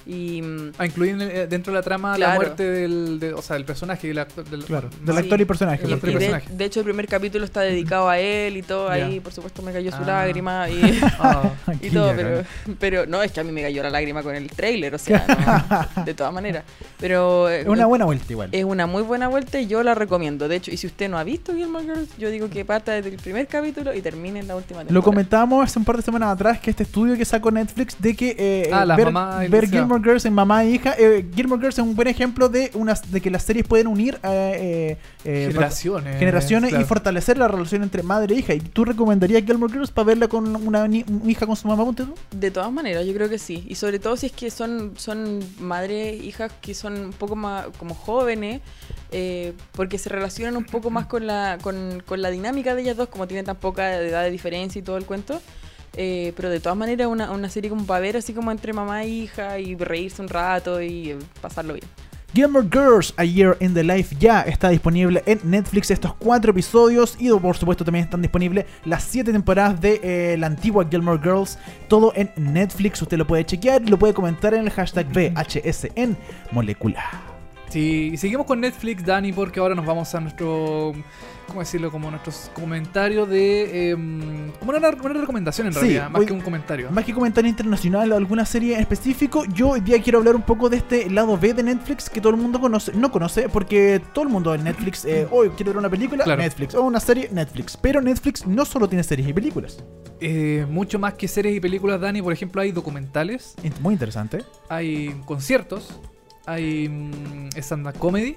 Y 0.09 0.41
mm, 0.41 0.73
Ah, 0.79 0.87
incluyen 0.87 1.21
eh, 1.21 1.47
dentro 1.47 1.71
de 1.73 1.79
la 1.79 1.83
trama 1.83 2.17
la 2.17 2.35
muerte 2.35 2.63
del, 2.63 3.21
de- 3.21 3.35
o 3.35 3.43
sea, 3.43 3.57
del 3.57 3.67
personaje, 3.67 4.09
del 4.09 4.19
actor. 4.19 4.43
Del, 4.49 4.65
Claro. 4.65 4.89
Del 5.05 5.15
Sí. 5.17 5.21
actor 5.23 5.41
y 5.41 5.45
personaje. 5.45 5.85
El 5.85 5.91
Y- 5.91 5.93
actor 5.93 6.09
y 6.09 6.13
y 6.13 6.15
de, 6.15 6.21
personaje. 6.21 6.49
de 6.57 6.65
hecho, 6.65 6.81
el 6.81 6.85
primer 6.85 7.07
capítulo 7.07 7.45
está 7.45 7.61
dedicado 7.61 8.09
a 8.09 8.19
él 8.19 8.57
y 8.57 8.63
todo. 8.63 8.89
Ahí, 8.89 9.21
por 9.21 9.33
supuesto, 9.35 9.61
me 9.61 9.71
cayó 9.73 9.91
su 9.91 9.99
Ah. 10.03 10.07
lágrima 10.07 10.69
y, 10.71 10.81
Ah, 11.21 11.53
y 11.83 11.91
todo. 11.91 12.13
Pero, 12.17 12.43
pero 12.81 13.07
no, 13.07 13.23
es 13.23 13.33
que 13.33 13.41
a 13.41 13.45
mí 13.45 13.53
me 13.53 13.61
cayó 13.61 13.83
la 13.83 13.91
lágrima 13.91 14.23
con 14.23 14.35
el 14.35 14.49
trailer, 14.51 14.95
o 14.95 14.99
sea, 14.99 15.25
no, 15.97 16.05
de 16.05 16.15
todas 16.15 16.33
maneras. 16.33 16.65
Pero 16.99 17.49
eh, 17.51 17.61
Es 17.61 17.67
una 17.69 17.85
buena 17.87 18.07
vuelta 18.07 18.25
igual. 18.33 18.49
es 18.53 18.65
una 18.65 18.87
muy 18.87 19.03
buena 19.03 19.29
vuelta 19.29 19.61
y 19.61 19.67
yo 19.67 19.83
la 19.83 19.95
recomiendo. 19.95 20.49
De 20.49 20.57
hecho, 20.57 20.71
y 20.71 20.79
si 20.79 20.87
usted 20.87 21.11
no 21.11 21.19
ha 21.19 21.25
visto 21.25 21.55
Gilmore 21.55 21.85
Girls, 21.85 22.09
yo 22.17 22.31
digo 22.31 22.49
que 22.49 22.65
parta 22.65 22.93
desde 22.93 23.11
el 23.11 23.17
primer 23.17 23.47
capítulo 23.47 23.95
y 23.95 24.01
termine 24.01 24.41
en 24.41 24.49
la 24.49 24.57
última 24.57 24.79
temporada. 24.81 24.95
Lo 24.95 25.03
comentábamos 25.03 25.65
hace 25.65 25.79
un 25.79 25.85
par 25.85 25.97
de 25.97 26.03
semanas 26.03 26.31
atrás 26.33 26.59
que 26.61 26.71
este 26.71 26.85
estudio 26.85 27.15
que 27.17 27.25
sacó 27.27 27.51
Netflix 27.51 27.97
de 28.01 28.17
que 28.17 28.35
eh, 28.39 28.71
Ah, 28.73 28.85
eh, 28.85 28.97
ver, 28.97 29.51
ver 29.51 29.63
los- 29.65 29.71
Gilmore 29.99 30.11
Girls 30.11 30.25
en 30.25 30.33
mamá 30.33 30.65
e 30.65 30.71
hija. 30.71 30.95
eh, 30.99 31.27
Gilmore 31.35 31.61
Girls 31.61 31.79
es 31.79 31.85
un 31.85 31.97
buen 31.97 32.09
ejemplo 32.09 32.49
de 32.49 32.71
unas 32.75 33.11
de 33.11 33.21
que 33.21 33.31
las 33.31 33.43
series 33.43 33.67
pueden 33.67 33.87
unir 33.87 34.19
eh, 34.23 34.97
eh, 35.25 35.25
eh, 35.25 35.47
generaciones. 35.49 36.19
generaciones 36.19 36.71
claro. 36.71 36.85
y 36.85 36.87
fortalecer 36.87 37.39
la 37.39 37.49
relación 37.49 37.83
entre 37.83 38.03
madre 38.03 38.35
e 38.35 38.39
hija. 38.39 38.55
¿Y 38.55 38.61
tú 38.61 38.85
recomendarías 38.85 39.43
Gilmore 39.45 39.73
Girls 39.73 39.91
para 39.91 40.07
verla 40.07 40.29
con 40.29 40.55
una 40.57 40.87
hija 41.27 41.47
con 41.47 41.57
su 41.57 41.69
mamá? 41.69 41.85
Ponte 41.85 42.05
tú? 42.05 42.15
De 42.31 42.51
todas 42.51 42.71
maneras, 42.73 43.05
yo 43.07 43.13
creo 43.15 43.29
que 43.29 43.39
sí. 43.39 43.65
Y 43.69 43.75
sobre 43.75 43.99
todo 43.99 44.17
si 44.17 44.27
es 44.27 44.33
que 44.33 44.51
son, 44.51 44.93
son 44.97 45.41
madres, 45.59 46.23
hijas 46.23 46.53
que 46.61 46.75
son 46.75 47.07
un 47.07 47.13
poco 47.13 47.37
más 47.37 47.67
como 47.79 47.95
jóvenes, 47.95 48.61
eh, 49.11 49.53
porque 49.73 49.99
se 49.99 50.09
relacionan 50.09 50.57
un 50.57 50.65
poco 50.65 50.91
más 50.91 51.07
con 51.07 51.27
la, 51.27 51.59
con, 51.63 52.03
con 52.07 52.23
la 52.23 52.31
dinámica 52.31 52.75
de 52.75 52.83
ellas 52.83 52.97
dos, 52.97 53.09
como 53.09 53.27
tienen 53.27 53.47
tan 53.47 53.57
poca 53.57 53.97
edad 53.97 54.23
de 54.23 54.31
diferencia 54.31 54.79
y 54.79 54.83
todo 54.83 54.97
el 54.97 55.05
cuento. 55.05 55.41
Eh, 55.95 56.33
pero 56.37 56.51
de 56.51 56.61
todas 56.61 56.79
maneras, 56.79 57.07
una, 57.09 57.31
una 57.31 57.49
serie 57.49 57.71
como 57.71 57.85
para 57.85 58.01
ver 58.01 58.17
así 58.17 58.33
como 58.33 58.51
entre 58.51 58.73
mamá 58.73 59.03
e 59.03 59.09
hija 59.09 59.59
y 59.59 59.75
reírse 59.75 60.23
un 60.23 60.29
rato 60.29 60.81
y 60.81 61.11
eh, 61.11 61.19
pasarlo 61.41 61.75
bien. 61.75 61.87
Gilmore 62.35 62.69
Girls 62.71 63.15
A 63.17 63.25
Year 63.25 63.57
in 63.61 63.73
the 63.73 63.83
Life 63.83 64.15
ya 64.19 64.43
está 64.43 64.69
disponible 64.69 65.23
en 65.25 65.41
Netflix 65.45 65.91
estos 65.91 66.13
cuatro 66.15 66.51
episodios 66.51 67.17
y 67.19 67.31
por 67.31 67.57
supuesto 67.57 67.87
también 67.87 68.05
están 68.05 68.21
disponibles 68.21 68.67
las 68.85 69.03
siete 69.03 69.33
temporadas 69.33 69.81
de 69.81 69.99
eh, 70.03 70.37
la 70.37 70.47
antigua 70.49 70.87
Gilmore 70.91 71.21
Girls 71.23 71.59
todo 71.89 72.13
en 72.15 72.31
Netflix 72.37 73.01
usted 73.01 73.17
lo 73.17 73.27
puede 73.27 73.47
chequear 73.47 73.81
y 73.83 73.87
lo 73.87 73.99
puede 73.99 74.13
comentar 74.13 74.53
en 74.53 74.65
el 74.67 74.71
hashtag 74.71 75.07
VHSN 75.09 76.19
molecular 76.53 77.39
Sí, 77.69 78.13
y 78.15 78.17
seguimos 78.17 78.47
con 78.47 78.61
Netflix, 78.61 79.05
Dani, 79.05 79.33
porque 79.33 79.61
ahora 79.61 79.75
nos 79.75 79.85
vamos 79.85 80.15
a 80.15 80.21
nuestro, 80.21 80.95
¿cómo 81.49 81.61
decirlo? 81.61 81.91
Como 81.91 82.09
nuestros 82.11 82.51
comentarios 82.55 83.29
de... 83.29 83.91
em, 83.91 84.53
como 84.61 84.71
una, 84.71 84.79
una 84.91 85.15
recomendación 85.21 85.67
en 85.67 85.73
Sí, 85.73 85.81
realidad, 85.81 86.11
más 86.11 86.21
hoy- 86.21 86.27
que 86.27 86.33
un 86.33 86.41
comentario. 86.41 86.91
Más 86.93 87.05
que 87.05 87.13
comentario 87.13 87.49
internacional 87.49 88.13
o 88.13 88.17
alguna 88.17 88.45
serie 88.47 88.75
en 88.75 88.81
específico, 88.81 89.45
yo 89.47 89.71
hoy 89.71 89.81
día 89.81 90.01
quiero 90.01 90.19
hablar 90.19 90.37
un 90.37 90.43
poco 90.43 90.69
de 90.69 90.77
este 90.77 91.11
lado 91.11 91.37
B 91.37 91.55
de 91.55 91.63
Netflix 91.65 92.09
que 92.09 92.21
todo 92.21 92.31
el 92.35 92.39
mundo 92.41 92.61
conoce, 92.61 92.93
no 92.93 93.11
conoce, 93.11 93.49
porque 93.49 94.01
todo 94.13 94.25
el 94.25 94.31
mundo 94.31 94.55
en 94.55 94.63
Netflix, 94.65 95.05
eh, 95.05 95.27
hoy 95.31 95.49
quiero 95.51 95.71
ver 95.73 95.79
una 95.79 95.91
película, 95.91 96.23
Claro. 96.25 96.41
Netflix, 96.43 96.75
o 96.75 96.83
una 96.83 97.01
serie, 97.01 97.29
Netflix. 97.33 97.77
Pero 97.77 98.01
Netflix 98.01 98.47
no 98.47 98.65
solo 98.65 98.89
tiene 98.89 99.03
series 99.03 99.27
y 99.29 99.33
películas. 99.33 99.83
Eh, 100.21 100.67
mucho 100.69 100.99
más 100.99 101.15
que 101.15 101.27
series 101.29 101.57
y 101.57 101.61
películas, 101.61 102.01
Dani, 102.01 102.21
por 102.23 102.33
ejemplo, 102.33 102.61
hay 102.61 102.73
documentales, 102.73 103.55
Muy 103.81 103.95
interesante. 103.95 104.45
hay 104.69 105.15
conciertos, 105.25 105.99
hay 106.47 106.89
mm, 106.89 107.49
stand-up 107.57 107.99
comedy. 107.99 108.37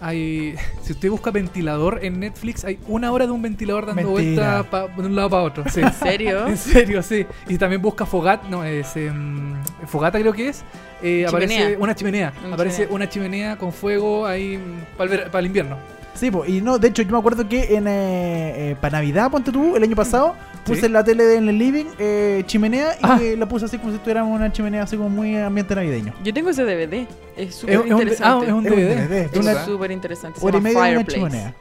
Hay, 0.00 0.56
si 0.82 0.92
usted 0.92 1.08
busca 1.08 1.30
ventilador 1.30 2.00
en 2.02 2.20
Netflix, 2.20 2.64
hay 2.64 2.78
una 2.88 3.12
hora 3.12 3.26
de 3.26 3.32
un 3.32 3.40
ventilador 3.42 3.86
dando 3.86 4.02
Mentira. 4.14 4.62
vuelta 4.62 4.70
pa- 4.70 4.88
de 4.88 5.06
un 5.06 5.14
lado 5.14 5.30
para 5.30 5.42
otro. 5.42 5.64
Sí. 5.70 5.80
¿En 5.80 5.92
serio? 5.92 6.46
En 6.48 6.56
serio, 6.56 7.02
sí. 7.02 7.24
Y 7.48 7.58
también 7.58 7.80
busca 7.80 8.04
fogata, 8.04 8.48
no, 8.48 8.64
es 8.64 8.96
em, 8.96 9.54
fogata 9.86 10.18
creo 10.18 10.32
que 10.32 10.48
es. 10.48 10.64
Eh, 11.02 11.24
aparece 11.26 11.76
una 11.78 11.94
chimenea. 11.94 12.32
Aparece 12.52 12.76
chimenea. 12.76 12.94
una 12.94 13.08
chimenea 13.08 13.56
con 13.56 13.72
fuego 13.72 14.26
ahí 14.26 14.58
para 14.96 15.38
el, 15.38 15.46
invierno. 15.46 15.76
Sí, 16.14 16.30
po, 16.30 16.44
y 16.46 16.60
no, 16.60 16.78
de 16.78 16.88
hecho 16.88 17.02
yo 17.02 17.10
me 17.10 17.18
acuerdo 17.18 17.48
que 17.48 17.74
en 17.74 17.88
eh, 17.88 18.70
eh, 18.70 18.76
para 18.80 18.98
Navidad, 18.98 19.30
ponte 19.30 19.50
tú, 19.50 19.74
el 19.76 19.82
año 19.82 19.96
pasado, 19.96 20.34
puse 20.64 20.80
Sí. 20.80 20.86
en 20.86 20.92
la 20.92 21.02
tele 21.02 21.34
en 21.36 21.48
el 21.48 21.58
living 21.58 21.86
eh, 21.98 22.44
chimenea 22.46 22.92
y 22.94 22.98
Ah. 23.02 23.20
la 23.36 23.46
puse 23.48 23.64
así 23.64 23.78
como 23.78 23.92
si 23.92 23.98
tuviéramos 23.98 24.32
una 24.34 24.52
chimenea 24.52 24.84
así 24.84 24.96
como 24.96 25.08
muy 25.10 25.36
ambiente 25.36 25.74
navideño. 25.74 26.14
Yo 26.22 26.32
tengo 26.32 26.50
ese 26.50 26.62
DVD. 26.64 27.06
Es 27.36 27.56
súper 27.56 27.74
es 27.74 27.80
un, 27.80 27.86
ah, 27.92 27.92
interesante. 27.94 28.46
es 28.46 28.52
un 28.52 28.66
Es 28.66 28.72
un 28.72 28.78
DVD. 28.78 29.24
Es 29.32 29.36
una- 29.38 29.64
súper 29.64 29.90
interesante. 29.90 30.38
Hora 30.40 30.58
y 30.58 30.60
media 30.60 30.78
una 30.78 30.86
Fireplace. 30.88 31.18
chimenea. 31.18 31.54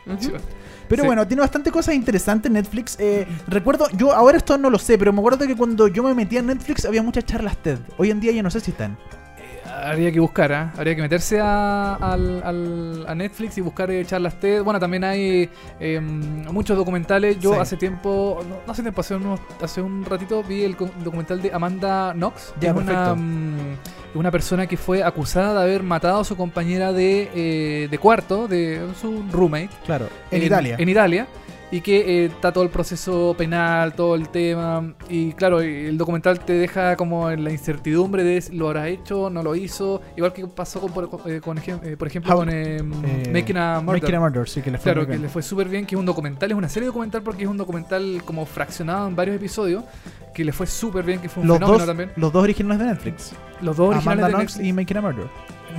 Pero 0.87 1.01
Sí. 1.01 1.07
bueno, 1.07 1.25
tiene 1.27 1.41
bastante 1.41 1.71
cosas 1.71 1.95
interesantes 1.95 2.51
Netflix. 2.51 2.95
Eh, 2.99 3.25
recuerdo, 3.47 3.87
yo 3.97 4.13
ahora 4.13 4.37
esto 4.37 4.57
no 4.59 4.69
lo 4.69 4.77
sé, 4.77 4.97
pero 4.99 5.11
me 5.11 5.19
acuerdo 5.19 5.47
que 5.47 5.55
cuando 5.55 5.87
yo 5.87 6.03
me 6.03 6.13
metía 6.13 6.41
en 6.41 6.47
Netflix 6.47 6.85
había 6.85 7.01
muchas 7.01 7.25
charlas 7.25 7.57
TED. 7.57 7.79
Hoy 7.97 8.11
en 8.11 8.19
día 8.19 8.31
ya 8.33 8.43
no 8.43 8.51
sé 8.51 8.59
si 8.59 8.69
están. 8.71 8.97
Habría 9.83 10.11
que 10.11 10.19
buscar, 10.19 10.51
¿ah? 10.53 10.73
habría 10.77 10.95
que 10.95 11.01
meterse 11.01 11.39
a, 11.41 11.95
al- 11.95 12.41
al- 12.43 13.05
a 13.07 13.15
Netflix 13.15 13.57
y 13.57 13.61
buscar 13.61 13.91
eh, 13.91 14.05
charlas 14.05 14.39
TED. 14.39 14.63
Bueno, 14.63 14.79
también 14.79 15.03
hay 15.03 15.49
em, 15.79 16.45
muchos 16.51 16.77
documentales. 16.77 17.39
Yo 17.39 17.53
Sí. 17.53 17.59
hace 17.59 17.77
tiempo, 17.77 18.39
no, 18.47 18.55
no 18.65 18.71
hace 18.71 18.81
tiempo, 18.81 19.01
hace, 19.01 19.15
unos- 19.15 19.39
hace 19.61 19.81
un 19.81 20.05
ratito 20.05 20.41
vi 20.43 20.63
el 20.63 20.75
documental 21.03 21.41
de 21.41 21.51
Amanda 21.53 22.13
Knox, 22.13 22.53
Ya, 22.59 22.69
es 22.71 22.75
una, 22.77 23.13
mm, 23.15 23.77
una 24.15 24.31
persona 24.31 24.67
que 24.67 24.77
fue 24.77 25.03
acusada 25.03 25.53
de 25.59 25.61
haber 25.63 25.83
matado 25.83 26.21
a 26.21 26.23
su 26.23 26.37
compañera 26.37 26.93
de, 26.93 27.29
eh, 27.35 27.87
de 27.89 27.97
cuarto, 27.97 28.47
de 28.47 28.87
su 29.01 29.23
roommate. 29.31 29.69
Claro, 29.85 30.07
en, 30.31 30.43
Italia. 30.43 30.75
En 30.79 30.87
Italia. 30.89 31.27
Y 31.73 31.81
que 31.81 32.23
eh, 32.23 32.25
está 32.25 32.51
todo 32.53 32.63
el 32.63 32.69
proceso 32.69 33.33
penal, 33.35 33.95
todo 33.95 34.13
el 34.13 34.29
tema. 34.29 34.93
Y 35.09 35.31
claro, 35.33 35.59
el 35.59 35.97
documental 35.97 36.39
te 36.39 36.53
deja 36.53 36.95
como 36.95 37.31
en 37.31 37.43
la 37.43 37.49
incertidumbre 37.49 38.23
de 38.23 38.39
si 38.41 38.55
lo 38.55 38.67
habrá 38.67 38.89
hecho, 38.89 39.31
no 39.31 39.41
lo 39.41 39.55
hizo. 39.55 39.99
Igual 40.15 40.33
que 40.33 40.45
pasó 40.45 40.79
con, 40.79 40.91
por, 40.93 41.09
eh, 41.25 41.41
con 41.41 41.57
eh, 41.57 41.95
por 41.97 42.07
ejemplo 42.07 42.31
How- 42.31 42.37
con 42.37 42.47
Making 43.33 43.57
a 43.57 43.81
Murder. 43.81 44.01
Making 44.03 44.15
a 44.15 44.19
Murder, 44.19 44.47
sí, 44.47 44.61
que 44.61 44.69
le 44.69 44.77
fue 44.77 44.83
Claro, 44.93 45.07
que 45.07 45.17
le 45.17 45.27
fue 45.29 45.41
súper 45.41 45.67
bien, 45.67 45.87
que 45.87 45.95
es 45.95 45.99
un 45.99 46.05
documental, 46.05 46.51
es 46.51 46.55
una 46.57 46.69
serie 46.69 46.85
documental 46.85 47.23
porque 47.23 47.41
es 47.43 47.49
un 47.49 47.57
documental 47.57 48.21
como 48.23 48.45
fraccionado 48.45 49.07
en 49.07 49.15
varios 49.15 49.35
episodios, 49.35 49.83
que 50.35 50.45
le 50.45 50.51
fue 50.53 50.67
súper 50.67 51.03
bien, 51.03 51.19
que 51.21 51.27
fue 51.27 51.41
un 51.41 51.47
los, 51.47 51.57
fenómeno 51.57 51.79
dos, 51.79 51.87
también. 51.87 52.11
los 52.17 52.31
dos 52.31 52.43
originales 52.43 52.79
de 52.79 52.85
Netflix. 52.85 53.31
Los 53.61 53.77
dos 53.77 53.89
originales 53.95 54.23
Amanda 54.25 54.37
de 54.37 54.43
Netflix. 54.43 54.63
y 54.67 54.73
Making 54.73 54.97
a 54.97 55.01
Murder. 55.01 55.25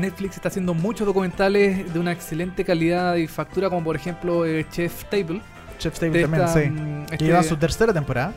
Netflix 0.01 0.35
está 0.35 0.49
haciendo 0.49 0.75
muchos 0.75 1.07
documentales 1.07 1.95
de 1.95 2.01
una 2.01 2.11
excelente 2.11 2.65
calidad 2.65 3.15
y 3.15 3.29
factura, 3.29 3.71
como 3.71 3.85
por 3.85 3.95
ejemplo 3.95 4.43
Chef 4.73 5.05
Table. 5.05 5.41
Chef's 5.79 5.99
Table 6.01 6.17
de 6.19 6.23
también, 6.25 6.45
esta, 6.45 6.61
sí. 6.61 6.71
mm, 6.71 7.07
Que 7.07 7.15
este- 7.15 7.25
lleva 7.25 7.43
su 7.43 7.57
tercera 7.57 7.93
temporada. 7.93 8.33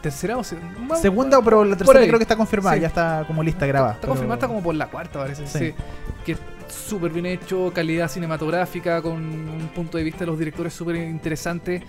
tercera 0.00 0.36
o 0.36 0.44
se- 0.44 0.56
bueno, 0.78 0.96
Segunda, 0.96 1.40
pero 1.42 1.64
la 1.64 1.76
tercera 1.76 2.00
creo 2.00 2.18
que 2.18 2.22
está 2.24 2.36
confirmada, 2.36 2.76
Sí. 2.76 2.82
ya 2.82 2.88
está 2.88 3.24
como 3.26 3.42
lista 3.42 3.66
grabada. 3.66 3.92
Está 3.94 4.02
pero- 4.02 4.12
confirmada, 4.12 4.36
está 4.36 4.46
como 4.48 4.62
por 4.62 4.74
la 4.74 4.86
cuarta, 4.86 5.18
parece. 5.18 5.46
Sí. 5.46 5.58
Sí. 5.58 5.74
Que 6.24 6.32
es 6.32 6.38
súper 6.68 7.10
bien 7.10 7.26
hecho, 7.26 7.72
calidad 7.74 8.08
cinematográfica, 8.08 9.02
con 9.02 9.14
un 9.14 9.70
punto 9.74 9.98
de 9.98 10.04
vista 10.04 10.20
de 10.20 10.26
los 10.26 10.38
directores 10.38 10.72
súper 10.72 10.96
interesante. 10.96 11.82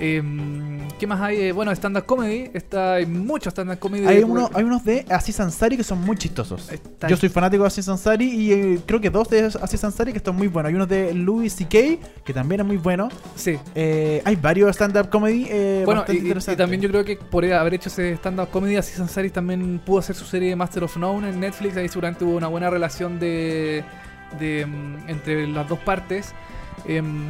Em, 0.00 0.88
¿Qué 0.98 1.06
más 1.06 1.20
hay? 1.20 1.36
Eh, 1.40 1.52
bueno, 1.52 1.70
stand-up 1.72 2.06
comedy. 2.06 2.50
Está, 2.54 2.94
hay 2.94 3.06
mucho 3.06 3.50
stand-up 3.50 3.78
comedy. 3.78 4.06
Hay, 4.06 4.16
de- 4.18 4.24
uno, 4.24 4.50
hay 4.54 4.64
unos 4.64 4.84
de 4.84 5.04
Aziz 5.10 5.38
Ansari 5.40 5.76
que 5.76 5.84
son 5.84 6.00
muy 6.00 6.16
chistosos. 6.16 6.70
Está- 6.72 7.06
Yo 7.08 7.16
soy 7.16 7.28
fanático 7.28 7.62
de 7.62 7.66
Aziz 7.68 7.88
Ansari 7.88 8.24
y 8.28 8.52
eh, 8.52 8.80
creo 8.86 9.00
que 9.00 9.10
dos 9.10 9.28
de 9.28 9.44
Aziz 9.44 9.84
Ansari 9.84 10.12
que 10.12 10.18
están 10.18 10.34
muy 10.36 10.48
buenos. 10.48 10.68
Hay 10.70 10.74
unos 10.74 10.88
de 10.88 11.12
Louis 11.14 11.52
C.K. 11.52 11.78
que 12.24 12.32
también 12.32 12.62
es 12.62 12.66
muy 12.66 12.76
bueno. 12.78 13.08
Sí. 13.36 13.58
Eh, 13.74 14.22
hay 14.24 14.36
varios 14.36 14.74
stand-up 14.74 15.10
comedy 15.10 15.44
Bueno, 15.84 16.00
bastante 16.02 16.52
y, 16.52 16.56
también 16.56 16.80
yo 16.80 16.88
creo 16.88 17.04
que 17.04 17.16
por 17.16 17.44
haber 17.44 17.74
hecho 17.74 17.88
ese 17.90 18.12
stand-up 18.14 18.48
comedy, 18.50 18.76
Aziz 18.76 18.98
Ansari 19.00 19.30
también 19.30 19.80
pudo 19.84 19.98
hacer 19.98 20.16
su 20.16 20.24
serie 20.24 20.56
Master 20.56 20.84
of 20.84 20.96
None 20.96 21.28
en 21.28 21.40
Netflix. 21.40 21.76
Ahí 21.76 21.88
seguramente 21.88 22.24
hubo 22.24 22.36
una 22.36 22.48
buena 22.48 22.70
relación 22.70 23.18
de, 23.20 23.84
de 24.38 24.64
mm, 24.66 25.08
entre 25.08 25.46
las 25.46 25.68
dos 25.68 25.78
partes. 25.80 26.32
Em, 26.86 27.26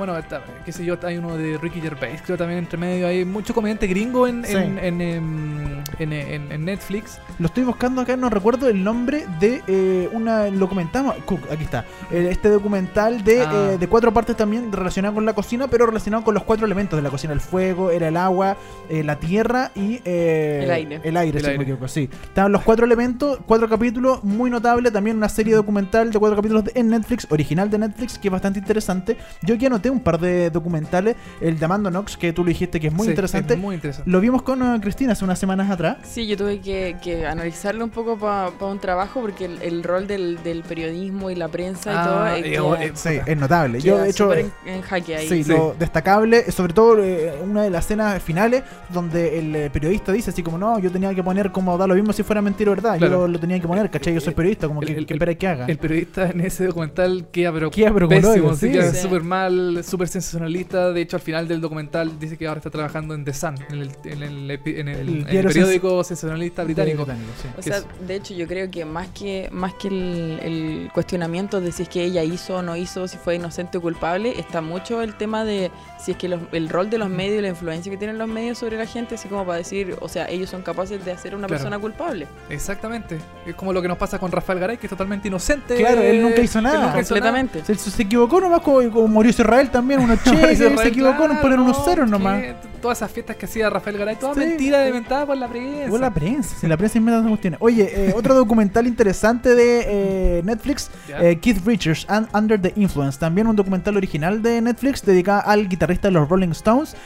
bueno, 0.00 0.16
está- 0.16 0.42
qué 0.64 0.72
sé 0.72 0.82
yo, 0.84 0.96
hay 1.02 1.18
uno 1.18 1.36
de 1.36 1.58
Ricky 1.58 1.78
Gervais, 1.80 2.22
creo 2.24 2.38
también 2.38 2.58
entre 2.60 2.78
medio. 2.78 3.06
Hay 3.06 3.24
mucho 3.26 3.52
comediante 3.52 3.86
gringo 3.86 4.26
en, 4.26 4.44
Sí. 4.46 4.56
en, 4.56 4.78
en, 4.78 5.00
em, 5.02 5.84
en- 5.98 6.12
en- 6.14 6.52
en 6.52 6.64
Netflix. 6.64 7.18
Lo 7.38 7.46
estoy 7.46 7.64
buscando 7.64 8.00
acá, 8.00 8.16
no 8.16 8.30
recuerdo 8.30 8.68
el 8.68 8.82
nombre 8.82 9.26
de 9.38 9.62
eh, 9.66 10.08
una. 10.12 10.48
Lo 10.48 10.68
comentamos. 10.70 11.14
Cook, 11.26 11.40
aquí 11.52 11.64
está. 11.64 11.84
Eh, 12.10 12.28
este 12.30 12.48
documental 12.48 13.22
de, 13.24 13.42
Ah. 13.42 13.70
eh, 13.74 13.78
de 13.78 13.86
cuatro 13.88 14.10
partes 14.12 14.36
también 14.36 14.72
relacionado 14.72 15.14
con 15.14 15.26
la 15.26 15.34
cocina, 15.34 15.68
pero 15.68 15.84
relacionado 15.84 16.24
con 16.24 16.32
los 16.34 16.44
cuatro 16.44 16.64
elementos 16.64 16.96
de 16.96 17.02
la 17.02 17.10
cocina: 17.10 17.34
el 17.34 17.40
fuego, 17.40 17.90
era 17.90 18.08
el 18.08 18.16
agua, 18.16 18.56
eh, 18.88 19.04
la 19.04 19.16
tierra 19.16 19.70
y. 19.74 20.00
eh, 20.06 20.60
El 20.64 20.70
aire. 20.70 21.00
El 21.04 21.16
aire, 21.18 21.36
El 21.38 21.44
si 21.44 21.50
aire. 21.50 21.58
me 21.58 21.64
equivoco, 21.64 21.88
sí. 21.88 22.08
Estaban 22.24 22.52
los 22.52 22.62
cuatro 22.62 22.86
elementos, 22.86 23.38
cuatro 23.46 23.68
capítulos, 23.68 24.24
muy 24.24 24.48
notable. 24.50 24.90
También 24.90 25.18
una 25.18 25.28
serie 25.28 25.54
documental 25.54 26.10
de 26.10 26.18
cuatro 26.18 26.36
capítulos 26.36 26.64
de- 26.64 26.72
en 26.74 26.88
Netflix, 26.88 27.26
original 27.30 27.68
de 27.68 27.78
Netflix, 27.78 28.18
que 28.18 28.28
es 28.28 28.32
bastante 28.32 28.60
interesante. 28.60 29.16
Yo 29.42 29.54
aquí 29.56 29.66
anoté 29.66 29.89
un 29.90 30.00
par 30.00 30.18
de 30.20 30.50
documentales. 30.50 31.16
El 31.40 31.58
de 31.58 31.64
Amanda 31.64 31.90
Knox, 31.90 32.16
que 32.16 32.32
tú 32.32 32.42
lo 32.44 32.48
dijiste 32.48 32.80
que 32.80 32.88
es 32.88 32.92
muy 32.92 33.04
Sí, 33.06 33.10
interesante. 33.10 33.54
es 33.54 33.60
muy 33.60 33.74
interesante. 33.74 34.10
Lo 34.10 34.20
vimos 34.20 34.42
con 34.42 34.62
eh, 34.62 34.78
Cristina 34.80 35.12
hace 35.12 35.24
unas 35.24 35.38
semanas 35.38 35.70
atrás. 35.70 35.98
Sí, 36.04 36.26
yo 36.26 36.36
tuve 36.36 36.60
que, 36.60 36.96
que 37.02 37.26
analizarlo 37.26 37.84
un 37.84 37.90
poco 37.90 38.18
para 38.18 38.50
un 38.60 38.78
trabajo 38.78 39.20
porque 39.20 39.44
el, 39.46 39.60
el 39.62 39.82
rol 39.82 40.06
del, 40.06 40.42
del 40.42 40.62
periodismo 40.62 41.30
y 41.30 41.34
la 41.34 41.48
prensa 41.48 41.90
y 41.92 41.94
Ah, 41.96 42.04
todo 42.04 42.26
eh, 42.36 42.42
queda- 42.42 42.62
oh, 42.64 42.76
eh, 42.76 42.92
Sí, 42.94 43.18
es 43.26 43.36
notable. 43.36 43.80
Yo, 43.80 43.98
de 43.98 44.10
hecho, 44.10 44.24
súper 44.24 44.38
eh, 44.40 44.50
en, 44.66 44.74
en 44.74 44.82
jaque 44.82 45.16
ahí. 45.16 45.28
sí, 45.28 45.44
Sí. 45.44 45.52
lo 45.52 45.74
destacable, 45.78 46.50
sobre 46.52 46.72
todo 46.72 47.02
eh, 47.02 47.32
una 47.42 47.62
de 47.62 47.70
las 47.70 47.84
escenas 47.84 48.22
finales, 48.22 48.62
donde 48.88 49.38
el 49.38 49.56
eh, 49.56 49.70
periodista 49.70 50.12
dice 50.12 50.30
así 50.30 50.42
como, 50.42 50.58
no, 50.58 50.78
yo 50.78 50.90
tenía 50.90 51.14
que 51.14 51.22
poner 51.22 51.50
como 51.52 51.76
da 51.78 51.86
lo 51.86 51.94
mismo 51.94 52.12
si 52.12 52.22
fuera 52.22 52.40
mentira 52.42 52.70
o 52.70 52.74
verdad. 52.74 52.98
Claro. 52.98 53.12
Yo 53.12 53.18
lo, 53.22 53.28
lo 53.28 53.40
tenía 53.40 53.58
que 53.60 53.66
poner, 53.66 53.90
¿cachai? 53.90 54.14
Yo 54.14 54.20
soy 54.20 54.30
El- 54.30 54.34
periodista, 54.34 54.68
como 54.68 54.80
el- 54.82 54.86
que, 54.88 54.94
el- 54.94 55.06
que 55.06 55.14
espera 55.14 55.34
que 55.34 55.46
haga. 55.48 55.66
El 55.66 55.78
periodista 55.78 56.30
en 56.30 56.40
ese 56.40 56.66
documental 56.66 57.26
queda 57.32 57.52
pero, 57.52 57.70
Queda, 57.70 57.92
pero 57.92 58.08
como 58.08 58.20
pésimo, 58.20 58.44
loco, 58.46 58.56
sí, 58.56 58.66
sí. 58.66 58.72
queda 58.72 58.92
Sí. 58.92 59.02
súper 59.02 59.22
mal, 59.22 59.79
súper 59.82 60.08
sensacionalista. 60.08 60.92
De 60.92 61.00
hecho, 61.00 61.16
al 61.16 61.22
final 61.22 61.48
del 61.48 61.60
documental 61.60 62.18
dice 62.18 62.36
que 62.36 62.46
ahora 62.46 62.58
está 62.58 62.70
trabajando 62.70 63.14
en 63.14 63.24
The 63.24 63.34
Sun, 63.34 63.54
en 63.70 63.78
el, 63.80 63.90
en 64.04 64.22
el, 64.22 64.50
epi- 64.50 64.78
en 64.78 64.88
el- 64.88 64.98
El 65.00 65.08
en 65.08 65.16
el 65.18 65.24
diario 65.26 65.48
periódico 65.50 66.04
sensacionalista 66.04 66.64
británico. 66.64 67.04
sí. 67.04 67.48
O 67.52 67.56
que 67.56 67.62
sea, 67.62 67.78
es- 67.78 67.86
de 68.06 68.14
hecho 68.16 68.34
yo 68.34 68.46
creo 68.46 68.70
que 68.70 68.84
más 68.84 69.08
que 69.08 69.48
más 69.52 69.74
que 69.74 69.88
el, 69.88 70.40
el 70.42 70.90
cuestionamiento 70.92 71.60
de 71.60 71.72
si 71.72 71.82
es 71.84 71.88
que 71.88 72.04
ella 72.04 72.22
hizo 72.22 72.56
o 72.56 72.62
no 72.62 72.76
hizo, 72.76 73.08
si 73.08 73.16
fue 73.18 73.34
inocente 73.36 73.78
o 73.78 73.80
culpable, 73.80 74.38
está 74.38 74.60
mucho 74.60 75.02
el 75.02 75.14
tema 75.16 75.44
de 75.44 75.70
si 75.98 76.12
es 76.12 76.16
que 76.16 76.28
los- 76.28 76.40
el 76.52 76.68
rol 76.68 76.90
de 76.90 76.98
los 76.98 77.08
medios 77.08 77.38
y 77.38 77.42
la 77.42 77.48
influencia 77.48 77.90
que 77.90 77.98
tienen 77.98 78.18
los 78.18 78.28
medios 78.28 78.58
sobre 78.58 78.76
la 78.76 78.86
gente, 78.86 79.14
así 79.16 79.28
como 79.28 79.44
para 79.44 79.58
decir, 79.58 79.96
o 80.00 80.08
sea, 80.08 80.28
ellos 80.28 80.48
son 80.50 80.62
capaces 80.62 81.04
de 81.04 81.12
hacer 81.12 81.32
a 81.32 81.36
una 81.36 81.46
Claro. 81.46 81.58
persona 81.62 81.78
culpable. 81.78 82.26
Exactamente. 82.48 83.18
Es 83.46 83.54
como 83.54 83.72
lo 83.72 83.82
que 83.82 83.88
nos 83.88 83.98
pasa 83.98 84.18
con 84.18 84.30
Rafael 84.32 84.58
Garay, 84.60 84.76
que 84.76 84.86
es 84.86 84.90
totalmente 84.90 85.28
inocente. 85.28 85.76
Claro, 85.76 86.02
él 86.02 86.22
nunca 86.22 86.40
hizo 86.40 86.60
nada. 86.60 86.86
nunca 86.86 87.00
hizo 87.00 87.14
nada. 87.14 87.30
Completamente. 87.32 87.64
Se, 87.64 87.74
se- 87.74 87.90
se 87.90 88.02
equivocó 88.02 88.40
nomás, 88.40 88.60
como, 88.60 88.78
como 88.90 89.08
Mauricio 89.08 89.42
Israel 89.42 89.59
también, 89.68 90.00
unos 90.00 90.20
che, 90.24 90.32
Mauricio 90.32 90.78
se 90.78 90.88
equivocó 90.88 91.26
claro, 91.26 91.40
poner 91.40 91.58
unos 91.60 91.78
no, 91.78 91.84
ceros 91.84 92.08
nomás. 92.08 92.40
que 92.40 92.54
Todas 92.80 92.96
esas 92.98 93.10
fiestas 93.10 93.36
que 93.36 93.44
hacía 93.44 93.68
Rafael 93.68 93.98
Garay, 93.98 94.16
todas 94.16 94.36
Sí. 94.38 94.40
mentiras 94.40 94.86
inventadas 94.88 95.26
por 95.26 95.36
la 95.36 95.48
prensa. 95.48 95.84
Igual 95.84 96.00
la 96.00 96.14
prensa, 96.14 96.56
si 96.58 96.66
la 96.66 96.78
prensa 96.78 96.96
inventa 96.96 97.18
esas 97.18 97.28
cuestiones. 97.28 97.58
Oye, 97.62 97.90
eh, 97.92 98.12
otro 98.16 98.34
documental 98.34 98.86
interesante 98.86 99.54
de 99.54 100.38
eh, 100.38 100.42
Netflix, 100.44 100.90
eh, 101.08 101.38
Keith 101.42 101.58
Richards, 101.66 102.06
and 102.08 102.26
Under 102.34 102.58
the 102.60 102.72
Influence. 102.76 103.18
También 103.18 103.48
un 103.48 103.56
documental 103.56 103.98
original 103.98 104.40
de 104.40 104.62
Netflix 104.62 105.04
dedicado 105.04 105.42
al 105.44 105.68
guitarrista 105.68 106.08
de 106.08 106.12
los 106.12 106.28
Rolling 106.28 106.52
Stones. 106.52 106.96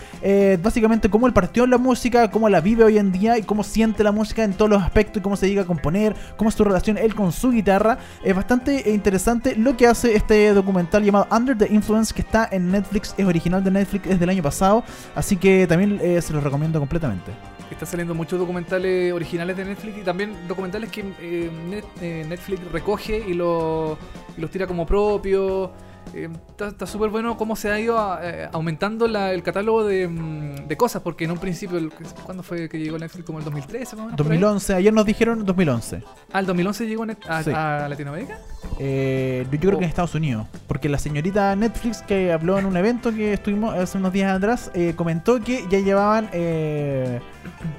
Básicamente 0.63 1.11
cómo 1.11 1.27
él 1.27 1.33
partió 1.33 1.65
en 1.65 1.71
la 1.71 1.79
música, 1.79 2.31
cómo 2.31 2.49
la 2.49 2.61
vive 2.61 2.85
hoy 2.85 2.99
en 2.99 3.11
día 3.11 3.37
y 3.39 3.43
cómo 3.43 3.65
siente 3.65 4.05
la 4.05 4.13
música 4.13 4.45
en 4.45 4.53
todos 4.55 4.71
los 4.71 4.83
aspectos 4.83 5.19
y 5.19 5.23
cómo 5.23 5.37
se 5.37 5.49
llega 5.49 5.63
a 5.63 5.67
componer, 5.67 6.15
cómo 6.37 6.51
es 6.51 6.55
su 6.55 6.63
relación 6.65 6.99
él 6.99 7.15
con 7.17 7.33
su 7.33 7.51
guitarra. 7.51 7.99
Es 8.23 8.35
bastante 8.35 8.91
interesante 8.91 9.57
lo 9.57 9.77
que 9.77 9.87
hace 9.89 10.15
este 10.15 10.55
documental 10.55 11.03
llamado 11.03 11.27
Under 11.31 11.59
the 11.59 11.67
Influence 11.73 12.15
que 12.15 12.23
está 12.23 12.44
en 12.51 12.71
Netflix, 12.71 13.15
es 13.17 13.27
original 13.27 13.63
de 13.65 13.71
Netflix, 13.71 14.07
es 14.09 14.21
del 14.21 14.29
año 14.31 14.43
pasado. 14.43 14.85
Así 15.15 15.37
que 15.37 15.67
también 15.67 16.01
eh, 16.03 16.21
se 16.23 16.33
lo 16.33 16.41
recomiendo 16.41 16.79
completamente. 16.79 17.33
Están 17.71 17.89
saliendo 17.89 18.15
muchos 18.15 18.39
documentales 18.39 19.13
originales 19.13 19.57
de 19.57 19.65
Netflix 19.65 19.99
y 19.99 20.03
también 20.03 20.35
documentales 20.47 20.91
que 20.91 21.01
eh, 21.21 21.83
eh, 22.01 22.27
Netflix 22.29 22.61
recoge 22.71 23.25
y, 23.27 23.35
lo- 23.35 23.99
y 24.37 24.41
los 24.41 24.51
tira 24.51 24.67
como 24.67 24.87
propios. 24.87 25.71
Eh, 26.13 26.29
Está 26.51 26.69
está 26.69 26.87
súper 26.87 27.11
bueno 27.11 27.37
cómo 27.37 27.57
se 27.57 27.71
ha 27.71 27.81
ido 27.81 27.99
a- 27.99 28.21
eh, 28.23 28.49
aumentando 28.53 29.09
la- 29.09 29.33
el 29.33 29.43
catálogo 29.43 29.85
de, 29.85 30.07
mm, 30.07 30.69
de 30.69 30.77
cosas, 30.77 31.03
porque 31.03 31.25
en 31.25 31.31
un 31.33 31.39
principio, 31.39 31.79
el- 31.79 31.91
¿cuándo 32.25 32.43
fue 32.43 32.69
que 32.69 32.79
llegó 32.79 32.99
Netflix? 32.99 33.25
¿Como 33.25 33.39
el 33.39 33.45
2013? 33.45 33.97
más 33.97 34.03
o 34.05 34.07
menos, 34.07 34.17
por 34.17 34.27
ahí? 34.33 34.39
2011, 34.39 34.75
ayer 34.75 34.93
nos 34.93 35.07
dijeron 35.07 35.45
2011. 35.45 36.03
Ah, 36.33 36.41
el 36.41 36.47
2011 36.47 36.87
llegó 36.87 37.05
Net- 37.07 37.19
a, 37.29 37.43
Sí. 37.43 37.51
a 37.55 37.89
Latinoamérica. 37.89 38.39
Eh, 38.79 39.47
yo 39.51 39.59
creo 39.59 39.75
Oh. 39.75 39.79
que 39.79 39.85
en 39.85 39.89
Estados 39.89 40.15
Unidos. 40.15 40.47
Porque 40.69 40.89
la 40.89 40.99
señorita 40.99 41.55
Netflix 41.57 42.03
que 42.03 42.33
habló 42.33 42.59
en 42.59 42.67
un 42.67 42.77
evento 42.77 43.13
que 43.13 43.33
estuvimos 43.33 43.75
hace 43.75 43.99
unos 43.99 44.13
días 44.13 44.37
atrás, 44.37 44.71
eh, 44.75 44.95
comentó 44.97 45.41
que 45.41 45.65
ya 45.71 45.79
llevaban 45.81 46.29
eh, 46.33 47.21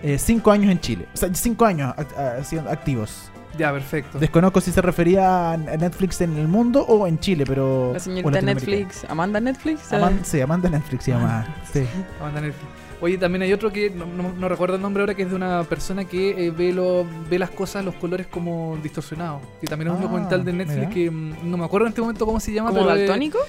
eh, 0.03 0.17
cinco 0.17 0.51
años 0.51 0.71
en 0.71 0.79
Chile. 0.79 1.05
O 1.13 1.17
sea, 1.17 1.29
cinco 1.33 1.65
años 1.65 1.93
act- 1.95 2.15
ah, 2.17 2.71
activos. 2.71 3.31
Ya, 3.57 3.71
perfecto. 3.71 4.19
Desconozco 4.19 4.59
si 4.61 4.71
se 4.71 4.81
refería 4.81 5.51
a 5.51 5.57
Netflix 5.57 6.19
en 6.21 6.37
el 6.37 6.47
mundo 6.47 6.81
o 6.85 7.07
en 7.07 7.19
Chile, 7.19 7.45
pero... 7.47 7.91
La 7.93 7.99
señorita. 7.99 8.41
Netflix, 8.41 9.05
Amanda 9.07 9.39
Netflix. 9.39 9.91
eh, 9.91 9.95
Aman- 9.97 10.23
sí, 10.23 10.41
Amanda 10.41 10.69
Netflix 10.69 11.05
se 11.05 11.11
llama. 11.11 11.47
Sí. 11.71 11.85
Banda 12.19 12.41
Netflix. 12.41 12.65
Oye, 13.01 13.17
también 13.17 13.41
hay 13.41 13.51
otro 13.53 13.71
que 13.71 13.89
no, 13.89 14.05
no- 14.05 14.33
no 14.37 14.47
recuerdo 14.49 14.75
el 14.75 14.81
nombre 14.81 15.01
ahora, 15.03 15.13
que 15.13 15.23
es 15.23 15.29
de 15.29 15.35
una 15.35 15.63
persona 15.63 16.05
que 16.05 16.47
eh, 16.47 16.51
ve, 16.51 16.71
lo, 16.73 17.05
ve 17.29 17.37
las 17.37 17.49
cosas, 17.49 17.83
los 17.85 17.93
colores 17.95 18.25
como 18.27 18.77
distorsionados. 18.81 19.41
Y 19.61 19.67
también 19.67 19.89
es 19.91 19.97
un 19.97 19.99
Ah, 19.99 20.03
documental 20.03 20.43
de 20.45 20.53
Netflix 20.53 20.79
mira. 20.79 20.89
que 20.89 21.11
mm, 21.11 21.33
no 21.49 21.57
me 21.57 21.65
acuerdo 21.65 21.87
en 21.87 21.89
este 21.91 22.01
momento 22.01 22.25
cómo 22.25 22.39
se 22.39 22.53
llama. 22.53 22.69
¿Como 22.69 22.83
pero, 22.85 22.95
eh, 22.95 22.99
daltónico? 22.99 23.39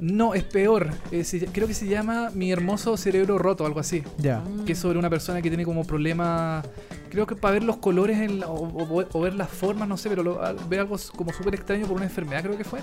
No, 0.00 0.34
es 0.34 0.42
peor. 0.44 0.90
Eh, 1.10 1.24
se- 1.24 1.46
creo 1.46 1.66
que 1.66 1.74
se 1.74 1.86
llama 1.86 2.30
Mi 2.34 2.52
hermoso 2.52 2.96
cerebro 2.96 3.38
roto, 3.38 3.64
algo 3.66 3.80
así. 3.80 4.02
Ya. 4.18 4.42
Que 4.64 4.72
es 4.72 4.78
sobre 4.78 4.98
una 4.98 5.10
persona 5.10 5.42
que 5.42 5.48
tiene 5.48 5.64
como 5.64 5.84
problemas. 5.84 6.66
Creo 7.10 7.26
que 7.26 7.36
para 7.36 7.52
ver 7.54 7.62
los 7.64 7.76
colores 7.78 8.18
en 8.18 8.40
la- 8.40 8.48
o, 8.48 8.66
o- 8.66 9.04
o 9.12 9.20
ver 9.20 9.34
las 9.34 9.48
formas, 9.48 9.88
no 9.88 9.96
sé, 9.96 10.08
pero 10.08 10.22
lo- 10.22 10.38
ver 10.68 10.80
algo 10.80 10.96
como 11.16 11.32
súper 11.32 11.54
extraño 11.54 11.86
por 11.86 11.96
una 11.96 12.04
enfermedad, 12.04 12.42
creo 12.42 12.56
que 12.58 12.64
fue. 12.64 12.80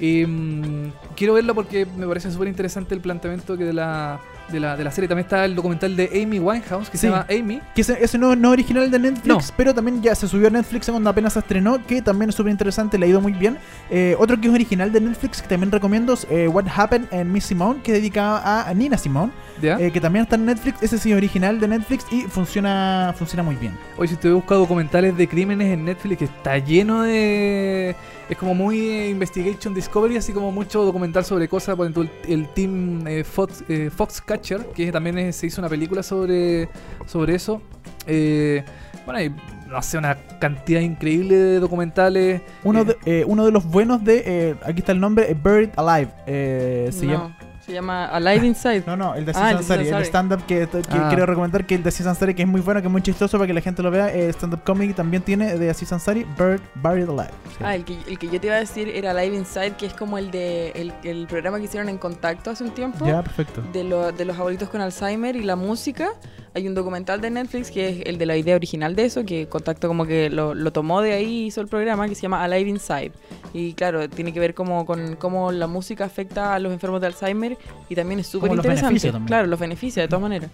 Y, 0.00 0.26
mm, 0.26 0.92
quiero 1.16 1.34
verlo 1.34 1.54
porque 1.54 1.86
me 1.86 2.06
parece 2.06 2.30
súper 2.30 2.48
interesante 2.48 2.94
el 2.94 3.00
planteamiento 3.00 3.56
que 3.56 3.64
de 3.64 3.72
la, 3.72 4.20
de, 4.50 4.60
la, 4.60 4.76
de 4.76 4.84
la 4.84 4.90
serie. 4.90 5.08
También 5.08 5.24
está 5.26 5.44
el 5.44 5.54
documental 5.54 5.94
de 5.96 6.22
Amy 6.22 6.38
Winehouse, 6.38 6.88
que 6.90 6.96
Sí. 6.98 7.02
se 7.06 7.10
llama 7.10 7.26
Amy. 7.30 7.60
Que 7.74 7.80
ese, 7.82 7.98
ese 8.02 8.18
no, 8.18 8.34
no 8.36 8.48
es 8.48 8.52
original 8.52 8.90
de 8.90 8.98
Netflix, 8.98 9.26
No. 9.26 9.54
pero 9.56 9.74
también 9.74 10.02
ya 10.02 10.14
se 10.14 10.26
subió 10.28 10.48
a 10.48 10.50
Netflix 10.50 10.88
cuando 10.90 11.08
apenas 11.10 11.32
se 11.34 11.38
estrenó, 11.38 11.84
que 11.86 12.02
también 12.02 12.28
es 12.30 12.34
súper 12.34 12.50
interesante, 12.52 12.98
le 12.98 13.06
ha 13.06 13.08
ido 13.08 13.20
muy 13.20 13.32
bien. 13.32 13.58
Eh, 13.90 14.16
otro 14.18 14.40
que 14.40 14.48
es 14.48 14.54
original 14.54 14.92
de 14.92 15.00
Netflix, 15.00 15.42
que 15.42 15.48
también 15.48 15.70
recomiendo, 15.72 16.12
es 16.14 16.26
eh, 16.30 16.48
What 16.48 16.66
Happened 16.74 17.08
en 17.12 17.32
Miss 17.32 17.44
Simone, 17.44 17.80
que 17.82 17.92
dedicada 17.92 18.68
a 18.68 18.74
Nina 18.74 18.96
Simone, 18.98 19.32
¿Ya? 19.62 19.78
eh, 19.78 19.90
que 19.92 20.00
también 20.00 20.24
está 20.24 20.36
en 20.36 20.46
Netflix. 20.46 20.82
Ese 20.82 20.98
sí 20.98 21.10
es 21.12 21.16
original 21.16 21.58
de 21.60 21.68
Netflix 21.68 22.04
y 22.10 22.22
funciona, 22.22 23.14
funciona 23.16 23.42
muy 23.42 23.56
bien. 23.56 23.72
Hoy 23.96 24.08
si 24.08 24.14
usted 24.14 24.32
busca 24.32 24.54
documentales 24.54 25.16
de 25.16 25.28
crímenes 25.28 25.72
en 25.72 25.84
Netflix 25.84 26.18
que 26.18 26.24
está 26.26 26.58
lleno 26.58 27.02
de... 27.02 27.94
Es 28.30 28.38
como 28.38 28.54
muy 28.54 28.78
eh, 28.78 29.08
Investigation 29.10 29.74
Discovery, 29.74 30.16
así 30.16 30.32
como 30.32 30.52
mucho 30.52 30.84
documental 30.84 31.24
sobre 31.24 31.48
cosas. 31.48 31.74
Por 31.76 31.84
ejemplo, 31.86 32.04
el, 32.24 32.32
el 32.32 32.48
team 32.54 33.04
eh, 33.06 33.24
Fox, 33.24 33.64
eh, 33.68 33.90
Foxcatcher, 33.94 34.66
que 34.66 34.92
también 34.92 35.18
es- 35.18 35.36
se 35.36 35.48
hizo 35.48 35.60
una 35.60 35.68
película 35.68 36.02
sobre, 36.04 36.68
sobre 37.06 37.34
eso. 37.34 37.60
Eh, 38.06 38.64
bueno, 39.04 39.18
hay, 39.18 39.34
no 39.68 39.82
sé, 39.82 39.98
una 39.98 40.16
cantidad 40.38 40.80
increíble 40.80 41.34
de 41.36 41.58
documentales. 41.60 42.40
Uno, 42.62 42.82
Eh, 42.82 42.84
de, 42.84 42.96
eh, 43.20 43.24
uno 43.26 43.44
de 43.44 43.50
los 43.50 43.64
buenos 43.64 44.04
de, 44.04 44.22
eh, 44.24 44.54
aquí 44.64 44.78
está 44.78 44.92
el 44.92 45.00
nombre, 45.00 45.28
eh, 45.28 45.34
Buried 45.34 45.70
Alive. 45.76 46.10
eh, 46.28 46.88
se 46.92 47.06
no, 47.06 47.12
llama... 47.12 47.36
se 47.70 47.74
llama 47.76 48.06
Alive 48.06 48.46
Inside. 48.46 48.84
No, 48.86 48.96
no, 48.96 49.14
el 49.14 49.24
de 49.24 49.32
Ah, 49.34 49.50
el 49.50 49.56
de 49.56 49.58
Ansari, 49.60 49.80
Aziz 49.80 49.88
el 49.88 49.94
Ansari. 49.94 50.04
stand-up 50.06 50.46
que, 50.46 50.68
que 50.68 50.82
Ah. 50.98 51.06
quiero 51.08 51.26
recomendar, 51.26 51.66
que 51.66 51.74
el 51.76 51.82
de 51.82 51.88
Aziz 51.88 52.06
Ansari, 52.06 52.34
que 52.34 52.42
es 52.42 52.48
muy 52.48 52.60
bueno, 52.60 52.80
que 52.80 52.86
es 52.88 52.92
muy 52.92 53.02
chistoso 53.02 53.38
para 53.38 53.46
que 53.46 53.54
la 53.54 53.60
gente 53.60 53.82
lo 53.82 53.90
vea. 53.90 54.08
eh, 54.14 54.28
stand-up 54.30 54.62
comedy 54.64 54.92
también 54.92 55.22
tiene 55.22 55.56
de 55.56 55.70
Aziz 55.70 55.92
Ansari, 55.92 56.24
Bird, 56.38 56.60
Buried 56.76 57.08
Alive. 57.08 57.30
Sí. 57.48 57.56
Ah, 57.64 57.74
el 57.74 57.84
que, 57.84 57.96
el 58.08 58.18
que 58.18 58.28
yo 58.28 58.40
te 58.40 58.46
iba 58.48 58.56
a 58.56 58.60
decir 58.60 58.88
era 58.88 59.14
Live 59.14 59.36
Inside, 59.36 59.72
que 59.76 59.86
es 59.86 59.94
como 59.94 60.18
el 60.18 60.30
de 60.30 60.70
el, 60.74 60.92
el 61.04 61.26
programa 61.26 61.58
que 61.58 61.64
hicieron 61.64 61.88
en 61.88 61.98
Contacto 61.98 62.50
hace 62.50 62.64
un 62.64 62.70
tiempo. 62.70 63.06
ya, 63.06 63.22
perfecto. 63.22 63.62
De, 63.72 63.84
lo- 63.84 64.12
de 64.12 64.24
los 64.24 64.38
abuelitos 64.38 64.68
con 64.68 64.80
Alzheimer 64.80 65.36
y 65.36 65.42
la 65.42 65.56
música. 65.56 66.10
Hay 66.52 66.66
un 66.66 66.74
documental 66.74 67.20
de 67.20 67.30
Netflix 67.30 67.70
que 67.70 67.88
es 67.88 68.02
el 68.06 68.18
de 68.18 68.26
la 68.26 68.36
idea 68.36 68.56
original 68.56 68.96
de 68.96 69.04
eso, 69.04 69.24
que 69.24 69.46
Contacto 69.48 69.86
como 69.86 70.04
que 70.04 70.30
lo, 70.30 70.52
lo 70.52 70.72
tomó 70.72 71.00
de 71.00 71.12
ahí 71.12 71.42
y 71.42 71.46
hizo 71.46 71.60
el 71.60 71.68
programa, 71.68 72.08
que 72.08 72.16
se 72.16 72.22
llama 72.22 72.42
Alive 72.42 72.68
Inside. 72.68 73.12
Y 73.54 73.74
claro, 73.74 74.08
tiene 74.08 74.32
que 74.32 74.40
ver 74.40 74.52
como 74.54 74.84
con 74.84 75.14
cómo 75.14 75.52
la 75.52 75.68
música 75.68 76.04
afecta 76.06 76.54
a 76.54 76.58
los 76.58 76.72
enfermos 76.72 77.00
de 77.00 77.06
Alzheimer 77.06 77.56
y 77.88 77.94
también 77.94 78.20
es 78.20 78.26
súper 78.26 78.52
interesante. 78.52 79.12
Claro, 79.26 79.46
los 79.46 79.58
beneficia 79.58 80.02
de 80.02 80.08
todas 80.08 80.22
maneras. 80.22 80.50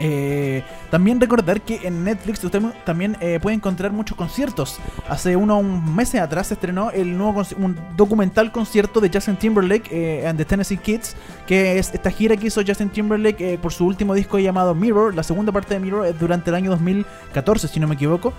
Eh, 0.00 0.64
también 0.90 1.20
recordar 1.20 1.60
que 1.60 1.86
en 1.86 2.02
Netflix 2.02 2.42
usted 2.42 2.60
también 2.84 3.16
eh, 3.20 3.38
puede 3.40 3.54
encontrar 3.54 3.92
muchos 3.92 4.16
conciertos. 4.16 4.78
Hace 5.08 5.36
unos 5.36 5.62
meses 5.62 6.20
atrás 6.20 6.48
se 6.48 6.54
estrenó 6.54 6.90
el 6.90 7.16
nuevo 7.16 7.42
un 7.56 7.78
documental 7.96 8.50
concierto 8.50 9.00
de 9.00 9.10
Justin 9.12 9.36
Timberlake 9.36 9.88
eh, 9.92 10.26
and 10.26 10.38
the 10.38 10.44
Tennessee 10.44 10.76
Kids, 10.76 11.14
que 11.46 11.78
es 11.78 11.94
esta 11.94 12.10
gira 12.10 12.36
que 12.36 12.48
hizo 12.48 12.62
Justin 12.66 12.90
Timberlake 12.90 13.54
eh, 13.54 13.58
por 13.58 13.72
su 13.72 13.86
último 13.86 14.14
disco 14.14 14.38
llamado 14.38 14.74
Mirror. 14.74 15.14
La 15.14 15.22
segunda 15.22 15.52
parte 15.52 15.74
de 15.74 15.80
Mirror 15.80 16.06
es 16.06 16.18
durante 16.18 16.50
el 16.50 16.56
año 16.56 16.70
2014, 16.70 17.68
si 17.68 17.78
no 17.78 17.86
me 17.86 17.94
equivoco. 17.94 18.32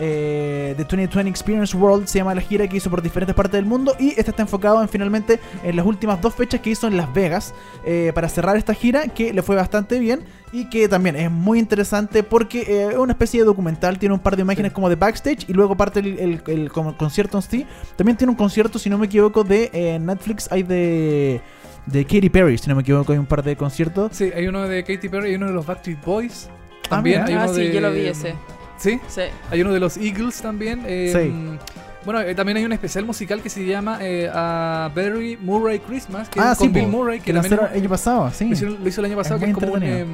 Eh, 0.00 0.74
The 0.76 0.84
2020 0.84 1.28
Experience 1.28 1.76
World 1.76 2.06
se 2.06 2.18
llama 2.18 2.34
la 2.34 2.40
gira 2.40 2.66
que 2.68 2.76
hizo 2.76 2.88
por 2.90 3.02
diferentes 3.02 3.34
partes 3.34 3.52
del 3.54 3.64
mundo 3.66 3.94
y 3.98 4.10
este 4.10 4.30
está 4.30 4.42
enfocado 4.42 4.80
en 4.80 4.88
finalmente 4.88 5.40
en 5.64 5.74
las 5.76 5.84
últimas 5.84 6.20
dos 6.20 6.34
fechas 6.34 6.60
que 6.60 6.70
hizo 6.70 6.86
en 6.86 6.96
Las 6.96 7.12
Vegas 7.12 7.52
eh, 7.84 8.12
para 8.14 8.28
cerrar 8.28 8.56
esta 8.56 8.74
gira 8.74 9.08
que 9.08 9.32
le 9.32 9.42
fue 9.42 9.56
bastante 9.56 9.98
bien 9.98 10.20
y 10.52 10.70
que 10.70 10.88
también 10.88 11.16
es 11.16 11.30
muy 11.30 11.58
interesante 11.58 12.22
porque 12.22 12.60
eh, 12.62 12.88
es 12.92 12.96
una 12.96 13.12
especie 13.12 13.40
de 13.40 13.46
documental, 13.46 13.98
tiene 13.98 14.14
un 14.14 14.20
par 14.20 14.36
de 14.36 14.42
imágenes 14.42 14.72
como 14.72 14.88
de 14.88 14.94
backstage 14.94 15.44
y 15.48 15.52
luego 15.52 15.76
parte 15.76 16.00
el, 16.00 16.40
el- 16.46 16.70
concierto 16.70 17.36
en 17.38 17.42
sí. 17.42 17.66
También 17.96 18.16
tiene 18.16 18.30
un 18.30 18.36
concierto, 18.36 18.78
si 18.78 18.88
no 18.88 18.98
me 18.98 19.06
equivoco, 19.06 19.42
de 19.44 19.68
eh, 19.72 19.98
Netflix, 19.98 20.50
hay 20.50 20.62
de, 20.62 21.40
de 21.86 22.04
Katy 22.04 22.28
Perry, 22.30 22.56
si 22.56 22.68
no 22.68 22.76
me 22.76 22.82
equivoco, 22.82 23.12
hay 23.12 23.18
un 23.18 23.26
par 23.26 23.42
de 23.42 23.56
conciertos. 23.56 24.12
Sí, 24.16 24.30
hay 24.34 24.46
uno 24.46 24.62
de 24.68 24.84
Katy 24.84 25.08
Perry, 25.08 25.30
hay 25.30 25.34
uno 25.34 25.46
de 25.46 25.52
los 25.52 25.66
Backstreet 25.66 26.02
Boys. 26.04 26.48
Ah, 26.84 26.88
También 26.88 27.22
hay 27.24 27.34
Ah, 27.34 27.48
sí, 27.48 27.60
de- 27.62 27.72
yo 27.74 27.80
lo 27.80 27.90
vi 27.92 28.06
ese. 28.06 28.34
¿Sí? 28.78 28.98
Sí. 29.08 29.22
Hay 29.50 29.60
uno 29.60 29.72
de 29.72 29.80
los 29.80 29.96
Eagles 29.96 30.40
también. 30.40 30.82
eh, 30.86 31.12
Sí. 31.12 31.58
Bueno, 32.04 32.20
eh, 32.22 32.34
también 32.34 32.56
hay 32.56 32.64
un 32.64 32.72
especial 32.72 33.04
musical 33.04 33.42
que 33.42 33.50
se 33.50 33.66
llama 33.66 33.98
eh, 34.00 34.30
A 34.32 34.90
Barry 34.94 35.36
Murray 35.36 35.78
Christmas, 35.80 36.28
que 36.30 36.40
ah, 36.40 36.52
es 36.52 36.58
sí, 36.58 36.64
con 36.64 36.72
Bill 36.72 36.86
Murray, 36.86 37.18
que 37.18 37.26
que 37.26 37.32
también 37.34 37.50
lanzaron 37.50 37.72
el 37.74 37.80
año 37.82 37.88
pasado, 37.90 38.30
sí. 38.30 38.48
lo, 38.64 38.70
lo 38.78 38.88
hizo 38.88 39.00
el 39.02 39.06
año 39.06 39.16
pasado, 39.16 39.36
Es 39.36 39.44
que 39.44 39.50
es 39.50 39.54
como 39.56 39.72
un, 39.74 39.82
em, 39.82 40.08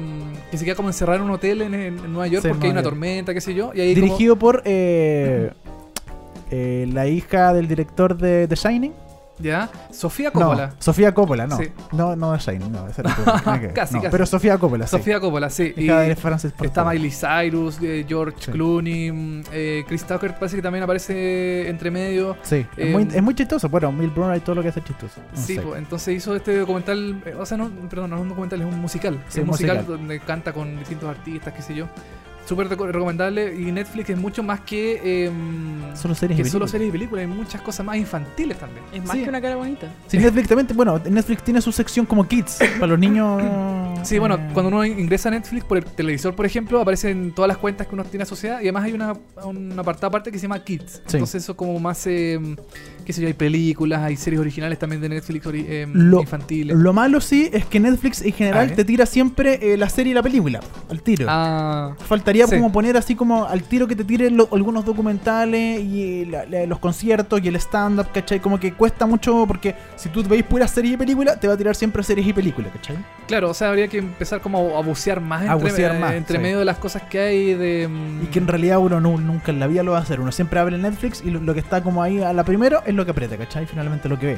que 0.51 0.57
se 0.57 0.65
queda 0.65 0.75
como 0.75 0.89
encerrado 0.89 1.19
en 1.19 1.25
un 1.25 1.31
hotel 1.31 1.61
en, 1.61 1.73
en 1.73 1.95
Nueva 2.11 2.27
York 2.27 2.41
Sí, 2.43 2.49
porque 2.49 2.65
hay 2.65 2.71
una 2.71 2.81
York. 2.81 2.91
tormenta, 2.91 3.33
qué 3.33 3.39
sé 3.39 3.53
yo. 3.53 3.71
Y 3.73 3.79
ahí 3.81 3.93
como- 3.93 4.05
Dirigido 4.07 4.35
por 4.37 4.61
eh, 4.65 5.51
eh, 6.51 6.89
la 6.91 7.07
hija 7.07 7.53
del 7.53 7.67
director 7.69 8.17
de 8.17 8.47
The 8.47 8.55
Shining. 8.55 8.91
Ya, 9.39 9.69
Sofía 9.91 10.31
Coppola. 10.31 10.67
No, 10.67 10.73
Sofía 10.79 11.13
Coppola, 11.13 11.47
no. 11.47 11.57
Sí. 11.57 11.65
No, 11.91 12.15
no 12.15 12.37
The 12.37 12.39
Shining, 12.51 12.71
no. 12.71 12.87
esa 12.87 13.01
era. 13.03 13.71
Casi, 13.73 13.95
No, 13.95 14.01
casi. 14.01 14.11
Pero 14.11 14.25
Sofía 14.25 14.57
Coppola, 14.57 14.87
sí. 14.87 14.97
Sofía 14.97 15.19
Coppola, 15.19 15.49
sí. 15.49 15.73
Y 15.75 15.89
Francis 16.15 16.53
está. 16.61 16.83
Miley 16.85 17.11
Cyrus, 17.11 17.77
eh, 17.81 18.05
George 18.07 18.37
Sí. 18.39 18.51
Clooney, 18.51 19.11
mm, 19.11 19.43
eh, 19.51 19.83
Chris 19.87 20.03
Tucker 20.05 20.33
parece 20.35 20.55
que 20.55 20.61
también 20.61 20.83
aparece 20.83 21.67
entre 21.69 21.91
medio. 21.91 22.37
Sí, 22.43 22.65
es, 22.77 22.87
Eh, 22.87 22.91
muy, 22.91 23.03
es 23.03 23.21
muy 23.23 23.35
chistoso. 23.35 23.67
Bueno, 23.69 23.91
Bill 23.91 24.11
Murray 24.15 24.39
todo 24.39 24.55
lo 24.55 24.61
que 24.63 24.69
hace 24.69 24.79
es 24.79 24.85
chistoso. 24.85 25.19
No 25.33 25.41
Sí, 25.41 25.59
pues, 25.59 25.77
entonces 25.77 26.15
hizo 26.15 26.35
este 26.35 26.57
documental, 26.57 27.21
eh, 27.25 27.35
o 27.37 27.45
sea, 27.45 27.57
no, 27.57 27.69
perdón, 27.89 28.09
no 28.11 28.15
es 28.17 28.21
un 28.21 28.29
documental, 28.29 28.61
es 28.61 28.67
un 28.67 28.79
musical. 28.79 29.15
Sí, 29.27 29.29
es 29.29 29.35
un 29.37 29.41
un 29.43 29.47
musical, 29.47 29.77
musical. 29.77 29.97
donde 29.97 30.19
canta 30.19 30.53
con 30.53 30.77
distintos 30.77 31.09
artistas, 31.09 31.53
qué 31.53 31.61
sé 31.61 31.75
yo. 31.75 31.87
Súper 32.45 32.69
reco- 32.69 32.85
recomendable 32.91 33.55
y 33.55 33.71
Netflix 33.71 34.09
es 34.11 34.17
mucho 34.17 34.43
más 34.43 34.59
que, 34.61 35.01
eh, 35.03 35.31
Solo 35.95 36.13
series 36.13 36.39
y 36.39 36.43
que 36.43 36.49
solo 36.49 36.65
películas. 36.65 36.71
series 36.71 36.89
y 36.89 36.91
películas, 36.91 37.21
hay 37.21 37.27
muchas 37.27 37.61
cosas 37.61 37.85
más 37.85 37.97
infantiles 37.97 38.57
también. 38.59 38.83
Es 38.93 39.03
más 39.03 39.15
Sí. 39.17 39.23
que 39.23 39.29
una 39.29 39.41
cara 39.41 39.55
bonita. 39.55 39.91
Sí, 40.07 40.17
Netflix 40.19 40.47
también, 40.47 40.67
bueno, 40.75 41.01
Netflix 41.09 41.43
tiene 41.43 41.59
su 41.61 41.71
sección 41.71 42.05
como 42.05 42.27
Kids, 42.27 42.59
para 42.75 42.87
los 42.87 42.99
niños. 42.99 43.41
Sí, 44.03 44.19
bueno, 44.19 44.37
cuando 44.53 44.67
uno 44.67 44.85
ingresa 44.85 45.29
a 45.29 45.31
Netflix 45.31 45.63
por 45.65 45.77
el 45.79 45.85
televisor, 45.85 46.35
por 46.35 46.45
ejemplo, 46.45 46.79
aparecen 46.79 47.31
todas 47.33 47.47
las 47.49 47.57
cuentas 47.57 47.87
que 47.87 47.95
uno 47.95 48.03
tiene 48.03 48.21
asociadas 48.23 48.61
y 48.61 48.65
además 48.65 48.83
hay 48.83 48.93
una, 48.93 49.13
un 49.43 49.73
apartado 49.79 50.07
aparte 50.07 50.31
que 50.31 50.37
se 50.37 50.43
llama 50.43 50.63
Kids. 50.63 51.01
Sí. 51.07 51.17
Entonces 51.17 51.43
eso 51.43 51.55
como 51.57 51.79
más, 51.79 52.05
eh, 52.05 52.39
qué 53.05 53.13
sé 53.13 53.21
yo, 53.21 53.27
hay 53.27 53.33
películas, 53.33 54.01
hay 54.01 54.15
series 54.17 54.39
originales 54.41 54.79
también 54.79 55.01
de 55.01 55.09
Netflix 55.09 55.45
eh, 55.53 55.87
Lo- 55.93 56.21
infantiles. 56.21 56.75
Lo 56.75 56.91
malo 56.93 57.21
sí 57.21 57.49
es 57.53 57.65
que 57.65 57.79
Netflix 57.79 58.21
en 58.21 58.33
general 58.33 58.67
Ah, 58.69 58.71
¿eh? 58.73 58.75
te 58.75 58.83
tira 58.85 59.05
siempre 59.05 59.59
eh, 59.73 59.77
la 59.77 59.87
serie 59.89 60.11
y 60.11 60.13
la 60.15 60.23
película, 60.23 60.59
al 60.89 61.01
tiro. 61.01 61.25
Ah, 61.29 61.93
Faltaría 62.07 62.47
Sí. 62.47 62.55
como 62.55 62.71
poner 62.71 62.97
así 62.97 63.15
como 63.15 63.45
al 63.45 63.63
tiro 63.63 63.87
que 63.87 63.95
te 63.95 64.03
tiren 64.03 64.35
lo- 64.37 64.49
algunos 64.51 64.83
documentales 64.85 65.81
y 65.81 66.25
la- 66.25 66.45
la- 66.45 66.65
los 66.65 66.79
conciertos 66.79 67.39
y 67.43 67.47
el 67.47 67.55
stand-up, 67.57 68.07
¿cachai? 68.13 68.39
Como 68.39 68.59
que 68.59 68.73
cuesta 68.73 69.05
mucho 69.05 69.45
porque 69.47 69.75
si 69.95 70.09
tú 70.09 70.23
veis 70.23 70.43
puras 70.43 70.71
series 70.71 70.95
y 70.95 70.97
películas, 70.97 71.39
te 71.39 71.47
va 71.47 71.53
a 71.53 71.57
tirar 71.57 71.75
siempre 71.75 72.03
series 72.03 72.27
y 72.27 72.33
películas, 72.33 72.71
¿cachai? 72.73 72.97
claro, 73.27 73.49
o 73.49 73.53
sea, 73.53 73.69
habría 73.69 73.87
que 73.87 73.97
empezar 73.97 74.39
como 74.41 74.77
a 74.77 74.81
bucear 74.81 75.19
más 75.19 75.41
A 75.41 75.53
entre, 75.53 75.69
bucear 75.71 75.95
eh, 75.95 75.99
más, 75.99 76.13
entre 76.13 76.37
sí. 76.37 76.41
medio 76.43 76.59
de 76.59 76.65
las 76.65 76.77
cosas 76.77 77.01
que 77.03 77.19
hay 77.19 77.53
de... 77.55 77.87
mm, 77.87 78.23
Y 78.23 78.27
que 78.27 78.39
en 78.39 78.47
realidad 78.47 78.77
uno 78.79 78.99
nu- 79.01 79.17
nunca 79.19 79.51
en 79.51 79.59
la 79.59 79.67
vida 79.67 79.83
lo 79.83 79.91
va 79.91 79.97
a 79.99 80.01
hacer. 80.01 80.19
Uno 80.19 80.31
siempre 80.31 80.59
abre 80.59 80.77
Netflix 80.77 81.21
y 81.25 81.31
lo, 81.31 81.39
lo 81.41 81.53
que 81.53 81.59
está 81.59 81.81
como 81.83 82.01
ahí 82.03 82.21
a 82.21 82.33
la 82.33 82.43
primero 82.43 82.81
es 82.85 82.93
lo 82.97 83.05
que 83.05 83.11
aprieta, 83.11 83.37
¿cachai? 83.37 83.65
Finalmente 83.65 84.09
lo 84.09 84.17
que 84.19 84.25
ve. 84.27 84.37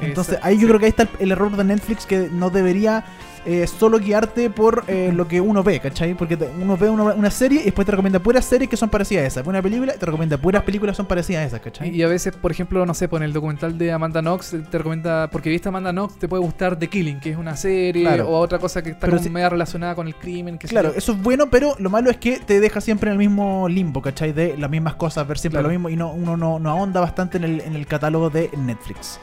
Entonces 0.00 0.34
Exacto, 0.34 0.46
ahí 0.48 0.54
yo 0.56 0.62
sí. 0.62 0.66
creo 0.68 0.78
que 0.78 0.86
ahí 0.86 0.90
está 0.90 1.02
el, 1.02 1.08
el 1.20 1.32
error 1.32 1.56
de 1.56 1.64
Netflix 1.64 2.06
que 2.06 2.28
no 2.32 2.48
debería 2.50 3.04
eh, 3.46 3.66
solo 3.66 3.98
guiarte 3.98 4.50
por 4.50 4.84
eh, 4.86 5.12
lo 5.14 5.26
que 5.26 5.40
uno 5.40 5.62
ve, 5.62 5.80
¿cachai? 5.80 6.14
Porque 6.14 6.36
te- 6.36 6.48
uno 6.60 6.76
ve 6.76 6.88
una, 6.90 7.04
una 7.14 7.30
serie 7.30 7.60
y 7.60 7.64
después 7.64 7.86
te 7.86 7.92
recomienda 7.92 8.18
puras 8.18 8.44
series 8.44 8.68
que 8.68 8.76
son 8.76 8.88
parecidas 8.90 9.24
a 9.24 9.26
esas. 9.26 9.46
Una 9.46 9.62
película 9.62 9.94
y 9.94 9.98
te 9.98 10.06
recomienda 10.06 10.36
puras 10.38 10.62
películas 10.62 10.92
que 10.94 10.96
son 10.98 11.06
parecidas 11.06 11.42
a 11.42 11.46
esas, 11.46 11.60
¿cachai? 11.60 11.88
Y, 11.94 12.02
a 12.02 12.08
veces, 12.08 12.34
por 12.36 12.50
ejemplo, 12.50 12.84
no 12.84 12.94
sé, 12.94 13.08
pues 13.08 13.20
en 13.20 13.24
el 13.24 13.32
documental 13.32 13.78
de 13.78 13.92
Amanda 13.92 14.20
Knox 14.20 14.54
te 14.70 14.78
recomienda, 14.78 15.28
porque 15.30 15.48
viste 15.50 15.68
Amanda 15.68 15.90
Knox, 15.92 16.18
te 16.18 16.28
puede 16.28 16.42
gustar 16.42 16.78
The 16.78 16.88
Killing, 16.88 17.20
que 17.20 17.30
es 17.30 17.36
una 17.36 17.56
serie, 17.56 18.02
Claro. 18.04 18.28
o 18.28 18.38
otra 18.38 18.58
cosa 18.58 18.82
que 18.82 18.90
está 18.90 19.08
como 19.08 19.22
si- 19.22 19.30
media 19.30 19.48
relacionada 19.48 19.94
con 19.94 20.06
el 20.06 20.14
crimen. 20.14 20.58
Que 20.58 20.68
Claro, 20.68 20.92
eso 20.94 21.12
es 21.12 21.22
bueno, 21.22 21.48
pero 21.50 21.74
lo 21.78 21.90
malo 21.90 22.10
es 22.10 22.18
que 22.18 22.38
te 22.40 22.60
deja 22.60 22.80
siempre 22.80 23.08
en 23.10 23.12
el 23.12 23.18
mismo 23.18 23.68
limbo, 23.68 24.02
¿cachai? 24.02 24.32
De 24.32 24.56
las 24.58 24.70
mismas 24.70 24.94
cosas, 24.96 25.26
ver 25.26 25.38
siempre 25.38 25.56
Claro. 25.60 25.68
lo 25.68 25.72
mismo 25.72 25.88
y 25.88 25.96
no, 25.96 26.12
uno 26.12 26.36
no, 26.36 26.58
no 26.58 26.70
ahonda 26.70 27.00
bastante 27.00 27.38
en 27.38 27.44
el, 27.44 27.60
en 27.62 27.74
el 27.74 27.86
catálogo 27.86 28.28
de 28.30 28.50
Netflix. 28.56 29.18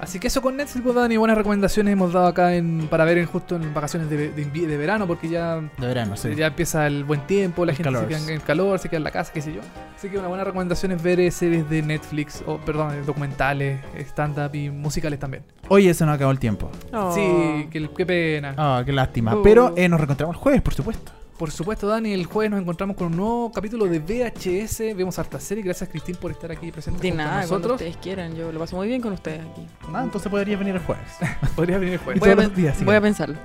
Así 0.00 0.18
que 0.18 0.28
eso 0.28 0.40
con 0.40 0.56
Netflix, 0.56 0.82
pues 0.82 0.94
Dani, 0.94 1.16
buenas 1.18 1.36
recomendaciones 1.36 1.92
hemos 1.92 2.12
dado 2.12 2.26
acá 2.26 2.54
en, 2.54 2.88
para 2.88 3.04
ver 3.04 3.18
en, 3.18 3.26
justo 3.26 3.56
en 3.56 3.74
vacaciones 3.74 4.08
de, 4.08 4.30
de, 4.30 4.76
verano, 4.78 5.06
porque 5.06 5.28
ya, 5.28 5.56
De 5.56 5.86
verano, 5.86 6.16
sí. 6.16 6.34
ya 6.34 6.46
empieza 6.46 6.86
el 6.86 7.04
buen 7.04 7.26
tiempo, 7.26 7.66
la 7.66 7.72
El 7.72 7.76
gente 7.76 7.88
calor. 7.88 8.02
se 8.02 8.08
queda 8.08 8.18
en 8.24 8.30
el 8.30 8.42
calor, 8.42 8.78
se 8.78 8.88
queda 8.88 8.96
en 8.96 9.04
la 9.04 9.10
casa, 9.10 9.30
qué 9.32 9.42
sé 9.42 9.52
yo. 9.52 9.60
Así 9.94 10.08
que 10.08 10.18
una 10.18 10.28
buena 10.28 10.44
recomendación 10.44 10.92
es 10.92 11.02
ver 11.02 11.20
eh, 11.20 11.30
series 11.30 11.68
de 11.68 11.82
Netflix, 11.82 12.42
o 12.46 12.56
perdón, 12.58 12.94
eh, 12.94 13.02
documentales, 13.04 13.80
stand-up 13.98 14.54
y 14.54 14.70
musicales 14.70 15.18
también. 15.18 15.42
Oye, 15.68 15.92
se 15.92 16.06
nos 16.06 16.14
acabó 16.14 16.32
el 16.32 16.38
tiempo. 16.38 16.70
Oh. 16.92 17.14
Sí, 17.14 17.68
qué, 17.70 17.88
qué 17.94 18.06
pena. 18.06 18.54
Ah, 18.56 18.82
qué 18.84 18.92
lástima. 18.92 19.34
Oh. 19.34 19.42
Pero 19.42 19.74
eh, 19.76 19.88
nos 19.88 20.00
reencontramos 20.00 20.36
el 20.36 20.40
jueves, 20.40 20.62
por 20.62 20.72
supuesto. 20.74 21.12
Por 21.40 21.50
supuesto, 21.50 21.86
Dani, 21.86 22.12
el 22.12 22.26
jueves 22.26 22.50
nos 22.50 22.60
encontramos 22.60 22.96
con 22.96 23.06
un 23.06 23.16
nuevo 23.16 23.50
capítulo 23.50 23.86
de 23.86 23.98
VHS. 23.98 24.94
Vemos 24.94 25.18
harta 25.18 25.40
serie. 25.40 25.64
Gracias, 25.64 25.88
Cristín, 25.88 26.16
por 26.16 26.30
estar 26.30 26.52
aquí 26.52 26.70
presente 26.70 27.00
De 27.00 27.12
nada, 27.12 27.46
cuando 27.48 27.72
ustedes 27.72 27.96
quieran. 27.96 28.36
Yo 28.36 28.52
lo 28.52 28.60
paso 28.60 28.76
muy 28.76 28.86
bien 28.88 29.00
con 29.00 29.14
ustedes 29.14 29.40
aquí. 29.50 29.66
Nada, 29.90 30.04
entonces 30.04 30.30
podría 30.30 30.58
venir 30.58 30.74
el 30.74 30.82
jueves. 30.82 31.08
Podría 31.56 31.78
venir 31.78 31.94
el 31.94 32.00
jueves. 32.00 32.20
Voy 32.20 32.28
a, 32.28 32.32
todos 32.34 32.44
los 32.44 32.52
pen- 32.52 32.62
días, 32.62 32.84
voy 32.84 32.94
a 32.94 33.00
pensarlo. 33.00 33.36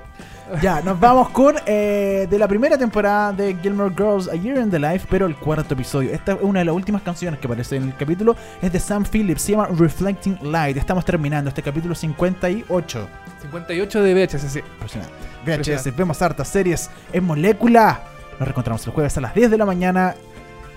Ya, 0.62 0.80
nos 0.80 0.98
vamos 1.00 1.30
con 1.30 1.56
eh, 1.66 2.26
de 2.30 2.38
la 2.38 2.46
primera 2.46 2.78
temporada 2.78 3.32
de 3.32 3.56
Gilmore 3.60 3.92
Girls 3.96 4.28
A 4.28 4.36
Year 4.36 4.58
in 4.58 4.70
the 4.70 4.78
Life, 4.78 5.06
pero 5.10 5.26
el 5.26 5.34
cuarto 5.36 5.74
episodio. 5.74 6.12
Esta 6.12 6.32
es 6.32 6.38
una 6.40 6.60
de 6.60 6.66
las 6.66 6.74
últimas 6.74 7.02
canciones 7.02 7.40
que 7.40 7.46
aparece 7.46 7.76
en 7.76 7.84
el 7.84 7.96
capítulo. 7.96 8.36
Es 8.62 8.72
de 8.72 8.78
Sam 8.78 9.04
Phillips, 9.04 9.42
se 9.42 9.52
llama 9.52 9.68
Reflecting 9.76 10.38
Light. 10.42 10.76
Estamos 10.76 11.04
terminando 11.04 11.48
este 11.48 11.62
capítulo 11.62 11.94
58. 11.94 13.08
58 13.42 14.02
de 14.02 14.14
VHS, 14.14 14.52
sí. 14.52 14.60
Impresionante. 14.60 15.14
VHS, 15.44 15.48
Impresionante. 15.48 15.90
vemos 15.90 16.22
hartas 16.22 16.48
series 16.48 16.90
en 17.12 17.24
molécula. 17.24 18.02
Nos 18.38 18.40
reencontramos 18.40 18.86
el 18.86 18.92
jueves 18.92 19.16
a 19.18 19.20
las 19.20 19.34
10 19.34 19.50
de 19.50 19.58
la 19.58 19.66
mañana. 19.66 20.14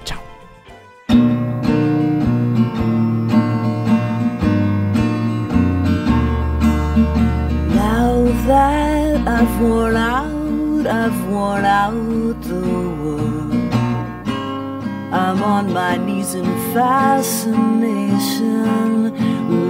Chao. 0.03 0.19
Now 7.75 8.25
that 8.47 8.98
I've 9.27 9.61
worn 9.61 9.95
out, 9.95 10.87
I've 10.87 11.27
worn 11.27 11.65
out 11.65 12.41
the 12.41 12.61
world. 13.01 13.53
I'm 15.11 15.41
on 15.43 15.73
my 15.73 15.97
knees 15.97 16.35
in 16.35 16.45
fascination, 16.73 18.63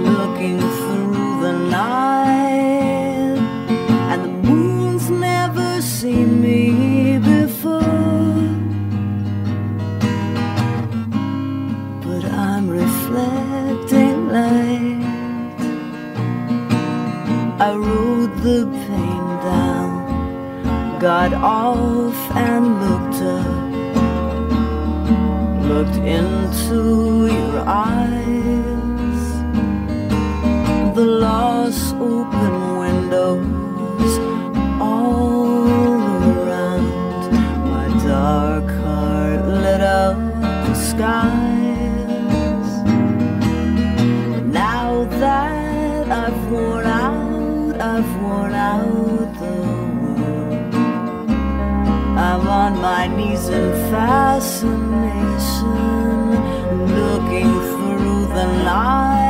looking 0.04 0.60
through 0.60 1.40
the 1.40 1.52
night. 1.70 3.38
And 4.10 4.24
the 4.24 4.28
moon's 4.48 5.10
never 5.10 5.80
seen 5.82 6.40
me 6.40 7.18
before. 7.18 7.80
But 12.04 12.24
I'm 12.24 12.68
reflecting 12.68 14.28
light. 14.28 15.00
I 17.60 17.74
rode 17.74 18.36
the 18.42 18.66
pain 18.86 19.09
got 21.00 21.32
off 21.32 22.14
and 22.36 22.78
looked 22.82 23.22
up, 23.22 23.70
looked 25.64 25.96
into 25.96 27.26
your 27.26 27.60
eyes. 27.66 29.24
The 30.94 31.06
lost 31.06 31.94
open 31.94 32.76
windows 32.76 34.18
all 34.78 35.68
around, 36.36 37.32
my 37.64 37.88
dark 38.04 38.68
heart 38.84 39.46
lit 39.46 39.80
up 39.80 40.18
the 40.66 40.74
skies. 40.74 41.39
My 52.90 53.06
knees 53.06 53.48
in 53.48 53.70
fascination, 53.92 54.64
looking 56.98 57.52
through 57.70 58.26
the 58.34 58.46
night. 58.64 59.29